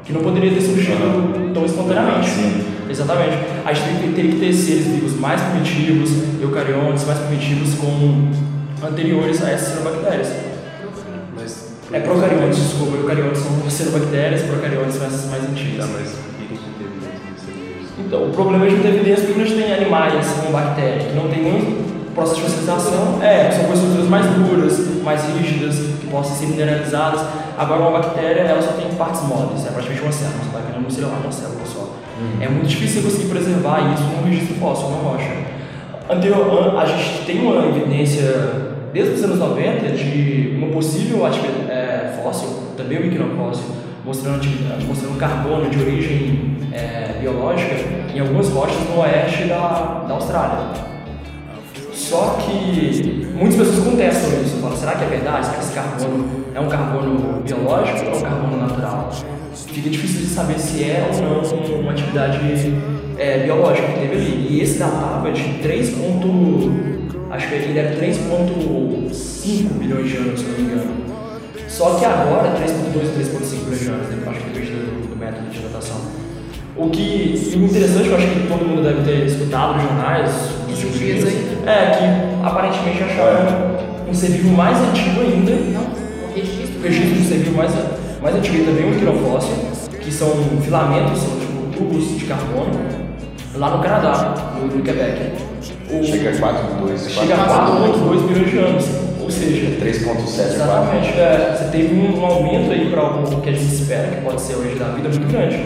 que 0.03 0.13
não 0.13 0.21
poderia 0.21 0.51
ter 0.51 0.61
surgido 0.61 1.53
tão 1.53 1.65
espontaneamente. 1.65 2.29
Exatamente. 2.89 3.37
A 3.65 3.73
gente 3.73 4.13
teria 4.15 4.31
que 4.31 4.39
ter 4.39 4.53
seres 4.53 4.85
vivos 4.87 5.19
mais 5.19 5.41
primitivos, 5.41 6.11
eucariontes 6.41 7.05
mais 7.05 7.19
primitivos, 7.19 7.75
com 7.75 8.31
anteriores 8.85 9.43
a 9.43 9.51
essas 9.51 9.73
cianobactérias. 9.73 10.47
É 11.91 12.01
procariontes, 12.01 12.59
desculpa, 12.59 12.97
eucariontes 12.97 13.41
são 13.41 13.69
cianobactérias, 13.69 14.41
procariontes 14.41 14.95
são 14.95 15.07
essas 15.07 15.25
mais 15.31 15.43
antigas. 15.43 15.85
Tá, 15.85 15.91
mas 15.93 16.09
por 16.11 16.35
que 16.35 16.47
que 16.47 16.53
a 16.53 16.57
gente 16.57 16.75
teve 16.77 16.89
evidência 16.89 17.53
Então, 17.97 18.23
o 18.27 18.31
problema 18.33 18.65
é 18.65 18.69
de 18.69 18.75
não 18.75 18.83
ter 18.83 18.89
evidência 18.89 19.25
porque 19.25 19.41
a 19.41 19.45
gente 19.45 19.61
tem 19.61 19.73
animais 19.73 20.27
com 20.43 20.51
bactérias 20.51 21.03
que 21.03 21.15
não 21.15 21.29
tem 21.29 21.43
nenhum 21.43 21.87
processo 22.13 22.41
de 22.41 22.47
fossilização. 22.47 23.23
É, 23.23 23.51
são 23.51 23.71
estruturas 23.71 24.09
mais 24.09 24.25
duras, 24.25 24.79
mais 25.03 25.21
rígidas, 25.37 25.75
que 26.01 26.07
possam 26.07 26.35
ser 26.35 26.47
mineralizadas. 26.47 27.21
Agora, 27.57 27.81
uma 27.81 27.99
bactéria, 27.99 28.41
ela 28.41 28.61
só 28.61 28.73
tem 28.73 28.89
partes 28.95 29.21
moles, 29.21 29.65
é 29.65 29.69
praticamente 29.69 30.01
uma 30.01 30.11
célula, 30.11 30.81
no 30.81 30.91
celular, 30.91 31.19
uma 31.23 31.31
célula 31.31 31.65
só. 31.65 31.86
É 32.41 32.47
muito 32.47 32.67
difícil 32.67 33.01
você 33.01 33.09
conseguir 33.09 33.29
preservar 33.29 33.93
isso 33.93 34.03
num 34.03 34.29
registro 34.29 34.55
fóssil, 34.55 34.89
numa 34.89 35.11
rocha. 35.11 35.29
Anterior, 36.09 36.77
a 36.77 36.85
gente 36.85 37.25
tem 37.25 37.41
uma 37.41 37.65
evidência, 37.67 38.23
desde 38.93 39.13
os 39.13 39.23
anos 39.23 39.39
90, 39.39 39.89
de 39.91 40.55
uma 40.57 40.67
possível 40.67 41.25
é, 41.27 42.19
fóssil, 42.23 42.49
também 42.77 42.99
o 42.99 43.05
iquinofóssil, 43.05 43.65
mostrando, 44.05 44.41
mostrando 44.87 45.17
carbono 45.17 45.69
de 45.69 45.79
origem 45.79 46.57
é, 46.71 47.17
biológica 47.19 47.75
em 48.13 48.19
algumas 48.19 48.49
rochas 48.49 48.77
no 48.89 49.01
oeste 49.01 49.45
da, 49.45 50.05
da 50.07 50.13
Austrália. 50.13 50.87
Só 51.91 52.37
que 52.39 53.27
muitas 53.35 53.57
pessoas 53.57 53.83
contestam 53.83 54.41
isso, 54.41 54.61
falam, 54.61 54.77
será 54.77 54.95
que 54.95 55.03
é 55.03 55.07
verdade? 55.07 55.45
Será 55.45 55.57
que 55.57 55.63
esse 55.63 55.73
carbono 55.73 56.45
é 56.55 56.59
um 56.59 56.69
carbono 56.69 57.41
biológico 57.41 58.05
ou 58.05 58.13
é 58.13 58.15
um 58.15 58.21
carbono 58.21 58.57
natural? 58.57 59.11
Fica 59.77 59.89
difícil 59.91 60.21
de 60.21 60.27
saber 60.27 60.57
se 60.57 60.83
é 60.83 61.07
ou 61.13 61.21
não 61.21 61.79
uma 61.81 61.91
atividade 61.91 62.39
é, 63.15 63.43
biológica 63.43 63.87
que 63.89 63.99
teve 63.99 64.15
ali. 64.15 64.47
E 64.49 64.61
esse 64.61 64.79
datava 64.79 65.31
de 65.31 65.43
3. 65.61 65.89
ponto- 65.91 66.71
Acho 67.29 67.47
que 67.49 67.53
ele 67.55 67.77
era 67.77 67.95
3,5 67.95 69.73
bilhões 69.77 70.09
de 70.09 70.17
anos, 70.17 70.39
se 70.39 70.45
eu 70.47 70.51
não 70.53 70.57
me 70.57 70.63
engano. 70.71 70.91
Só 71.67 71.93
que 71.99 72.05
agora, 72.05 72.55
3.2 72.57 73.03
e 73.03 73.19
3.5 73.19 73.65
bilhões 73.65 73.79
de 73.81 73.87
anos, 73.89 74.07
né? 74.07 74.17
acho 74.27 74.39
que 74.39 74.49
depende 74.49 74.71
do, 74.71 75.09
do 75.09 75.15
método 75.15 75.47
de 75.51 75.59
datação. 75.59 75.97
O 76.75 76.89
que 76.89 77.53
o 77.55 77.65
interessante, 77.65 78.07
eu 78.07 78.15
acho 78.15 78.27
que 78.27 78.47
todo 78.47 78.65
mundo 78.65 78.81
deve 78.81 79.03
ter 79.03 79.25
escutado 79.27 79.75
nos 79.75 79.83
jornais, 79.83 80.31
nos 80.67 80.73
últimos 80.83 80.97
dias 80.99 81.23
aí. 81.25 81.47
é 81.67 81.91
que 81.91 82.45
aparentemente 82.47 83.03
acharam 83.03 83.77
um 84.09 84.13
ser 84.13 84.27
vivo 84.31 84.55
mais 84.55 84.77
antigo 84.79 85.21
ainda, 85.21 85.51
Não, 85.51 85.81
o 85.83 86.33
registro. 86.35 86.79
o 86.79 86.83
registro 86.83 87.13
de 87.15 87.27
ser 87.27 87.35
vivo 87.39 87.57
mais, 87.57 87.71
mais 88.21 88.35
antigo 88.35 88.63
também 88.65 88.85
um 88.85 88.93
equinofóssil, 88.95 89.53
que 90.07 90.13
são 90.13 90.29
filamentos, 90.61 91.19
são 91.19 91.37
tipo 91.37 91.77
tubos 91.77 92.17
de 92.17 92.23
carbono, 92.25 92.71
lá 93.55 93.71
no 93.75 93.83
Canadá, 93.83 94.53
no, 94.57 94.67
no 94.67 94.81
Quebec. 94.81 95.33
O- 95.91 96.01
Chega 96.03 96.29
a 96.29 96.33
4,2. 96.33 97.09
chega 97.09 97.33
a 97.35 97.37
4,2 97.37 98.21
milhões 98.29 98.49
de 98.51 98.57
anos, 98.57 98.85
ou 99.21 99.29
seja, 99.29 99.77
3,7 99.81 100.53
Exatamente, 100.55 101.09
é, 101.19 101.55
você 101.57 101.65
teve 101.77 101.93
um, 101.95 102.19
um 102.21 102.25
aumento 102.25 102.71
aí 102.71 102.89
para 102.89 103.03
o 103.19 103.41
que 103.41 103.49
a 103.49 103.51
gente 103.51 103.73
espera, 103.73 104.07
que 104.07 104.21
pode 104.21 104.39
ser 104.41 104.55
origem 104.55 104.77
da 104.77 104.85
vida, 104.89 105.09
muito 105.09 105.27
grande. 105.29 105.61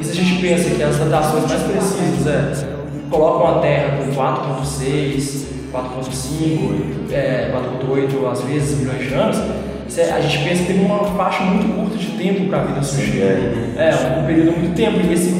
E 0.00 0.04
se 0.04 0.10
a 0.10 0.14
gente 0.14 0.40
pensa 0.42 0.70
que 0.74 0.82
as 0.82 0.96
datações 0.98 1.48
mais 1.48 1.62
precisas 1.62 2.26
é, 2.64 2.66
colocam 3.10 3.58
a 3.58 3.60
Terra 3.60 3.96
com 3.98 4.10
4.6, 4.12 5.44
4.5, 5.72 7.12
é, 7.12 7.52
4.8 7.54 8.30
às 8.32 8.40
vezes 8.42 8.78
milhões 8.78 9.08
de 9.08 9.14
anos, 9.14 9.36
a 10.02 10.20
gente 10.20 10.38
pensa 10.44 10.64
que 10.64 10.72
tem 10.72 10.84
uma 10.84 11.04
faixa 11.16 11.42
muito 11.44 11.74
curta 11.74 11.96
de 11.96 12.06
tempo 12.18 12.48
para 12.48 12.60
a 12.60 12.64
vida 12.64 12.82
surgir. 12.82 13.22
É, 13.76 14.18
um 14.20 14.26
período 14.26 14.58
muito 14.58 14.74
tempo. 14.74 14.98
E 15.00 15.12
esse, 15.12 15.30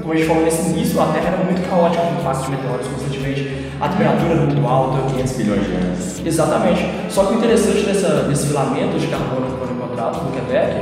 como 0.00 0.12
a 0.12 0.16
gente 0.16 0.28
falou 0.28 0.44
nesse 0.44 0.70
início, 0.70 1.00
a 1.00 1.06
Terra 1.06 1.28
era 1.28 1.44
muito 1.44 1.68
caótica 1.68 2.02
com 2.02 2.20
impacto 2.20 2.44
de 2.44 2.50
meteoros 2.52 2.86
constantemente, 2.86 3.50
a 3.80 3.88
temperatura 3.88 4.34
era 4.34 4.40
muito 4.42 4.66
alta, 4.66 5.10
500 5.10 5.32
bilhões 5.32 5.66
de 5.66 5.72
anos. 5.72 6.26
Exatamente. 6.26 6.84
Só 7.10 7.24
que 7.24 7.34
o 7.34 7.36
interessante 7.38 7.82
dessa, 7.82 8.08
desse 8.24 8.46
filamento 8.46 8.98
de 8.98 9.06
carbono 9.08 9.46
que 9.46 9.58
foram 9.58 9.74
encontrados 9.74 10.22
no 10.22 10.30
Quebec 10.30 10.74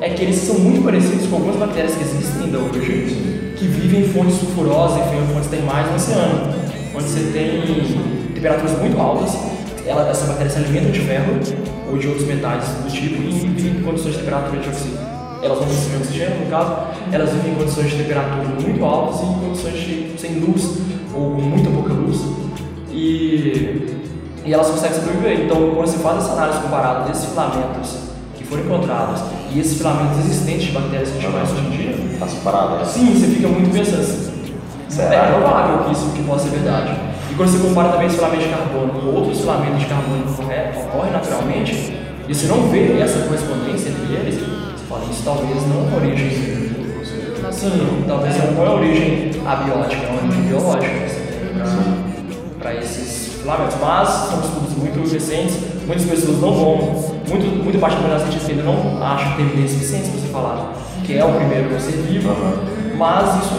é 0.00 0.10
que 0.10 0.22
eles 0.22 0.36
são 0.36 0.58
muito 0.58 0.84
parecidos 0.84 1.26
com 1.26 1.36
algumas 1.36 1.56
bactérias 1.56 1.94
que 1.94 2.02
existem 2.02 2.44
ainda 2.44 2.58
hoje, 2.58 3.54
que 3.56 3.64
vivem 3.66 4.00
em 4.00 4.08
fontes 4.08 4.36
sulfurosas, 4.36 4.98
em 4.98 5.32
fontes 5.32 5.48
termais 5.48 5.88
no 5.88 5.96
oceano, 5.96 6.54
onde 6.94 7.04
você 7.04 7.20
tem 7.32 8.34
temperaturas 8.34 8.78
muito 8.78 9.00
altas, 9.00 9.34
ela, 9.86 10.08
essa 10.10 10.26
bactéria 10.26 10.50
se 10.50 10.58
alimenta 10.58 10.90
de 10.90 11.00
ferro 11.00 11.34
ou 11.90 11.98
de 11.98 12.08
outros 12.08 12.26
metais 12.26 12.64
do 12.84 12.90
tipo 12.90 13.22
e 13.22 13.30
vive 13.30 13.78
em 13.78 13.82
condições 13.82 14.12
de 14.14 14.18
temperatura 14.20 14.60
de 14.60 14.68
oxigênio. 14.68 14.98
Elas 15.42 15.60
não 15.60 15.66
de 15.66 15.96
oxigênio, 16.02 16.40
no 16.44 16.50
caso, 16.50 16.76
elas 17.12 17.30
vivem 17.30 17.52
em 17.52 17.54
condições 17.54 17.90
de 17.90 17.96
temperatura 17.96 18.48
muito 18.60 18.84
altas 18.84 19.20
e 19.20 19.24
em 19.24 19.34
condições 19.34 19.74
de, 19.74 20.14
sem 20.18 20.40
luz 20.40 20.78
ou 21.14 21.30
com 21.36 21.40
muita 21.42 21.70
pouca 21.70 21.92
luz. 21.92 22.20
E 22.90 23.92
e 24.46 24.52
elas 24.54 24.68
conseguem 24.70 24.96
sobreviver. 25.00 25.44
Então, 25.44 25.72
quando 25.74 25.88
se 25.88 25.98
faz 25.98 26.18
essa 26.18 26.32
análise 26.34 26.60
comparada 26.60 27.08
desses 27.08 27.24
filamentos 27.26 27.96
que 28.36 28.44
foram 28.44 28.62
encontrados 28.62 29.20
e 29.52 29.58
esses 29.58 29.76
filamentos 29.76 30.18
existentes 30.20 30.66
de 30.68 30.72
bactérias 30.72 31.10
que 31.10 31.18
a 31.18 31.20
gente 31.20 31.32
conhece 31.32 31.52
hoje 31.52 31.66
em 31.66 31.70
dia, 31.70 31.96
Tá 32.18 32.28
separado. 32.28 32.86
sim, 32.86 33.12
você 33.12 33.26
fica 33.26 33.48
muito 33.48 33.70
pensando 33.72 34.00
assim, 34.00 34.30
Será? 34.88 35.14
é 35.14 35.32
provável 35.32 35.84
que 35.84 35.92
isso 35.92 36.10
que 36.14 36.22
possa 36.22 36.44
ser 36.44 36.50
verdade. 36.50 36.96
Quando 37.36 37.50
você 37.50 37.58
compara 37.68 37.88
também 37.90 38.06
esse 38.06 38.16
filamento 38.16 38.42
de 38.44 38.48
carbono 38.48 38.88
com 39.00 39.06
outros 39.14 39.40
filamentos 39.40 39.80
de 39.80 39.86
carbono 39.86 40.22
que 40.24 40.42
ocorre- 40.42 40.86
ocorrem 40.88 41.12
naturalmente, 41.12 41.92
e 42.28 42.34
você 42.34 42.46
não 42.46 42.62
vê 42.68 42.98
essa 43.00 43.18
correspondência 43.26 43.90
entre 43.90 44.14
eles, 44.14 44.34
você 44.36 44.84
fala, 44.88 45.04
isso 45.10 45.22
talvez 45.24 45.56
não 45.68 45.86
é 45.92 45.96
origem. 45.96 46.66
Talvez 48.08 48.34
não 48.54 48.64
é 48.64 48.70
origem 48.70 49.30
abiótica, 49.46 50.02
é 50.06 50.08
uma 50.10 50.22
origem 50.22 50.42
biológica 50.42 50.86
tem 50.88 51.04
para 52.58 52.74
esses 52.74 53.34
filamentos. 53.40 53.76
Mas 53.80 54.08
são 54.08 54.40
estudos 54.40 54.76
muito 54.78 55.12
recentes, 55.12 55.56
muitas 55.86 56.04
pessoas 56.06 56.40
não 56.40 56.52
vão, 56.52 56.76
muito, 57.28 57.62
muita 57.62 57.78
parte 57.78 57.96
da 57.96 58.02
comunidade 58.02 58.30
científica 58.30 58.52
ainda 58.52 58.64
não 58.64 59.04
acha 59.06 59.30
que 59.30 59.36
tem 59.36 59.46
evidência 59.46 59.74
suficiente 59.78 60.08
para 60.10 60.20
você 60.20 60.28
falar 60.28 60.72
que 61.04 61.16
é 61.16 61.24
o 61.24 61.32
primeiro 61.34 61.76
a 61.76 61.78
ser 61.78 61.92
vivo, 61.92 62.30
mas 62.96 63.44
isso 63.44 63.54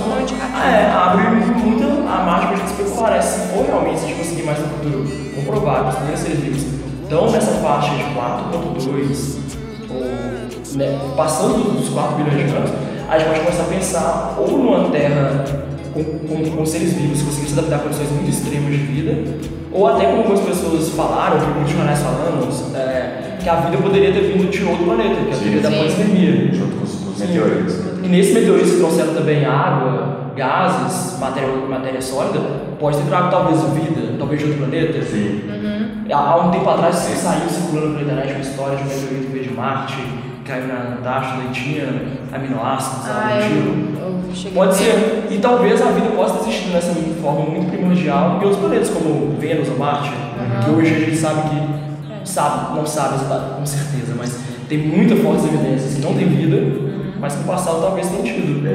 é, 0.63 0.91
abre 0.91 1.23
muita 1.63 1.85
a 1.85 2.23
margem 2.23 2.47
para 2.47 2.57
a 2.57 2.59
gente 2.59 2.71
especular 2.71 3.11
né? 3.11 3.21
se 3.21 3.47
for 3.49 3.65
realmente, 3.65 3.99
se 3.99 4.05
a 4.05 4.07
gente 4.09 4.17
conseguir 4.19 4.43
mais 4.43 4.59
no 4.59 4.67
futuro 4.67 5.05
comprovar 5.35 5.83
que 5.83 5.89
os 5.89 5.95
primeiros 5.95 6.19
seres 6.21 6.39
vivos 6.39 6.63
estão 7.03 7.31
nessa 7.31 7.51
faixa 7.61 7.89
de 7.95 8.03
4.2 8.03 9.37
ou 9.89 10.77
né, 10.77 10.99
passando 11.15 11.73
dos 11.73 11.89
4 11.89 12.15
bilhões 12.15 12.49
de 12.49 12.55
anos, 12.55 12.71
a 13.09 13.17
gente 13.17 13.27
pode 13.27 13.39
começar 13.41 13.63
a 13.63 13.65
pensar 13.65 14.35
ou 14.37 14.57
numa 14.57 14.89
Terra 14.89 15.45
com, 15.93 16.03
com, 16.03 16.57
com 16.57 16.65
seres 16.65 16.93
vivos 16.93 17.21
conseguindo 17.21 17.49
se 17.49 17.59
adaptar 17.59 17.77
a 17.77 17.79
condições 17.79 18.11
muito 18.11 18.29
extremas 18.29 18.71
de 18.71 18.77
vida, 18.77 19.35
ou 19.71 19.87
até 19.87 20.05
como 20.05 20.17
algumas 20.19 20.41
pessoas 20.41 20.89
falaram, 20.89 21.39
que 21.39 21.45
muitos 21.45 21.73
jornais 21.73 21.99
falamos, 21.99 22.75
é, 22.75 23.37
que 23.41 23.49
a 23.49 23.55
vida 23.55 23.77
poderia 23.77 24.11
ter 24.11 24.21
vindo 24.21 24.49
de 24.49 24.63
outro 24.63 24.85
planeta, 24.85 25.15
que 25.15 25.33
a 25.33 25.37
vida 25.37 25.61
da 25.61 25.69
Sim. 25.69 25.83
panspermia. 25.83 26.53
Junto 26.53 26.75
com 26.77 26.83
os, 26.83 26.95
com 26.95 27.09
os 27.11 27.19
meteoritos. 27.19 27.86
E 28.07 28.09
nesse 28.09 28.33
meteorito 28.33 28.69
se 28.69 28.77
trouxeram 28.77 29.13
também 29.13 29.43
água, 29.43 30.31
gases, 30.33 31.19
matéria, 31.19 31.49
matéria 31.67 32.01
sólida, 32.01 32.39
pode 32.79 32.97
ter 32.99 33.03
trago 33.09 33.29
talvez 33.29 33.61
vida, 33.73 34.15
talvez 34.17 34.39
de 34.39 34.45
outro 34.45 34.59
planeta. 34.63 35.01
Sim. 35.03 35.41
Há 36.09 36.17
há 36.17 36.47
um 36.47 36.51
tempo 36.51 36.69
atrás 36.69 36.95
saiu 36.95 37.49
circulando 37.49 37.97
pela 37.97 38.03
internet 38.03 38.31
uma 38.31 38.39
história 38.41 38.77
de 38.77 38.83
um 38.83 38.87
meteorito 38.87 39.25
que 39.25 39.33
veio 39.33 39.43
de 39.43 39.53
Marte, 39.53 39.97
caiu 40.45 40.67
na 40.67 40.95
Antártida 40.99 41.43
e 41.49 41.51
tinha 41.51 41.83
aminoácidos, 42.31 43.09
Ah, 43.09 43.39
algo 43.43 43.43
do 43.43 44.29
eu, 44.29 44.33
tipo. 44.33 44.47
eu 44.47 44.53
Pode 44.53 44.75
ser. 44.75 45.27
E 45.29 45.37
talvez 45.39 45.81
a 45.81 45.91
vida 45.91 46.07
possa 46.15 46.35
ter 46.35 46.49
existido 46.49 46.73
nessa 46.75 46.93
forma 47.21 47.41
muito 47.41 47.69
primordial 47.69 48.29
em 48.39 48.45
outros 48.45 48.55
planetas, 48.57 48.89
como 48.89 49.35
Vênus 49.37 49.67
ou 49.67 49.77
Marte, 49.77 50.11
que 50.63 50.71
hoje 50.71 50.95
a 50.95 50.99
gente 50.99 51.17
sabe 51.17 51.41
que. 51.49 51.87
Sabe, 52.23 52.75
não 52.75 52.85
sabe 52.85 53.23
com 53.57 53.65
certeza, 53.65 54.13
mas 54.17 54.37
tem 54.67 54.79
muita 54.79 55.15
fortes 55.15 55.45
evidências 55.45 55.95
que 55.95 56.01
não 56.01 56.13
tem 56.13 56.27
vida, 56.27 56.57
mas 57.19 57.33
que 57.33 57.39
no 57.39 57.45
passado 57.45 57.81
talvez 57.81 58.07
tenha 58.07 58.23
tido 58.23 58.45
de 58.45 58.53
vida. 58.53 58.69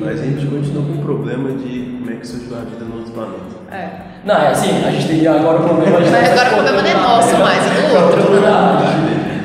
Mas 0.00 0.20
a 0.20 0.24
gente 0.24 0.46
continua 0.46 0.82
com 0.84 0.92
o 0.92 1.02
problema 1.02 1.50
de 1.50 1.98
como 1.98 2.10
é 2.10 2.14
que 2.14 2.26
surgiu 2.26 2.56
a 2.56 2.60
vida 2.60 2.84
no 2.84 2.98
outro 2.98 3.12
planeta. 3.12 3.58
É. 3.70 3.88
Não, 4.24 4.34
é 4.34 4.48
assim, 4.48 4.84
a 4.84 4.90
gente 4.90 5.06
teria 5.08 5.32
agora 5.32 5.60
o 5.60 5.64
problema 5.64 6.00
de. 6.00 6.10
Mas 6.10 6.30
agora 6.30 6.48
o 6.48 6.54
problema 6.54 6.82
não 6.82 6.88
é 6.88 6.94
nosso 6.94 7.36
mais, 7.38 7.66
é 7.66 7.88
do 7.88 8.04
outro. 8.04 8.22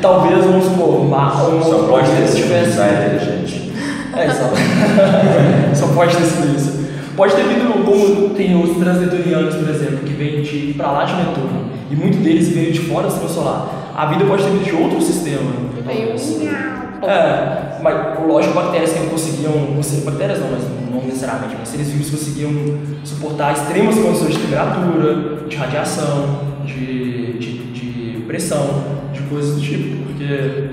Talvez, 0.01 0.43
vamos 0.43 0.66
supor, 0.66 1.06
Marte 1.06 1.41
ou 1.41 1.64
Só 1.64 1.88
pode 1.88 2.10
ter 2.12 2.28
sido 2.28 2.43
tivesse. 2.43 2.72
design 2.72 3.06
inteligente. 3.06 3.74
É, 4.16 4.30
só. 4.30 4.49
só 5.76 5.93
pode 5.93 6.18
ter 6.18 6.24
sido 6.24 6.56
isso. 6.56 6.84
Pode 7.16 7.36
ter 7.36 7.43
vindo, 7.43 7.86
como 7.86 8.30
tem 8.30 8.62
os 8.62 8.78
transnetorianos, 8.78 9.56
por 9.56 9.70
exemplo, 9.70 9.99
que 9.99 10.14
vêm 10.14 10.41
de 10.41 10.74
pra 10.74 10.91
lá 10.91 11.06
de 11.06 11.16
Netuno, 11.16 11.70
e 11.89 11.95
muito 11.95 12.18
deles 12.18 12.49
veio 12.49 12.74
de 12.74 12.80
fora 12.82 13.08
do 13.08 13.12
sistema 13.12 13.30
solar. 13.30 13.83
A 13.96 14.06
vida 14.08 14.26
pode 14.26 14.44
ter 14.44 14.50
vindo 14.50 14.64
de 14.64 14.76
outro 14.76 15.02
sistema. 15.02 15.52
Veio 15.86 16.14
É, 17.04 17.80
mas 17.82 18.20
lógico, 18.28 18.54
bactérias 18.54 18.94
que 18.94 19.00
não 19.00 19.10
conseguiam, 19.10 19.52
conse- 19.76 20.02
bactérias 20.02 20.39
não, 20.39 20.48
mas 20.52 20.64
não 20.89 21.02
necessariamente, 21.06 21.56
mas 21.60 21.68
seres 21.68 21.89
vivos 21.89 22.10
conseguiam 22.10 22.52
suportar 23.04 23.52
extremas 23.54 23.96
condições 24.00 24.36
de 24.36 24.39
temperatura, 24.39 25.48
de 25.48 25.56
radiação, 25.58 26.39
de, 26.66 27.34
de, 27.39 27.58
de 27.74 28.22
pressão, 28.22 28.84
de 29.12 29.20
coisas 29.24 29.56
do 29.56 29.62
tipo, 29.62 30.06
porque 30.06 30.70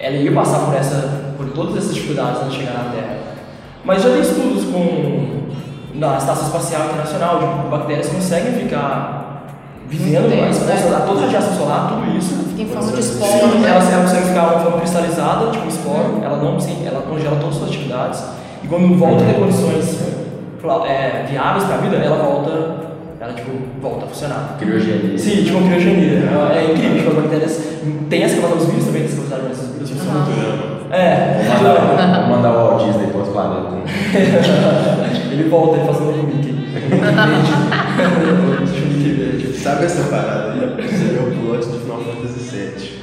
ela 0.00 0.16
ia 0.16 0.32
passar 0.32 0.60
por, 0.60 0.74
essa, 0.76 1.34
por 1.36 1.46
todas 1.50 1.76
essas 1.76 1.94
dificuldades 1.94 2.40
antes 2.42 2.52
de 2.52 2.58
chegar 2.60 2.84
na 2.84 2.90
Terra. 2.92 3.18
Mas 3.84 4.02
já 4.02 4.10
tem 4.10 4.20
estudos 4.20 4.64
com, 4.64 5.48
na 5.94 6.16
Estação 6.18 6.44
Espacial 6.46 6.84
Internacional 6.84 7.38
de 7.40 7.62
que 7.64 7.68
bactérias 7.68 8.08
conseguem 8.08 8.52
ficar 8.52 9.17
vivendo, 9.88 10.32
expostas 10.50 10.90
né? 10.90 10.96
a 10.96 11.00
toda 11.00 11.20
a 11.20 11.22
radiação 11.24 11.56
solar, 11.56 11.88
tudo 11.88 12.16
isso. 12.16 12.34
Fica 12.50 12.62
em 12.62 12.66
forma 12.66 12.92
de 12.92 13.02
Sim, 13.02 13.12
esporo, 13.12 13.58
né? 13.58 13.68
ela, 13.68 13.90
ela 13.90 14.02
consegue 14.02 14.26
ficar 14.26 14.42
uma 14.42 14.60
forma 14.60 14.78
cristalizada, 14.78 15.50
tipo 15.50 15.64
um 15.64 15.68
esporo, 15.68 16.20
ela 16.22 16.36
não 16.36 16.60
sim, 16.60 16.86
ela 16.86 17.02
congela 17.02 17.36
todas 17.36 17.54
as 17.54 17.56
suas 17.56 17.70
atividades, 17.70 18.24
e 18.62 18.66
quando 18.68 18.98
volta 18.98 19.24
a 19.24 19.26
ter 19.26 19.34
condições 19.34 19.98
é, 20.86 21.26
viáveis 21.28 21.64
para 21.64 21.74
a 21.76 21.78
vida, 21.78 21.96
ela 21.96 22.16
volta, 22.16 22.50
ela 23.20 23.32
tipo, 23.32 23.50
volta 23.80 24.04
a 24.04 24.08
funcionar. 24.08 24.56
Criogenia. 24.58 25.16
Sim, 25.16 25.44
tipo 25.44 25.58
uma 25.58 25.68
criogenia. 25.68 26.28
É, 26.52 26.58
é 26.58 26.72
incrível, 26.72 26.98
tipo, 26.98 27.10
as 27.10 27.16
bactérias 27.16 27.62
têm 28.10 28.22
essa 28.22 28.36
capacidade, 28.36 28.64
os 28.64 28.70
vírus 28.70 28.86
também 28.86 29.02
têm 29.02 29.10
essa 29.10 29.16
capacidade, 29.16 29.42
mas 29.48 29.62
os 29.62 29.68
vírus 29.74 29.90
funcionam. 29.90 30.78
É, 30.90 31.44
Vamos 31.44 31.88
mandar, 31.88 32.14
vamos 32.14 32.36
mandar 32.36 32.50
o 32.50 32.68
Walt 32.68 32.84
Disney 32.86 33.08
para 33.08 33.18
outro 33.18 33.32
planeta. 33.32 33.68
ele 35.30 35.48
volta, 35.50 35.76
ele 35.76 35.86
faz 35.86 36.00
um 36.00 36.06
Sabe 39.78 39.86
essa 39.86 40.10
parada 40.10 40.52
aí? 40.54 40.88
Você 40.88 41.04
vê 41.04 41.20
o 41.20 41.46
plot 41.46 41.68
de 41.68 41.78
Final 41.78 42.00
Fantasy 42.00 42.56
VII. 42.56 42.98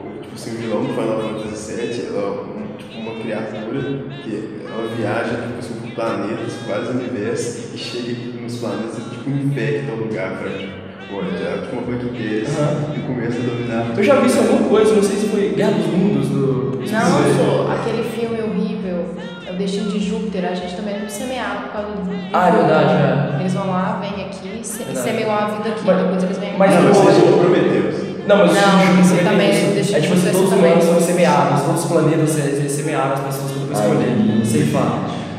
O, 0.00 0.20
tipo 0.20 0.34
assim, 0.34 0.50
o 0.50 0.58
vilão 0.58 0.82
do 0.82 0.88
Final 0.88 1.20
Fantasy 1.20 1.74
VII 1.74 2.06
ela 2.08 2.44
é 2.58 2.76
tipo 2.76 2.98
uma 2.98 3.20
criatura 3.22 3.80
que 4.24 4.64
ela 4.66 4.88
viaja 4.96 5.36
tipo, 5.36 5.58
assim, 5.60 5.74
por 5.74 5.90
planetas, 5.92 6.54
por 6.54 6.68
vários 6.68 6.88
universos 6.88 7.72
e 7.72 7.78
chega 7.78 8.42
nos 8.42 8.56
planetas 8.56 8.98
e 8.98 9.10
tipo, 9.10 9.30
infecta 9.30 9.92
o 9.92 9.96
lugar 9.96 10.38
pra 10.38 10.50
tipo, 10.50 10.72
olha, 11.14 11.28
é 11.28 11.60
tipo 11.62 11.76
uma 11.76 11.82
bactéria 11.82 12.48
Aham. 12.48 12.94
e 12.96 13.00
começa 13.00 13.38
a 13.38 13.42
dominar. 13.42 13.94
Eu 13.96 14.02
já 14.02 14.14
vi 14.16 14.26
isso 14.26 14.38
alguma 14.40 14.68
coisa, 14.68 14.94
não 14.94 15.02
sei 15.04 15.16
se 15.18 15.28
foi 15.28 15.50
Guerra 15.50 15.70
dos 15.70 15.86
Mundos 15.86 16.28
do. 16.30 16.68
Não, 16.78 17.36
sou 17.36 17.70
aquele 17.70 18.02
filme 18.02 18.42
horrível, 18.42 19.04
é 19.46 19.52
o 19.52 19.56
Destino 19.56 19.90
de 19.92 20.00
Júpiter, 20.00 20.44
a 20.44 20.54
gente 20.54 20.74
também 20.74 20.96
é 20.96 21.08
semeado 21.08 21.66
por 21.66 21.72
causa 21.74 21.92
do. 21.92 22.10
Ah, 22.32 22.48
é 22.48 22.52
verdade, 22.52 23.36
é. 23.36 23.40
Eles 23.40 23.54
vão 23.54 23.68
lá, 23.68 24.00
vêm 24.00 24.24
aqui, 24.24 24.27
se, 24.68 24.82
a 24.82 25.46
vida 25.46 25.68
aqui, 25.70 25.82
Mas- 25.86 25.96
depois 26.02 26.22
eles 26.24 26.38
vêm 26.38 26.52
mas 26.58 26.74
não, 26.74 26.92
Você 26.92 27.12
já 27.12 27.32
prometeu. 27.36 28.08
Não, 28.26 28.36
mas 28.36 28.52
Não, 28.52 29.00
isso 29.00 29.24
também 29.24 29.50
deixa 29.72 29.96
É 29.96 30.00
tipo 30.00 30.12
eu 30.14 30.18
assim, 30.18 30.30
todos 30.30 30.48
se 30.50 30.54
os 30.54 30.60
humanos 30.60 30.84
são 30.84 31.00
semeados, 31.00 31.62
todos 31.62 31.84
os 31.84 31.90
planetas 31.90 32.30
se- 32.30 32.68
semearam 32.68 33.14
as 33.14 33.20
pessoas 33.20 33.52
para 33.52 33.60
depois 33.60 33.78
escolher, 33.80 34.40
que 34.42 34.46
ceifar. 34.46 34.98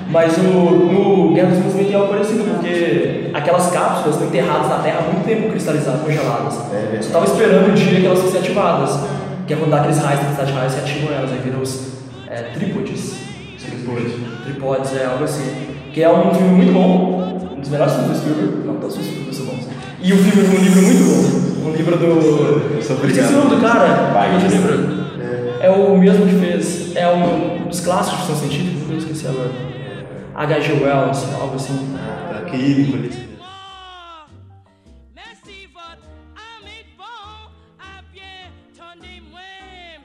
Mas 0.09 0.35
o, 0.39 0.41
no 0.41 1.33
Guerra 1.35 1.49
dos 1.49 1.59
Mundos 1.59 1.75
tem 1.75 1.93
algo 1.93 2.07
parecido, 2.07 2.43
porque 2.45 3.29
aquelas 3.31 3.67
cápsulas 3.67 4.15
estão 4.15 4.27
enterradas 4.27 4.67
na 4.69 4.79
Terra 4.79 5.01
há 5.01 5.13
muito 5.13 5.23
tempo 5.23 5.49
cristalizadas, 5.49 6.01
congeladas. 6.01 6.55
É. 6.73 6.89
Você 6.97 7.07
estava 7.07 7.25
esperando 7.25 7.69
o 7.69 7.73
dia 7.73 7.99
que 8.01 8.05
elas 8.07 8.19
fossem 8.19 8.39
ativadas, 8.39 8.99
que 9.45 9.53
é 9.53 9.55
quando 9.55 9.69
dá 9.69 9.77
aqueles 9.77 9.99
raios, 9.99 10.21
de 10.21 10.51
raios 10.51 10.73
que 10.73 10.79
ativam 10.79 11.13
elas, 11.15 11.31
aí 11.31 11.39
viram 11.43 11.61
os 11.61 11.89
é, 12.27 12.41
trípodes. 12.55 13.17
Tripode. 13.63 14.15
Tripodes, 14.45 14.95
é 14.95 15.05
algo 15.05 15.23
assim. 15.25 15.51
Que 15.93 16.01
é 16.01 16.09
um 16.11 16.33
filme 16.33 16.55
muito 16.55 16.73
bom, 16.73 17.18
um 17.59 17.61
dos 17.61 17.69
melhores 17.69 17.93
filmes 17.93 18.11
do 18.11 18.17
Spielberg. 18.17 18.67
Não, 18.67 18.75
todos 18.75 18.97
os 18.97 19.05
filmes 19.05 19.35
são 19.35 19.45
bons. 19.45 19.67
E 20.01 20.13
um 20.13 20.17
filme, 20.17 20.47
um 20.47 20.63
livro 20.63 20.81
muito 20.81 21.03
bom. 21.03 21.69
Um 21.69 21.75
livro 21.75 21.97
do. 21.97 22.81
Sou 22.81 23.05
Esqueci 23.05 23.33
o 23.33 23.37
nome 23.37 23.55
do 23.55 23.61
cara. 23.61 24.11
Vai, 24.13 24.37
isso. 24.37 24.47
livro. 24.47 24.99
É 25.59 25.69
o 25.69 25.97
mesmo 25.97 26.25
que 26.25 26.35
fez. 26.39 26.95
É 26.95 27.07
um 27.09 27.67
dos 27.67 27.81
clássicos 27.81 28.21
de 28.21 28.25
ficção 28.27 28.49
científica, 28.49 28.93
eu 28.93 28.97
esqueci 28.97 29.27
agora. 29.27 29.51
H.G. 30.35 30.71
Wells, 30.71 31.25
algo 31.39 31.55
assim. 31.55 31.97
Tá 32.31 32.39
aqui, 32.39 32.57
Nicolas. 32.57 33.15
Merci 35.13 35.67
votre 35.73 36.07
ami 36.55 36.85
bon 36.97 37.51
à 37.77 38.01
bien 38.13 38.47
tendez-moi. 38.73 39.99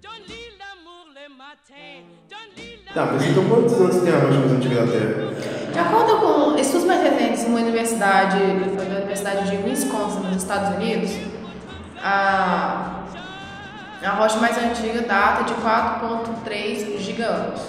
Donne-lui 0.00 0.54
l'amour 0.60 1.10
le 1.12 1.28
matin. 1.36 2.06
Donne-lui 2.30 2.78
Tá, 2.94 3.06
mas 3.12 3.24
então 3.24 3.44
quantos 3.44 3.72
anos 3.74 3.96
tem 4.02 4.12
a 4.12 4.18
rocha 4.18 4.38
mais 4.38 4.52
antiga 4.52 4.86
da 4.86 4.92
Terra? 4.92 5.59
De 5.72 5.78
acordo 5.78 6.16
com 6.16 6.58
estudos 6.58 6.84
mais 6.84 7.02
recentes 7.02 7.44
numa 7.44 7.60
universidade, 7.60 8.38
foi 8.76 8.86
da 8.86 8.96
Universidade 8.96 9.50
de 9.50 9.68
Wisconsin, 9.68 10.20
nos 10.26 10.42
Estados 10.42 10.76
Unidos, 10.76 11.12
a, 12.02 13.02
a 14.04 14.10
rocha 14.10 14.38
mais 14.38 14.56
antiga 14.58 15.02
data 15.02 15.44
de 15.44 15.54
4,3 15.54 16.98
giganos. 16.98 17.60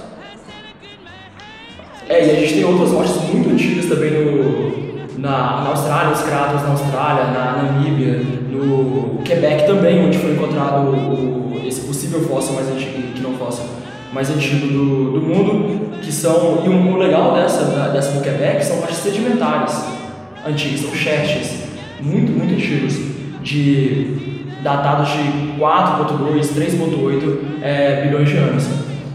É, 2.09 2.25
e 2.25 2.31
a 2.31 2.35
gente 2.39 2.55
tem 2.55 2.65
outras 2.65 2.91
rochas 2.91 3.17
muito 3.29 3.51
antigas 3.51 3.85
também 3.85 4.11
no, 4.11 5.19
na, 5.19 5.61
na 5.61 5.69
Austrália, 5.69 6.11
os 6.11 6.21
cráteres 6.23 6.63
na 6.63 6.69
Austrália, 6.69 7.25
na 7.25 7.63
Namíbia, 7.63 8.19
no 8.49 9.21
Quebec 9.23 9.67
também, 9.67 10.07
onde 10.07 10.17
foi 10.17 10.31
encontrado 10.31 10.89
o, 10.89 11.61
esse 11.65 11.81
possível 11.81 12.21
fóssil 12.27 12.53
mais 12.55 12.67
antigo, 12.67 13.13
que 13.13 13.21
não 13.21 13.35
fóssil, 13.37 13.63
mais 14.11 14.29
antigo 14.29 14.67
do, 14.67 15.19
do 15.19 15.21
mundo, 15.21 15.99
que 16.01 16.11
são, 16.11 16.63
e 16.65 16.69
o, 16.69 16.93
o 16.93 16.97
legal 16.97 17.33
dessa, 17.33 17.63
dessa 17.89 18.11
do 18.11 18.21
Quebec 18.21 18.63
são 18.63 18.79
rochas 18.79 18.97
sedimentares 18.97 20.01
antigas, 20.45 20.81
são 20.81 20.93
xerxes. 20.93 21.63
muito, 22.01 22.31
muito 22.31 22.53
antigos, 22.53 22.99
de 23.41 24.41
datados 24.61 25.09
de 25.09 25.59
4.2, 25.59 26.53
3.8 26.53 27.37
é, 27.61 28.01
bilhões 28.03 28.29
de 28.29 28.37
anos. 28.37 28.67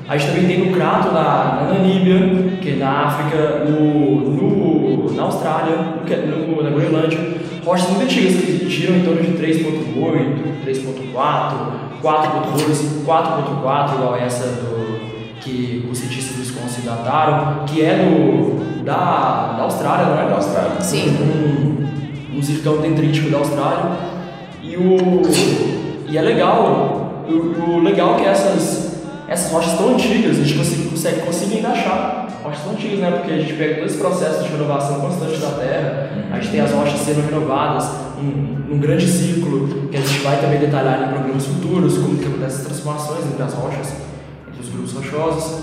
A 0.08 0.16
gente 0.16 0.30
também 0.30 0.46
tem 0.46 0.66
no 0.66 0.76
Crato 0.76 1.12
na, 1.12 1.62
na 1.62 1.74
Namíbia, 1.74 2.58
que 2.60 2.70
é 2.70 2.76
na 2.76 3.06
África, 3.06 3.64
no, 3.64 4.20
no, 4.30 5.12
na 5.14 5.24
Austrália, 5.24 5.76
no, 5.76 6.62
na 6.62 6.70
Groenlândia, 6.70 7.18
rochas 7.64 7.88
muito 7.90 8.04
antigas 8.04 8.34
que 8.36 8.70
giram 8.70 8.96
em 8.96 9.02
torno 9.02 9.22
de 9.22 9.32
3.8, 9.32 9.66
3.4, 10.64 11.76
4.2, 12.02 13.04
4.4, 13.04 13.94
igual 13.94 14.16
essa 14.16 14.46
do, 14.46 14.85
que 15.46 15.88
os 15.88 15.98
cientistas 15.98 16.36
do 16.36 16.40
Wisconsin 16.40 16.82
dataram, 16.84 17.64
que 17.64 17.80
é 17.84 17.94
do, 17.94 18.82
da, 18.84 19.54
da 19.56 19.62
Austrália, 19.62 20.06
não 20.06 20.20
é? 20.20 20.28
Da 20.28 20.34
Austrália. 20.34 20.80
Sim. 20.80 21.16
Um, 21.20 22.36
um 22.36 22.42
zircão 22.42 22.78
dendrítico 22.78 23.30
da 23.30 23.38
Austrália. 23.38 23.92
E, 24.60 24.76
o, 24.76 25.22
e 26.08 26.18
é 26.18 26.20
legal, 26.20 27.24
o, 27.28 27.70
o 27.70 27.80
legal 27.80 28.16
é 28.16 28.22
que 28.22 28.26
essas, 28.26 29.04
essas 29.28 29.52
rochas 29.52 29.78
tão 29.78 29.90
antigas, 29.90 30.40
a 30.40 30.42
gente 30.42 30.58
consegue, 30.58 30.88
consegue, 30.88 31.20
consegue 31.20 31.56
ainda 31.56 31.68
achar 31.68 32.28
rochas 32.42 32.62
tão 32.64 32.72
antigas, 32.72 32.98
né? 32.98 33.10
Porque 33.12 33.32
a 33.32 33.38
gente 33.38 33.52
pega 33.52 33.76
todo 33.76 33.86
esse 33.86 33.98
processo 33.98 34.42
de 34.42 34.50
renovação 34.50 35.00
constante 35.00 35.38
da 35.38 35.50
Terra, 35.50 36.10
a 36.32 36.40
gente 36.40 36.50
tem 36.50 36.60
as 36.60 36.72
rochas 36.72 37.00
sendo 37.00 37.24
renovadas 37.24 37.88
um, 38.18 38.56
num 38.68 38.78
grande 38.78 39.06
ciclo, 39.06 39.88
que 39.90 39.96
a 39.96 40.00
gente 40.00 40.18
vai 40.20 40.40
também 40.40 40.58
detalhar 40.58 41.08
em 41.08 41.12
programas 41.12 41.46
futuros, 41.46 41.98
como 41.98 42.18
que 42.18 42.26
acontecem 42.26 42.60
as 42.60 42.66
transformações 42.66 43.26
entre 43.26 43.42
as 43.42 43.54
rochas, 43.54 44.05
grupos 44.76 44.92
rochosos. 44.92 45.60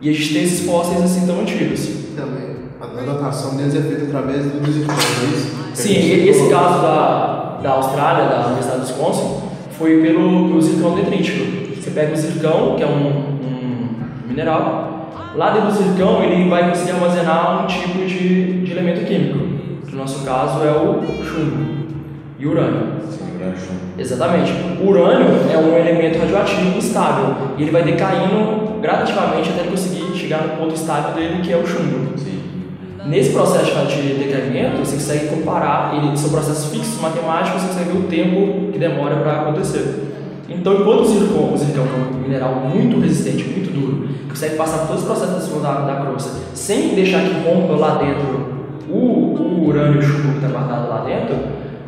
E 0.00 0.10
a 0.10 0.12
gente 0.12 0.34
tem 0.34 0.42
esses 0.42 0.66
fósseis 0.66 1.02
assim 1.02 1.26
tão 1.26 1.40
antigos. 1.40 1.88
Também. 2.14 2.54
A 2.80 3.12
datação 3.12 3.56
deles 3.56 3.74
é 3.74 3.80
feita 3.80 4.04
através 4.04 4.44
dos 4.44 4.76
irmãos. 4.76 5.64
Sim, 5.72 5.94
e 5.94 6.28
esse 6.28 6.48
caso 6.50 6.82
da, 6.82 7.58
da 7.62 7.70
Austrália, 7.70 8.28
da 8.28 8.46
Universidade 8.46 8.80
do 8.80 8.86
Wisconsin, 8.86 9.40
foi 9.78 10.02
pelo, 10.02 10.48
pelo 10.48 10.60
zircão 10.60 10.94
detrítico. 10.94 11.74
Você 11.74 11.90
pega 11.90 12.12
o 12.12 12.16
zircão, 12.16 12.76
que 12.76 12.82
é 12.82 12.86
um, 12.86 13.08
um 13.42 13.88
mineral, 14.28 15.10
lá 15.34 15.50
dentro 15.50 15.70
do 15.70 15.76
zircão 15.76 16.22
ele 16.22 16.48
vai 16.48 16.68
conseguir 16.68 16.92
armazenar 16.92 17.64
um 17.64 17.66
tipo 17.66 18.06
de, 18.06 18.64
de 18.64 18.72
elemento 18.72 19.06
químico, 19.06 19.38
que 19.86 19.92
no 19.92 19.98
nosso 19.98 20.24
caso 20.24 20.62
é 20.62 20.70
o 20.70 21.02
chumbo 21.24 21.86
e 22.38 22.46
o 22.46 22.50
urânio. 22.50 23.04
Sim, 23.52 23.66
chumbo. 23.66 23.80
Exatamente. 23.98 24.52
O 24.82 24.88
urânio 24.88 25.26
é 25.52 25.58
um 25.58 25.76
elemento 25.76 26.18
radioativo 26.18 26.78
instável 26.78 27.36
e 27.58 27.62
ele 27.62 27.70
vai 27.70 27.82
decaindo 27.82 28.80
gradativamente 28.80 29.50
até 29.50 29.60
ele 29.60 29.70
conseguir 29.70 30.16
chegar 30.16 30.42
no 30.42 30.56
ponto 30.56 30.74
estável 30.74 31.14
dele, 31.14 31.42
que 31.42 31.52
é 31.52 31.56
o 31.56 31.66
chumbo. 31.66 32.14
Nesse 33.06 33.34
processo 33.34 33.70
de 33.86 34.14
decaimento, 34.14 34.78
você 34.78 34.94
consegue 34.94 35.26
comparar, 35.26 35.94
ele, 35.94 36.16
são 36.16 36.30
processos 36.30 36.70
fixos 36.72 36.98
matemáticos, 37.02 37.60
você 37.60 37.68
consegue 37.68 37.90
ver 37.90 37.98
o 37.98 38.02
tempo 38.04 38.72
que 38.72 38.78
demora 38.78 39.16
para 39.16 39.42
acontecer. 39.42 40.14
Então, 40.48 40.74
enquanto 40.74 41.00
o 41.00 41.04
zircon, 41.04 41.52
o 41.52 41.56
zircão 41.56 41.84
é 41.84 42.14
um 42.14 42.20
mineral 42.20 42.54
muito 42.54 42.98
resistente, 43.00 43.44
muito 43.44 43.72
duro, 43.72 44.08
que 44.08 44.30
consegue 44.30 44.56
passar 44.56 44.78
por 44.78 44.88
todos 44.88 45.02
os 45.02 45.08
processos 45.08 45.62
da, 45.62 45.80
da 45.80 45.96
crosta, 45.96 46.30
sem 46.54 46.94
deixar 46.94 47.20
que 47.22 47.46
rompa 47.46 47.74
lá 47.74 47.96
dentro 47.96 48.54
o, 48.88 48.96
o 48.96 49.66
urânio 49.68 49.96
e 49.96 49.98
o 49.98 50.02
chumbo 50.02 50.32
que 50.32 50.46
está 50.46 50.48
guardado 50.48 50.88
lá 50.88 51.04
dentro, 51.04 51.36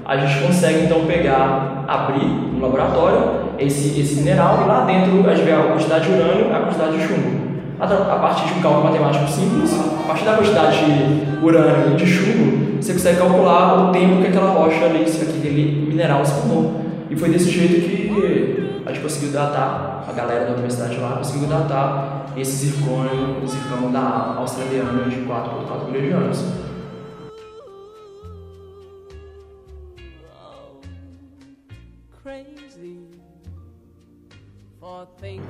a 0.07 0.16
gente 0.16 0.46
consegue 0.46 0.84
então 0.84 1.04
pegar, 1.04 1.84
abrir 1.88 2.26
no 2.26 2.61
laboratório 2.61 3.46
esse, 3.59 4.00
esse 4.00 4.16
mineral 4.16 4.62
e 4.64 4.68
lá 4.68 4.84
dentro 4.84 5.28
a 5.28 5.34
gente 5.34 5.44
vê 5.44 5.52
a 5.52 5.62
quantidade 5.64 6.07
de 6.07 6.12
urânio 6.12 6.46
e 6.48 6.52
a 6.52 6.61
quantidade 6.61 6.96
de 6.96 7.07
chumbo. 7.07 7.46
A, 7.78 7.86
partir 7.86 8.46
de 8.46 8.59
um 8.59 8.62
cálculo 8.62 8.84
matemático 8.84 9.28
simples, 9.28 9.78
a 10.04 10.07
partir 10.07 10.24
da 10.24 10.34
quantidade 10.34 10.78
de 10.78 11.44
urânio 11.44 11.92
e 11.92 11.96
de 11.96 12.07
chumbo, 12.07 12.76
você 12.80 12.92
consegue 12.92 13.18
calcular 13.18 13.88
o 13.88 13.92
tempo 13.92 14.22
que 14.22 14.28
aquela 14.28 14.50
rocha 14.50 14.84
ali, 14.84 15.02
aquele 15.02 15.86
mineral 15.88 16.24
se 16.24 16.40
formou. 16.40 16.80
E 17.11 17.16
foi 17.16 17.28
desse 17.28 17.50
jeito 17.50 17.86
que 17.86 18.82
a 18.86 18.92
gente 18.92 19.02
conseguiu 19.02 19.32
datar, 19.32 20.04
a 20.09 20.12
galera 20.12 20.44
da 20.46 20.52
universidade 20.52 20.96
lá 20.98 21.16
conseguiu 21.16 21.48
datar 21.48 22.26
esse 22.36 22.66
zircônio, 22.66 23.42
o 23.42 23.46
zircão 23.46 23.90
da 23.90 24.36
australiana 24.38 25.11
de 25.11 25.16
4,4 25.16 25.90
milhões 25.90 26.07
de 26.07 26.12
anos. 26.12 26.44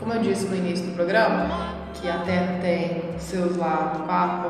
Como 0.01 0.13
eu 0.13 0.21
disse 0.23 0.47
no 0.47 0.57
início 0.57 0.87
do 0.87 0.95
programa, 0.97 1.49
que 1.95 2.09
a 2.09 2.19
Terra 2.19 2.59
tem 2.61 3.15
seus 3.17 3.57
lá 3.57 3.93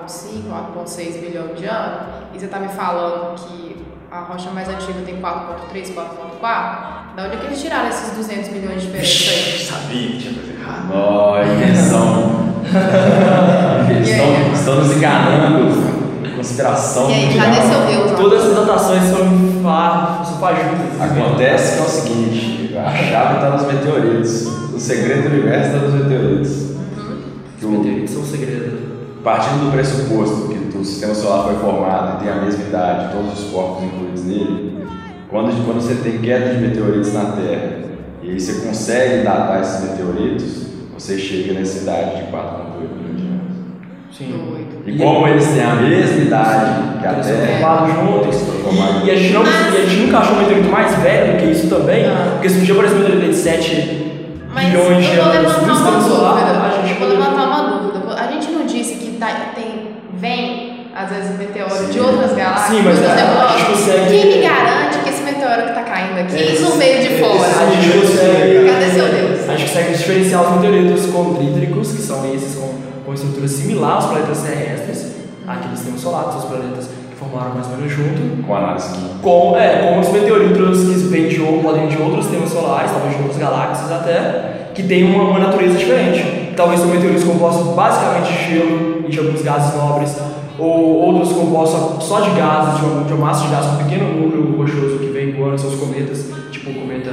4,5, 0.07 0.45
4,6 0.75 1.21
bilhões 1.21 1.59
de 1.59 1.67
anos, 1.67 2.07
e 2.33 2.39
você 2.39 2.47
está 2.47 2.59
me 2.59 2.69
falando 2.69 3.39
que 3.39 3.85
a 4.11 4.21
rocha 4.21 4.51
mais 4.53 4.67
antiga 4.71 5.01
tem 5.05 5.21
4,3, 5.21 5.93
4,4, 5.95 7.15
da 7.15 7.25
onde 7.25 7.37
é 7.37 7.39
que 7.39 7.45
eles 7.47 7.61
tiraram 7.61 7.91
esses 7.91 8.17
200 8.17 8.49
milhões 8.49 8.81
de 8.81 8.87
diferença 8.87 9.31
aí? 9.31 9.59
Sabia 9.59 10.09
que 10.09 10.19
tinha 10.19 10.33
coisa 10.33 10.53
errada. 10.53 10.87
Invenção. 11.53 12.55
Eles 13.91 14.09
E 14.09 14.13
estão, 14.13 14.53
estão 14.53 14.75
nos 14.77 14.97
enganando. 14.97 15.96
Conspiração 16.47 17.11
E 17.11 17.15
aí, 17.15 17.27
mundial. 17.27 17.45
cadê 17.47 17.61
seu 17.63 17.81
Deus? 17.87 18.11
lá? 18.13 18.17
Todas 18.17 18.41
essas 18.43 18.57
datações 18.57 19.03
são 19.05 19.63
fa- 19.65 20.23
são 20.25 20.39
fajutas. 20.39 21.01
Acontece 21.01 21.73
que 21.77 21.79
é 21.79 21.83
o 21.85 21.89
seguinte, 21.89 22.77
a 22.79 22.91
chave 22.91 23.35
está 23.35 23.51
nos 23.51 23.67
meteoritos. 23.67 24.47
O 24.73 24.79
segredo 24.79 25.23
do 25.29 25.35
universo 25.35 25.67
está 25.75 25.79
nos 25.87 25.95
meteoritos. 25.95 26.51
Os 27.59 27.65
o- 27.65 27.69
meteoritos 27.69 28.11
são 28.11 28.23
um 28.23 28.27
segredo. 28.27 28.87
partindo 29.25 29.65
do 29.67 29.73
pressuposto 29.73 30.49
que 30.71 30.79
o 30.79 30.85
sistema 30.85 31.13
solar 31.13 31.47
foi 31.47 31.57
formado 31.57 32.19
e 32.21 32.25
tem 32.25 32.33
a 32.33 32.37
mesma 32.43 32.63
idade, 32.63 33.13
todos 33.13 33.41
os 33.41 33.51
corpos 33.51 33.83
incluídos 33.83 34.23
nele, 34.23 34.87
quando, 35.29 35.67
quando 35.67 35.81
você 35.81 35.97
tem 35.97 36.19
queda 36.19 36.55
de 36.55 36.61
meteoritos 36.61 37.13
na 37.13 37.25
Terra 37.33 37.73
e 38.23 38.31
aí 38.31 38.39
você 38.41 38.65
consegue 38.65 39.25
datar 39.25 39.61
esses 39.63 39.81
meteoritos, 39.83 40.67
você 40.97 41.19
chega 41.19 41.55
nessa 41.55 41.79
idade 41.79 42.19
de 42.25 42.31
4,8 42.31 42.31
milhões 42.31 42.35
de 42.35 42.35
anos. 42.37 42.76
Sim. 44.17 44.33
Doido. 44.33 44.83
E 44.87 44.97
como 44.99 45.27
eles 45.29 45.47
têm 45.49 45.63
a 45.63 45.75
mesma 45.75 46.23
idade 46.23 47.01
que 47.01 47.07
a 47.07 47.13
Eles 47.13 47.27
são 47.27 47.37
Terra, 47.37 47.59
formados 47.59 47.95
juntos. 47.95 48.37
E, 49.05 49.07
e 49.07 49.11
a 49.11 49.15
gente 49.17 49.33
não, 49.35 49.43
e 49.45 49.49
a 49.77 49.87
gente 49.87 49.97
nunca 50.07 50.19
achou 50.19 50.37
um 50.37 50.39
meteorito 50.41 50.69
mais 50.71 50.95
velho 51.03 51.33
do 51.33 51.39
que 51.39 51.45
isso 51.51 51.69
também. 51.69 52.07
Ah. 52.07 52.29
Porque 52.33 52.49
se 52.49 52.59
um 52.59 52.63
dia 52.63 52.75
aparecer 52.75 52.97
um 52.97 52.99
meteorito 53.01 53.29
de 53.31 53.37
7 53.37 54.13
Mas 54.55 54.65
bilhões 54.71 55.05
de 55.07 55.19
anos 55.19 55.53
solar, 55.53 56.35
dúvida. 56.35 56.61
a 56.67 56.71
gente 56.87 56.93
Eu 56.93 56.99
vou 57.01 57.09
levantar 57.09 57.45
uma 57.47 57.79
dúvida. 57.81 58.15
A 58.15 58.33
gente 58.33 58.51
não 58.53 58.65
disse 58.67 58.95
que 58.95 59.17
tá, 59.19 59.29
tem, 59.55 59.89
vem, 60.15 60.87
às 60.97 61.11
vezes, 61.11 61.37
meteoro 61.39 61.87
de 61.87 61.93
Sim. 61.93 62.01
outras 62.01 62.33
galáxias, 62.33 62.77
Sim, 62.79 62.83
mas 62.85 62.99
outras 62.99 63.17
nebulosas. 63.17 63.63
consegue- 63.65 64.09
Quem 64.09 64.27
me 64.39 64.49
garante 64.49 64.99
que 65.05 65.09
esse 65.11 65.23
meteoro 65.23 65.63
que 65.67 65.73
tá 65.75 65.83
caindo 65.83 66.19
aqui 66.21 66.37
Esse- 66.37 66.63
não 66.63 66.71
veio 66.79 67.03
de 67.03 67.09
fora? 67.21 67.67
A 67.67 67.71
gente 67.71 67.99
consegue. 67.99 68.71
Cadê 68.71 68.87
seu 68.91 69.09
Deus? 69.09 69.49
A 69.51 69.57
gente 69.57 69.69
consegue 69.71 69.93
diferenciar 69.99 70.43
os 70.43 70.51
meteoritos 70.57 71.07
condrítricos, 71.07 71.93
que 71.93 72.01
são 72.03 72.25
esses 72.35 72.55
com, 72.55 72.86
com 73.07 73.15
estrutura 73.15 73.47
similar 73.47 73.95
aos 73.95 74.07
planetas 74.07 74.43
terrestres, 74.43 75.15
aqui 75.47 75.69
do 75.69 75.77
sistema 75.77 75.97
solar, 75.97 76.25
planetas 76.25 76.89
que 76.89 77.17
formaram 77.17 77.55
mais 77.55 77.69
ou 77.69 77.77
menos 77.77 77.93
junto, 77.93 78.43
com 78.45 78.55
análise 78.55 78.89
com, 79.23 79.57
é, 79.57 79.95
com 79.95 80.01
os 80.01 80.09
meteoritos 80.09 80.81
que 80.81 81.09
vêm 81.09 81.29
de, 81.29 81.39
podem 81.63 81.87
de 81.87 82.03
outros 82.03 82.25
sistemas 82.25 82.51
solares, 82.51 82.91
talvez 82.91 83.17
de 83.17 83.23
outras 83.23 83.39
galáxias 83.39 83.93
até, 83.93 84.71
que 84.75 84.83
têm 84.83 85.05
uma, 85.05 85.23
uma 85.23 85.39
natureza 85.39 85.79
diferente. 85.79 86.53
Talvez 86.57 86.81
são 86.81 86.89
meteoritos 86.89 87.23
compostos 87.23 87.75
basicamente 87.75 88.33
de 88.33 88.51
gelo 88.51 89.05
e 89.07 89.11
de 89.11 89.19
alguns 89.21 89.43
gases 89.43 89.75
nobres, 89.77 90.19
ou 90.59 91.07
outros 91.07 91.33
compostos 91.33 92.05
só 92.05 92.21
de 92.21 92.31
gases, 92.31 92.81
de 92.81 92.87
uma, 92.87 93.05
de 93.05 93.13
uma 93.13 93.27
massa 93.27 93.47
de 93.47 93.55
com 93.55 93.75
um 93.75 93.85
pequeno 93.85 94.21
núcleo 94.21 94.57
rochoso 94.57 94.99
que 94.99 95.07
vem 95.07 95.33
voando, 95.33 95.59
são 95.59 95.71
os 95.71 95.79
cometas, 95.79 96.33
tipo 96.51 96.71
o 96.71 96.75
cometa 96.75 97.11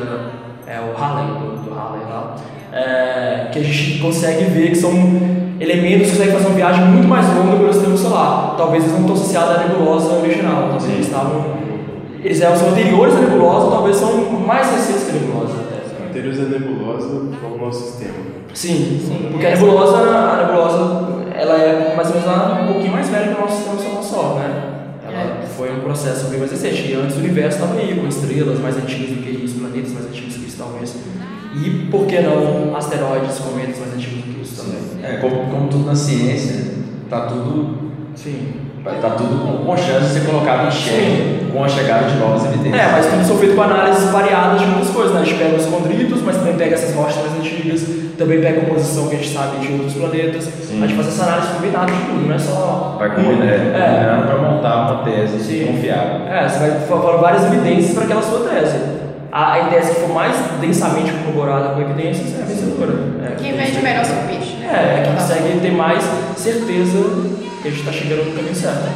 é, 0.65 0.79
o 0.79 0.97
Halley, 0.97 1.27
do, 1.39 1.63
do 1.63 1.75
Halley 1.75 2.01
lá, 2.09 2.35
é, 2.71 3.49
que 3.51 3.59
a 3.59 3.63
gente 3.63 3.99
consegue 3.99 4.45
ver 4.45 4.69
que 4.69 4.75
são 4.75 4.91
elementos 5.63 6.11
que 6.11 6.17
conseguem 6.17 6.33
fazer 6.33 6.47
uma 6.47 6.55
viagem 6.55 6.85
muito 6.85 7.07
mais 7.07 7.25
longa 7.35 7.57
pelo 7.57 7.73
sistema 7.73 7.97
solar. 7.97 8.55
Talvez 8.57 8.83
eles 8.83 8.95
não 8.95 9.01
estão 9.01 9.15
associados 9.15 9.55
à 9.55 9.67
nebulosa 9.67 10.13
original, 10.13 10.69
talvez 10.69 10.83
eles 10.85 11.05
estavam. 11.05 11.45
Eles 12.23 12.41
eram 12.41 12.55
são 12.55 12.69
anteriores 12.69 13.15
à 13.15 13.19
nebulosa, 13.19 13.71
talvez 13.71 13.95
são 13.95 14.29
mais 14.45 14.69
recentes 14.71 15.03
que 15.03 15.11
a 15.11 15.13
nebulosa 15.13 15.53
até. 15.61 16.09
Anteriores 16.09 16.39
à 16.39 16.43
nebulosa 16.43 17.07
como 17.41 17.55
o 17.55 17.65
nosso 17.65 17.85
sistema. 17.85 18.13
Sim, 18.53 19.01
porque 19.31 19.47
a 19.47 19.49
nebulosa, 19.51 19.97
a 19.97 20.45
nebulosa, 20.45 21.23
ela 21.35 21.57
é 21.57 21.95
mais 21.95 22.09
ou 22.09 22.15
menos 22.15 22.61
um 22.61 22.73
pouquinho 22.73 22.93
mais 22.93 23.09
velha 23.09 23.33
que 23.33 23.37
o 23.37 23.41
nosso 23.41 23.55
sistema 23.55 23.81
solar 23.81 24.03
só, 24.03 24.35
né? 24.35 24.73
Ela 25.05 25.43
foi 25.57 25.71
um 25.71 25.79
processo 25.79 26.27
bem 26.27 26.39
mais 26.39 26.51
recente. 26.51 26.91
E 26.91 26.93
antes 26.93 27.15
o 27.15 27.19
universo 27.19 27.59
estava 27.59 27.79
aí, 27.79 27.95
com 27.99 28.07
estrelas 28.07 28.59
mais 28.59 28.77
antigas 28.77 29.09
do 29.09 29.23
que 29.23 29.29
isso, 29.43 29.59
planetas 29.59 29.91
mais 29.91 30.05
antigos 30.07 30.35
que 30.35 30.45
isso, 30.45 30.57
talvez. 30.57 30.95
E 31.55 31.87
por 31.91 32.05
que 32.05 32.19
não 32.19 32.75
asteroides, 32.75 33.39
cometas 33.39 33.79
mais 33.79 33.93
antigos 33.93 34.17
do 34.17 34.23
que? 34.23 34.32
É, 35.03 35.17
como, 35.17 35.47
como 35.51 35.67
tudo 35.67 35.85
na 35.85 35.95
ciência, 35.95 36.73
tá 37.09 37.21
tudo 37.21 37.83
Sim. 38.15 38.53
Vai 38.83 38.95
estar 38.95 39.11
tudo 39.11 39.39
com, 39.45 39.65
com 39.65 39.77
chance 39.77 40.07
de 40.07 40.19
ser 40.19 40.25
colocado 40.25 40.67
em 40.67 40.71
xeque 40.71 41.45
com 41.53 41.63
a 41.63 41.67
chegada 41.69 42.05
de 42.09 42.17
novas 42.17 42.45
evidências. 42.45 42.81
É, 42.81 42.91
mas 42.91 43.05
tudo 43.05 43.23
são 43.23 43.37
feitos 43.37 43.55
com 43.55 43.63
análises 43.63 44.09
variadas 44.11 44.59
de 44.59 44.67
muitas 44.67 44.89
coisas, 44.89 45.13
né? 45.13 45.21
A 45.21 45.23
gente 45.23 45.37
pega 45.37 45.55
os 45.55 45.65
condritos, 45.65 46.21
mas 46.21 46.35
também 46.35 46.55
pega 46.55 46.75
essas 46.75 46.93
rochas 46.93 47.15
mais 47.23 47.33
antigas, 47.39 47.85
também 48.17 48.41
pega 48.41 48.59
a 48.59 48.65
composição 48.65 49.07
que 49.07 49.15
a 49.15 49.17
gente 49.19 49.33
sabe 49.33 49.65
de 49.65 49.71
outros 49.71 49.93
planetas. 49.93 50.47
A 50.47 50.85
gente 50.85 50.95
faz 50.95 51.07
essa 51.07 51.23
análise 51.23 51.47
combinada 51.53 51.85
de 51.91 51.97
tudo, 52.01 52.27
não 52.27 52.35
é 52.35 52.39
só. 52.39 52.95
Vai 52.99 53.15
combinar, 53.15 53.45
É. 53.45 53.57
combinando 53.57 54.27
para 54.27 54.51
montar 54.51 54.91
uma 54.91 55.03
tese 55.03 55.65
confiável. 55.65 56.27
É, 56.27 56.49
você 56.49 56.59
vai 56.59 56.79
falar 56.81 57.17
várias 57.17 57.45
evidências 57.45 57.93
para 57.93 58.03
aquela 58.03 58.21
sua 58.21 58.39
tese. 58.49 58.75
A, 59.31 59.55
a 59.55 59.65
tese 59.69 59.95
que 59.95 60.01
for 60.01 60.13
mais 60.13 60.35
densamente 60.59 61.11
corroborada 61.13 61.69
com 61.69 61.81
evidências 61.81 62.37
é 62.37 62.43
a 62.43 62.45
vencedora. 62.45 62.93
É, 63.23 63.35
Quem 63.41 63.53
vende 63.53 63.81
melhor 63.81 64.03
seu. 64.05 64.17
É, 64.73 64.99
é 64.99 65.03
quem 65.03 65.13
consegue 65.13 65.59
ter 65.59 65.71
mais 65.71 66.03
certeza 66.35 66.97
que 67.61 67.67
a 67.67 67.71
gente 67.71 67.79
está 67.79 67.91
chegando 67.91 68.25
no 68.29 68.35
caminho 68.35 68.55
certo. 68.55 68.89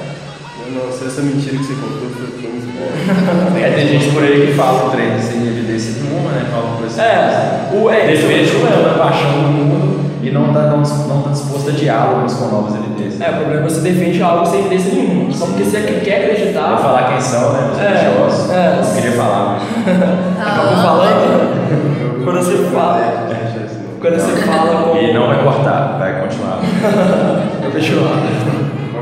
Nossa, 0.74 1.06
essa 1.06 1.22
mentira 1.22 1.56
que 1.58 1.64
você 1.64 1.74
contou 1.76 2.10
foi, 2.18 2.28
foi 2.28 2.50
muito 2.52 2.68
boa. 2.76 3.60
É, 3.60 3.72
tem 3.72 3.88
gente 3.88 4.12
por 4.14 4.24
aí 4.24 4.48
que 4.48 4.54
fala 4.54 4.88
o 4.88 4.90
treino 4.92 5.18
sem 5.22 5.48
evidência 5.48 6.04
nenhuma, 6.04 6.32
né? 6.32 6.46
Fala 6.52 6.78
coisa 6.78 7.02
É, 7.02 7.70
o 7.74 7.90
é, 7.90 8.08
Defende 8.08 8.50
é 8.50 8.56
o 8.56 8.60
toda 8.60 8.68
a 8.68 8.78
problema. 8.78 8.98
paixão 9.06 9.32
do 9.32 9.48
mundo 9.50 9.98
e 10.22 10.30
não 10.32 10.48
está 10.48 10.62
não, 10.64 10.78
não 10.82 11.22
tá 11.22 11.30
disposto 11.30 11.70
a 11.70 11.72
diálogos 11.74 12.34
com 12.34 12.46
novas 12.48 12.76
evidências. 12.76 13.22
É, 13.22 13.30
o 13.32 13.36
problema 13.36 13.62
é 13.62 13.68
que 13.68 13.74
você 13.74 13.80
defende 13.82 14.22
algo 14.22 14.46
sem 14.46 14.60
evidência 14.60 14.92
nenhuma. 14.94 15.32
Só 15.32 15.46
porque 15.46 15.64
você 15.64 15.82
quer 16.04 16.26
acreditar. 16.26 16.68
Vou 16.70 16.78
falar 16.80 17.04
quem 17.14 17.22
são, 17.22 17.54
né? 17.54 17.70
Os 17.72 17.80
É, 17.80 17.88
religiosos. 17.88 18.52
é. 18.52 18.82
Não 18.84 18.96
queria 18.96 19.12
falar, 19.14 19.46
mas. 19.54 19.64
Acabou 20.48 20.78
falando. 20.84 22.24
Quando 22.26 22.38
você 22.44 22.58
fala. 22.76 23.37
Quando 24.00 24.16
você 24.16 24.42
fala. 24.44 25.00
E 25.00 25.14
não 25.14 25.28
vai 25.28 25.44
cortar, 25.44 25.98
vai 25.98 26.22
continuar. 26.22 26.60
Vou 27.62 27.72
continuar. 27.72 28.48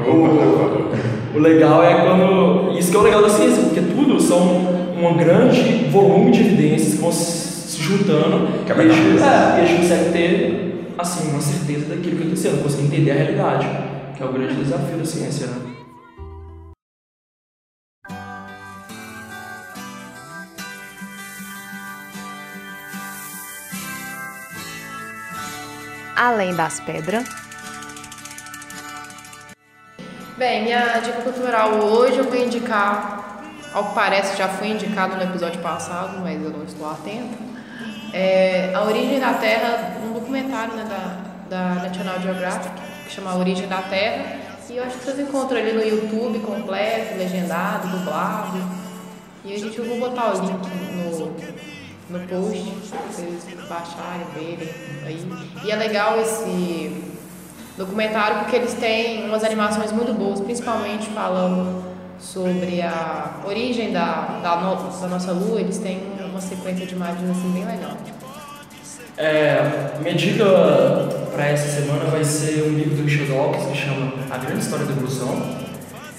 O, 0.07 1.37
o 1.37 1.39
legal 1.39 1.83
é 1.83 1.95
quando. 2.01 2.77
Isso 2.77 2.91
que 2.91 2.97
é 2.97 2.99
o 2.99 3.03
legal 3.03 3.21
da 3.21 3.29
ciência, 3.29 3.63
porque 3.63 3.81
tudo 3.81 4.19
são 4.19 4.39
um 4.39 5.17
grande 5.17 5.89
volume 5.91 6.31
de 6.31 6.41
evidências 6.41 6.93
que 6.93 7.01
vão 7.01 7.11
se 7.11 7.81
juntando. 7.81 8.47
E 8.67 8.71
a, 8.71 8.75
gente, 8.75 9.23
é, 9.23 9.59
e 9.59 9.61
a 9.61 9.65
gente 9.65 9.81
consegue 9.81 10.11
ter 10.11 10.75
assim, 10.97 11.29
uma 11.29 11.41
certeza 11.41 11.93
daquilo 11.93 12.15
que 12.17 12.23
está 12.23 12.49
acontecendo, 12.49 12.63
conseguir 12.63 12.85
entender 12.85 13.11
a 13.11 13.15
realidade, 13.15 13.67
que 14.15 14.23
é 14.23 14.25
o 14.25 14.31
grande 14.31 14.55
desafio 14.55 14.97
da 14.97 15.05
ciência, 15.05 15.47
né? 15.47 15.64
Além 26.15 26.55
das 26.55 26.79
pedras. 26.79 27.25
Bem, 30.37 30.63
minha 30.63 30.99
dica 30.99 31.21
cultural 31.21 31.71
hoje 31.75 32.17
eu 32.17 32.25
vou 32.25 32.35
indicar, 32.35 33.43
ao 33.73 33.89
que 33.89 33.95
parece 33.95 34.37
já 34.37 34.47
foi 34.47 34.69
indicado 34.69 35.15
no 35.17 35.23
episódio 35.23 35.61
passado, 35.61 36.19
mas 36.21 36.41
eu 36.41 36.49
não 36.49 36.63
estou 36.63 36.89
atenta. 36.89 37.37
É 38.13 38.71
A 38.73 38.83
Origem 38.83 39.19
da 39.19 39.33
Terra, 39.33 39.97
um 40.05 40.13
documentário 40.13 40.73
né, 40.75 40.85
da, 41.49 41.55
da 41.57 41.83
National 41.83 42.21
Geographic, 42.21 42.73
que 43.05 43.11
chama 43.11 43.31
A 43.31 43.35
Origem 43.35 43.67
da 43.67 43.81
Terra. 43.81 44.37
E 44.69 44.77
eu 44.77 44.83
acho 44.83 44.97
que 44.97 45.05
vocês 45.05 45.19
encontram 45.19 45.57
ali 45.57 45.71
no 45.71 45.81
YouTube 45.81 46.39
completo, 46.39 47.17
legendado, 47.17 47.87
dublado. 47.87 48.57
E 49.45 49.53
a 49.53 49.57
gente 49.57 49.77
eu 49.77 49.85
vou 49.85 49.99
botar 49.99 50.33
o 50.33 50.41
link 50.41 50.67
no, 50.95 51.35
no 52.09 52.19
post 52.19 52.73
vocês 53.11 53.43
baixarem, 53.67 54.25
verem 54.35 54.69
aí. 55.05 55.21
E 55.63 55.71
é 55.71 55.75
legal 55.75 56.19
esse 56.19 57.03
documentário 57.77 58.39
porque 58.39 58.55
eles 58.55 58.73
têm 58.73 59.25
umas 59.25 59.43
animações 59.43 59.91
muito 59.91 60.13
boas, 60.13 60.39
principalmente 60.39 61.07
falando 61.09 61.83
sobre 62.19 62.81
a 62.81 63.37
origem 63.45 63.91
da, 63.91 64.39
da, 64.41 64.55
no- 64.57 65.01
da 65.01 65.07
nossa 65.07 65.31
lua. 65.31 65.59
Eles 65.59 65.77
têm 65.79 65.99
uma 66.29 66.39
sequência 66.41 66.85
de 66.85 66.95
imagens 66.95 67.29
assim 67.29 67.51
bem 67.51 67.65
legal. 67.65 67.91
É, 69.17 69.91
minha 70.01 70.13
dica 70.13 70.43
para 71.33 71.47
essa 71.47 71.69
semana 71.81 72.05
vai 72.05 72.23
ser 72.23 72.63
um 72.63 72.77
livro 72.77 72.95
do 72.97 73.03
Richard 73.03 73.31
Dawkins 73.31 73.65
que 73.67 73.77
chama 73.77 74.11
A 74.29 74.37
Grande 74.37 74.59
História 74.61 74.85
da 74.85 74.91
Evolução. 74.91 75.65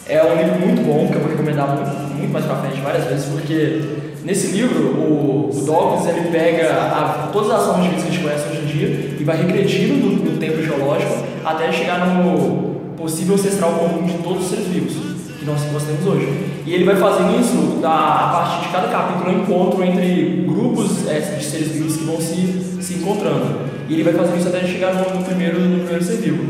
É 0.09 0.23
um 0.23 0.37
livro 0.37 0.59
muito 0.61 0.83
bom 0.83 1.09
que 1.09 1.15
eu 1.15 1.21
vou 1.21 1.31
recomendar 1.31 1.69
muito, 1.69 1.91
muito 2.15 2.33
mais 2.33 2.45
pra 2.47 2.57
frente 2.57 2.81
várias 2.81 3.05
vezes, 3.05 3.27
porque 3.27 3.83
nesse 4.27 4.49
livro 4.49 4.85
o, 4.89 5.51
o 5.55 5.65
Dawkins 5.65 6.07
ele 6.09 6.29
pega 6.31 6.69
a- 6.73 7.31
todas 7.33 7.51
as 7.51 7.65
formas 7.65 7.85
de 7.85 7.89
vida 7.91 8.03
que 8.03 8.09
a 8.09 8.11
gente 8.11 8.23
conhece 8.23 8.49
hoje 8.51 8.61
em 8.63 8.67
dia 8.67 9.17
e 9.21 9.25
vai 9.25 9.37
regredindo 9.37 10.07
no 10.31 10.37
tempo 10.39 10.63
geológico 10.63 11.15
até 11.45 11.71
chegar 11.73 12.07
no 12.07 12.77
possível 12.97 13.37
ancestral 13.37 13.71
comum 13.75 14.05
de 14.05 14.15
todos 14.19 14.45
os 14.45 14.51
seres 14.51 14.67
vivos 14.67 14.95
que 15.39 15.45
nós, 15.45 15.61
que 15.63 15.73
nós 15.73 15.83
temos 15.85 16.05
hoje. 16.07 16.27
E 16.67 16.75
ele 16.75 16.85
vai 16.85 16.97
fazendo 16.97 17.39
isso 17.41 17.79
da, 17.81 17.91
a 17.91 18.29
partir 18.33 18.67
de 18.67 18.73
cada 18.73 18.89
capítulo 18.89 19.31
um 19.31 19.43
encontro 19.43 19.85
entre 19.85 20.45
grupos 20.49 21.07
é, 21.07 21.21
de 21.21 21.45
seres 21.45 21.69
vivos 21.69 21.97
que 21.97 22.05
vão 22.05 22.21
se, 22.21 22.83
se 22.83 22.95
encontrando. 22.95 23.61
E 23.89 23.95
ele 23.95 24.03
vai 24.03 24.13
fazendo 24.15 24.39
isso 24.39 24.49
até 24.49 24.67
chegar 24.67 24.93
no, 24.95 25.19
no 25.19 25.25
primeiro, 25.25 25.61
no 25.61 25.79
primeiro 25.81 26.03
ser 26.03 26.17
vivo, 26.17 26.43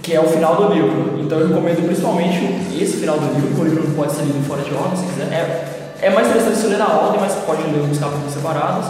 que 0.00 0.14
é 0.14 0.20
o 0.20 0.28
final 0.28 0.54
do 0.54 0.72
livro. 0.72 1.18
Então 1.20 1.40
eu 1.40 1.48
recomendo 1.48 1.84
principalmente 1.84 2.38
esse 2.80 2.98
final 2.98 3.18
do 3.18 3.26
livro, 3.34 3.48
porque 3.56 3.62
o 3.62 3.74
livro 3.74 3.90
pode 3.96 4.12
ser 4.12 4.22
lido 4.22 4.46
fora 4.46 4.62
de 4.62 4.72
ordem, 4.72 4.96
se 4.96 5.06
quiser. 5.06 5.32
É, 5.32 5.75
é 6.02 6.10
mais 6.10 6.28
interessante 6.28 6.56
você 6.58 6.66
ler 6.68 6.78
na 6.78 6.88
ordem, 6.88 7.20
mas 7.20 7.32
pode 7.44 7.62
ler 7.62 7.80
alguns 7.80 7.98
capítulos 7.98 8.32
separados. 8.32 8.86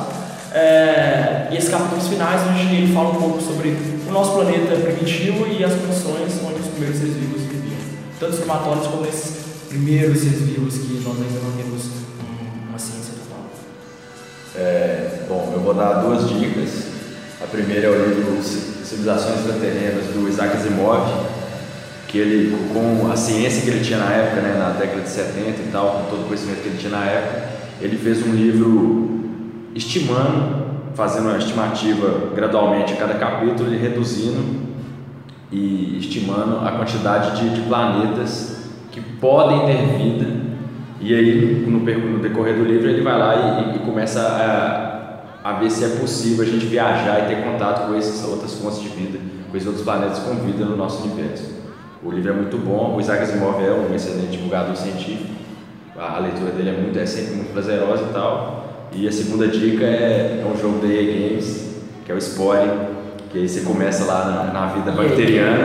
É, 0.53 1.49
e 1.51 1.57
esses 1.57 1.69
capítulos 1.69 2.09
finais, 2.09 2.41
onde 2.49 2.61
ele 2.75 2.95
fala 2.95 3.11
um 3.11 3.21
pouco 3.21 3.41
sobre 3.43 3.77
o 4.09 4.13
nosso 4.13 4.33
planeta 4.33 4.75
primitivo 4.77 5.47
e 5.47 5.63
as 5.63 5.73
condições 5.75 6.33
onde 6.45 6.61
os 6.61 6.69
primeiros 6.69 6.99
seres 6.99 7.15
vivos 7.15 7.43
viviam. 7.43 7.77
Tanto 8.19 8.33
os 8.33 8.39
primatórios 8.39 8.87
como 8.87 9.05
esses 9.07 9.37
primeiros 9.69 10.19
seres 10.19 10.41
vivos 10.41 10.75
que 10.75 11.03
nós 11.05 11.17
ainda 11.21 11.41
não 11.45 11.53
temos 11.53 11.83
hum, 11.85 12.69
uma 12.71 12.79
ciência 12.79 13.15
total. 13.21 13.45
É, 14.57 15.25
bom, 15.29 15.51
eu 15.53 15.61
vou 15.61 15.75
dar 15.75 15.95
duas 16.01 16.29
dicas. 16.29 16.87
A 17.43 17.47
primeira 17.47 17.89
é 17.89 17.91
o 17.91 18.09
livro 18.09 18.43
Ci- 18.43 18.83
Civilizações 18.87 19.41
Extraterrenas 19.41 20.07
do 20.15 20.27
Isaac 20.29 20.57
Asimov, 20.57 21.07
que 22.09 22.19
ele, 22.19 22.57
com 22.73 23.11
a 23.11 23.17
ciência 23.17 23.63
que 23.63 23.71
ele 23.71 23.85
tinha 23.85 23.99
na 23.99 24.13
época, 24.13 24.41
né, 24.41 24.57
na 24.59 24.71
década 24.71 25.03
de 25.03 25.09
70 25.09 25.49
e 25.49 25.69
tal, 25.73 25.91
com 25.91 26.11
todo 26.11 26.23
o 26.23 26.25
conhecimento 26.25 26.63
que 26.63 26.69
ele 26.69 26.79
tinha 26.79 26.93
na 26.93 27.05
época, 27.05 27.49
ele 27.81 27.97
fez 27.97 28.27
um 28.27 28.33
livro 28.33 29.21
estimando, 29.75 30.67
fazendo 30.95 31.29
uma 31.29 31.39
estimativa 31.39 32.33
gradualmente 32.35 32.93
a 32.93 32.97
cada 32.97 33.15
capítulo, 33.15 33.69
ele 33.69 33.79
reduzindo 33.79 34.67
e 35.51 35.99
estimando 35.99 36.67
a 36.67 36.73
quantidade 36.73 37.41
de, 37.41 37.55
de 37.55 37.61
planetas 37.63 38.71
que 38.91 39.01
podem 39.01 39.67
ter 39.67 39.99
vida. 39.99 40.47
E 41.01 41.15
aí, 41.15 41.65
no, 41.67 41.79
no 41.79 42.19
decorrer 42.21 42.57
do 42.57 42.65
livro, 42.65 42.89
ele 42.89 43.03
vai 43.03 43.19
lá 43.19 43.73
e, 43.73 43.77
e 43.77 43.79
começa 43.81 44.21
a, 44.21 45.51
a 45.51 45.53
ver 45.55 45.71
se 45.71 45.85
é 45.85 45.89
possível 46.01 46.45
a 46.45 46.49
gente 46.49 46.67
viajar 46.67 47.25
e 47.25 47.35
ter 47.35 47.45
contato 47.45 47.87
com 47.87 47.95
essas 47.95 48.27
outras 48.27 48.55
fontes 48.55 48.81
de 48.81 48.89
vida, 48.89 49.19
com 49.51 49.57
esses 49.57 49.67
outros 49.67 49.85
planetas 49.85 50.19
com 50.21 50.35
vida 50.37 50.65
no 50.65 50.77
nosso 50.77 51.05
universo. 51.05 51.56
O 52.07 52.11
livro 52.13 52.31
é 52.31 52.33
muito 52.33 52.57
bom, 52.57 52.95
o 52.97 53.01
Isaac 53.01 53.25
Asimov 53.25 53.61
é 53.61 53.73
um 53.73 53.93
excelente 53.93 54.31
divulgador 54.31 54.77
científico, 54.77 55.29
a, 55.99 56.17
a 56.17 56.19
leitura 56.21 56.53
dele 56.53 56.71
é, 56.71 56.73
muito, 56.73 56.97
é 56.97 57.05
sempre 57.05 57.35
muito 57.35 57.53
prazerosa 57.53 58.05
e 58.05 58.13
tal. 58.13 58.89
E 58.93 59.09
a 59.09 59.13
segunda 59.13 59.49
dica 59.49 59.85
é, 59.85 60.41
é 60.41 60.47
um 60.47 60.57
jogo 60.57 60.79
da 60.79 60.87
EA 60.87 61.03
Games, 61.03 61.75
que 62.05 62.13
é 62.13 62.15
o 62.15 62.21
Spore, 62.21 62.71
que 63.33 63.39
aí 63.39 63.49
você 63.49 63.63
começa 63.63 64.05
lá 64.05 64.25
na, 64.25 64.53
na 64.53 64.67
vida 64.67 64.93
bacteriana 64.93 65.65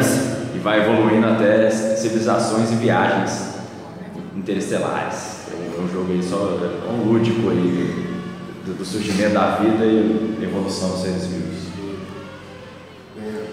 e 0.56 0.58
vai 0.58 0.82
evoluindo 0.82 1.28
até 1.28 1.70
civilizações 1.70 2.72
e 2.72 2.76
viagens 2.76 3.60
interestelares. 4.36 5.42
É 5.54 5.80
um 5.80 5.88
jogo 5.88 6.12
aí 6.12 6.24
só 6.24 6.58
é 6.88 6.92
um 6.92 7.04
lúdico 7.04 7.52
aí 7.52 8.08
do, 8.66 8.80
do 8.80 8.84
surgimento 8.84 9.36
da 9.36 9.58
vida 9.58 9.86
e 9.86 10.39
evolução 10.42 10.89
dos 10.89 11.02
seres 11.02 11.28
vivos. 11.28 11.41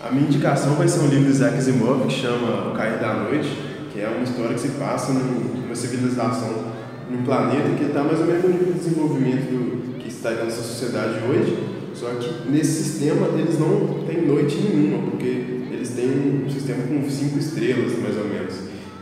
A 0.08 0.12
minha 0.12 0.26
indicação 0.26 0.74
vai 0.74 0.88
ser 0.88 1.00
um 1.00 1.08
livro 1.08 1.24
do 1.26 1.30
Isaac 1.30 1.58
Asimov 1.58 2.06
que 2.06 2.14
chama 2.14 2.70
O 2.70 2.74
Cair 2.74 2.98
da 2.98 3.12
Noite, 3.14 3.48
que 3.92 4.00
é 4.00 4.08
uma 4.08 4.24
história 4.24 4.54
que 4.54 4.60
se 4.60 4.68
passa 4.68 5.12
num- 5.12 5.60
numa 5.62 5.74
civilização, 5.74 6.64
num 7.10 7.22
planeta 7.24 7.68
que 7.76 7.84
está 7.84 8.02
mais 8.02 8.18
ou 8.20 8.26
menos 8.26 8.44
no 8.44 8.72
de 8.72 8.72
desenvolvimento 8.78 9.50
do, 9.50 9.98
que 9.98 10.08
está 10.08 10.30
na 10.30 10.44
nossa 10.44 10.62
sociedade 10.62 11.14
hoje, 11.28 11.58
só 11.94 12.06
que 12.18 12.50
nesse 12.50 12.84
sistema 12.84 13.28
eles 13.38 13.58
não 13.58 14.04
têm 14.06 14.26
noite 14.26 14.56
nenhuma, 14.56 15.10
porque 15.10 15.26
eles 15.72 15.90
têm 15.90 16.44
um 16.46 16.50
sistema 16.50 16.82
com 16.84 17.10
cinco 17.10 17.38
estrelas, 17.38 17.98
mais 17.98 18.16
ou 18.16 18.24
menos. 18.24 18.54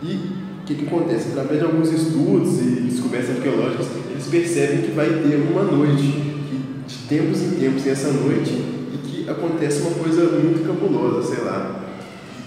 E 0.03 0.33
o 0.63 0.65
que, 0.67 0.75
que 0.75 0.87
acontece? 0.87 1.29
Através 1.31 1.61
de 1.61 1.67
alguns 1.67 1.93
estudos 1.93 2.59
e 2.61 2.81
descobertas 2.91 3.31
arqueológicas, 3.37 3.87
eles 4.11 4.27
percebem 4.27 4.79
que 4.83 4.91
vai 4.91 5.07
ter 5.07 5.47
uma 5.53 5.63
noite, 5.63 6.03
que 6.03 6.89
de 6.89 6.97
tempos 7.09 7.43
em 7.43 7.51
tempos 7.61 7.83
tem 7.85 7.93
essa 7.93 8.11
noite 8.11 8.51
acontece 9.29 9.83
uma 9.83 9.93
coisa 9.93 10.23
muito 10.39 10.67
cabulosa, 10.67 11.35
sei 11.35 11.45
lá. 11.45 11.83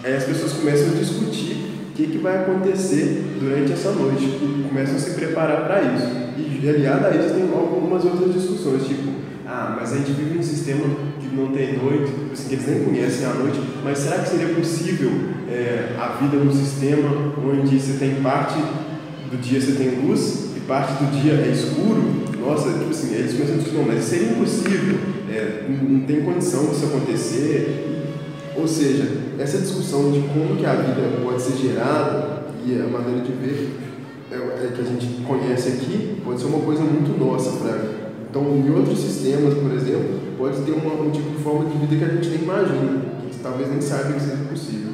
Aí 0.04 0.16
as 0.16 0.24
pessoas 0.24 0.54
começam 0.54 0.90
a 0.90 1.00
discutir 1.00 1.70
o 1.90 1.94
que, 1.94 2.08
que 2.08 2.18
vai 2.20 2.38
acontecer 2.38 3.38
durante 3.40 3.74
essa 3.74 3.92
noite 3.92 4.24
e 4.24 4.66
começam 4.68 4.96
a 4.96 5.00
se 5.00 5.12
preparar 5.12 5.66
para 5.66 5.82
isso. 5.82 6.08
E 6.38 6.70
aliado 6.70 7.08
a 7.08 7.10
isso 7.12 7.34
tem 7.34 7.44
algumas 7.44 8.04
outras 8.06 8.34
discussões, 8.34 8.88
tipo, 8.88 9.10
ah, 9.46 9.76
mas 9.80 9.94
a 9.94 9.98
gente 9.98 10.12
vive 10.12 10.36
num 10.36 10.44
sistema 10.44 10.86
que 11.20 11.36
não 11.36 11.52
tem 11.52 11.78
noite, 11.78 12.12
assim, 12.32 12.50
que 12.50 12.56
eles 12.56 12.68
nem 12.68 12.84
conhecem 12.84 13.26
a 13.26 13.34
noite, 13.34 13.60
mas 13.84 13.98
será 13.98 14.20
que 14.20 14.30
seria 14.30 14.54
possível 14.54 15.12
é, 15.50 15.96
a 15.98 16.22
vida 16.22 16.38
num 16.38 16.54
sistema 16.54 17.34
onde 17.44 17.80
você 17.80 17.98
tem 17.98 18.22
parte 18.22 18.60
do 19.32 19.38
dia 19.38 19.60
você 19.60 19.74
tem 19.74 20.06
luz 20.06 20.52
e 20.56 20.60
parte 20.62 20.94
do 20.94 21.12
dia 21.12 21.34
é 21.34 21.52
escuro, 21.52 22.29
nossa, 22.50 22.72
tipo 22.74 22.90
assim, 22.90 23.14
eles 23.14 23.34
começam 23.34 23.56
a 23.56 23.58
discutir, 23.58 23.86
mas 23.86 24.00
isso 24.00 24.10
seria 24.10 24.32
impossível, 24.32 25.00
é, 25.30 25.66
não 25.70 26.02
tem 26.02 26.22
condição 26.22 26.66
disso 26.66 26.86
acontecer. 26.86 27.86
Ou 28.56 28.68
seja, 28.68 29.08
essa 29.38 29.60
discussão 29.60 30.12
de 30.12 30.20
como 30.22 30.58
que 30.58 30.66
a 30.66 30.74
vida 30.74 31.22
pode 31.24 31.42
ser 31.42 31.56
gerada 31.56 32.48
e 32.66 32.74
a 32.76 32.88
maneira 32.88 33.22
de 33.22 33.32
ver 33.32 33.70
é, 34.32 34.36
é 34.36 34.72
que 34.76 34.82
a 34.82 34.84
gente 34.84 35.24
conhece 35.24 35.70
aqui 35.70 36.22
pode 36.26 36.42
ser 36.42 36.48
uma 36.48 36.60
coisa 36.60 36.82
muito 36.82 37.18
nossa, 37.18 37.52
Fraga. 37.52 38.00
Então, 38.30 38.44
em 38.44 38.70
outros 38.72 39.00
sistemas, 39.00 39.54
por 39.54 39.72
exemplo, 39.72 40.20
pode 40.38 40.62
ter 40.62 40.72
uma, 40.72 40.94
um 40.94 41.10
tipo 41.10 41.30
de 41.32 41.44
forma 41.44 41.70
de 41.70 41.78
vida 41.78 41.96
que 41.96 42.12
a 42.12 42.16
gente 42.16 42.30
nem 42.30 42.42
imagina, 42.44 43.02
que 43.32 43.40
talvez 43.40 43.70
nem 43.70 43.82
saiba 43.82 44.14
que 44.14 44.22
seja 44.22 44.44
possível. 44.50 44.89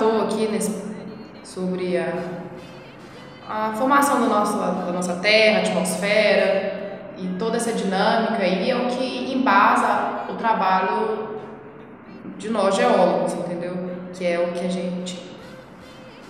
Tratou 0.00 0.22
aqui 0.22 0.48
nesse- 0.48 0.82
sobre 1.44 1.98
a, 1.98 2.12
a 3.48 3.72
formação 3.74 4.20
do 4.20 4.28
nosso, 4.28 4.56
da 4.58 4.92
nossa 4.92 5.14
Terra, 5.16 5.60
atmosfera 5.60 7.10
e 7.18 7.26
toda 7.38 7.58
essa 7.58 7.72
dinâmica 7.72 8.38
aí 8.42 8.70
é 8.70 8.74
o 8.76 8.86
que 8.86 9.32
embasa 9.34 10.22
o 10.30 10.34
trabalho 10.34 11.40
de 12.38 12.48
nós 12.48 12.74
geólogos, 12.74 13.34
entendeu? 13.34 13.76
Que 14.14 14.26
é 14.26 14.38
o 14.40 14.52
que 14.52 14.64
a 14.64 14.70
gente. 14.70 15.20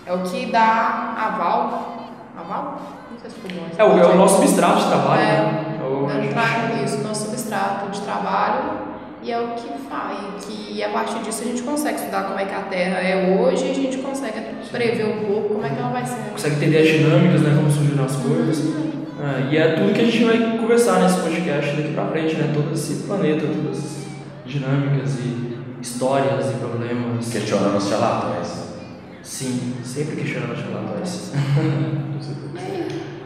É 0.04 0.12
o 0.12 0.22
que 0.22 0.46
dá 0.46 1.14
aval. 1.16 2.08
Aval? 2.36 2.80
Não 3.12 3.18
sei 3.20 3.30
se 3.30 3.36
ficou 3.36 3.50
bom. 3.62 3.66
É 3.78 3.84
o, 3.84 3.98
é 3.98 4.06
o 4.14 4.16
nosso 4.16 4.36
substrato 4.36 4.80
de 4.80 4.88
trabalho, 4.88 5.20
É, 5.22 5.26
né? 5.42 5.78
É 5.80 5.84
o- 5.86 6.10
é 6.10 6.84
isso, 6.84 6.98
nosso 7.06 7.26
substrato 7.26 7.88
de 7.90 8.00
trabalho 8.00 8.89
e 9.22 9.30
é 9.30 9.38
o 9.40 9.48
que 9.48 9.68
faz, 9.88 10.44
que 10.44 10.72
e 10.74 10.82
a 10.82 10.88
partir 10.88 11.18
disso 11.22 11.42
a 11.42 11.46
gente 11.46 11.62
consegue 11.62 11.96
estudar 11.98 12.22
como 12.24 12.38
é 12.38 12.44
que 12.44 12.54
a 12.54 12.60
Terra 12.62 12.98
é 13.00 13.38
hoje 13.38 13.66
e 13.66 13.70
a 13.70 13.74
gente 13.74 13.98
consegue 13.98 14.40
prever 14.70 15.04
um 15.06 15.24
pouco 15.26 15.54
como 15.54 15.66
é 15.66 15.70
que 15.70 15.78
ela 15.78 15.90
vai 15.90 16.06
ser. 16.06 16.30
consegue 16.32 16.56
entender 16.56 16.78
as 16.78 16.88
dinâmicas, 16.88 17.40
né, 17.42 17.52
como 17.56 17.70
surgiram 17.70 18.04
as 18.04 18.16
coisas. 18.16 18.58
É, 19.20 19.52
e 19.52 19.56
é 19.58 19.72
tudo 19.74 19.92
que 19.92 20.00
a 20.00 20.04
gente 20.04 20.24
vai 20.24 20.56
conversar 20.58 21.00
nesse 21.02 21.20
podcast 21.20 21.76
daqui 21.76 21.92
pra 21.92 22.06
frente, 22.06 22.36
né? 22.36 22.50
Todo 22.54 22.72
esse 22.72 23.02
planeta, 23.02 23.46
todas 23.46 23.76
as 23.78 24.06
dinâmicas 24.46 25.18
e 25.18 25.58
histórias 25.82 26.50
e 26.50 26.54
problemas. 26.54 27.30
Questionando 27.30 27.76
os 27.76 27.90
relatórios. 27.90 28.48
Sim, 29.22 29.74
sempre 29.84 30.16
questionando 30.16 30.52
os 30.54 30.60
relatórios. 30.60 31.32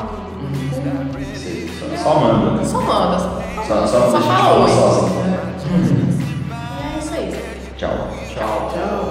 Só 2.02 2.18
manda. 2.20 2.50
né? 2.52 2.64
Só 2.64 2.80
manda. 2.82 3.18
Só, 3.18 3.42
só, 3.66 3.86
Só 3.86 4.00
deixa 4.00 4.16
a 4.16 4.20
gente 4.20 4.26
fala 4.26 4.44
falar 4.44 4.64
oi. 4.64 4.70
sozinho. 4.70 5.24
É 6.50 6.52
isso 6.98 7.14
aí. 7.14 7.28
Tchau. 7.76 8.08
Tchau. 8.34 8.70
Tchau. 8.74 9.03